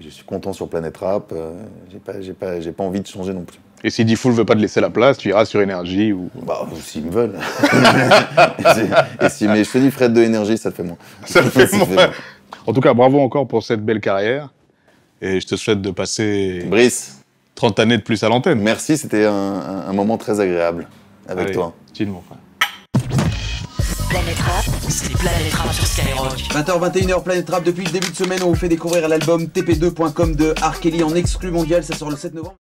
Je 0.00 0.08
suis 0.10 0.24
content 0.24 0.52
sur 0.52 0.68
Planète 0.68 0.96
Rap. 0.98 1.32
euh, 1.32 1.52
j'ai 1.90 1.98
pas, 1.98 2.20
j'ai 2.20 2.32
pas, 2.34 2.60
j'ai 2.60 2.72
pas 2.72 2.84
envie 2.84 3.00
de 3.00 3.06
changer 3.06 3.32
non 3.32 3.44
plus. 3.44 3.58
Et 3.84 3.90
si 3.90 4.04
Diffoul 4.04 4.32
veut 4.32 4.44
pas 4.44 4.54
te 4.54 4.60
laisser 4.60 4.80
la 4.80 4.90
place, 4.90 5.18
tu 5.18 5.28
iras 5.28 5.44
sur 5.44 5.60
énergie 5.60 6.12
ou. 6.12 6.30
Bah, 6.42 6.66
s'ils 6.80 7.04
me 7.04 7.10
veulent. 7.10 7.38
et 9.20 9.28
si, 9.28 9.46
mais 9.48 9.64
je 9.64 9.70
te 9.70 9.78
dis, 9.78 9.90
Fred 9.90 10.12
de 10.12 10.22
énergie, 10.22 10.58
ça 10.58 10.70
le 10.70 10.74
fait 10.74 10.82
moins. 10.82 10.96
Ça 11.24 11.40
le 11.42 11.50
fait 11.50 11.72
moins. 11.72 12.10
En 12.66 12.72
tout 12.72 12.80
cas, 12.80 12.94
bravo 12.94 13.20
encore 13.20 13.46
pour 13.46 13.62
cette 13.62 13.84
belle 13.84 14.00
carrière. 14.00 14.50
Et 15.20 15.40
je 15.40 15.46
te 15.46 15.56
souhaite 15.56 15.80
de 15.80 15.90
passer 15.90 16.64
Brice, 16.66 17.22
30 17.54 17.78
années 17.80 17.96
de 17.96 18.02
plus 18.02 18.22
à 18.22 18.28
l'antenne. 18.28 18.60
merci, 18.60 18.98
c'était 18.98 19.24
un, 19.24 19.92
moment 19.92 20.18
très 20.18 20.40
agréable 20.40 20.88
avec 21.28 21.46
Allez, 21.46 21.54
toi. 21.54 21.72
Tine, 21.92 22.10
mon 22.10 22.20
frère. 22.20 22.38
Planète 24.10 24.38
Rap, 24.38 24.64
c'est 24.88 25.12
Planète 25.12 25.54
Rap 25.54 25.72
sur 25.72 25.86
Skyrock. 25.86 26.38
20h, 26.50 26.92
21h, 26.92 27.22
Planète 27.22 27.50
Rap. 27.50 27.64
Depuis 27.64 27.84
le 27.84 27.90
début 27.90 28.10
de 28.10 28.16
semaine, 28.16 28.42
on 28.42 28.48
vous 28.48 28.54
fait 28.54 28.68
découvrir 28.68 29.08
l'album 29.08 29.44
TP2.com 29.44 30.34
de 30.34 30.54
R. 30.60 30.80
Kelly 30.80 31.02
en 31.02 31.14
exclu 31.14 31.50
mondial. 31.50 31.82
Ça 31.84 31.94
sort 31.94 32.10
le 32.10 32.16
7 32.16 32.34
novembre. 32.34 32.56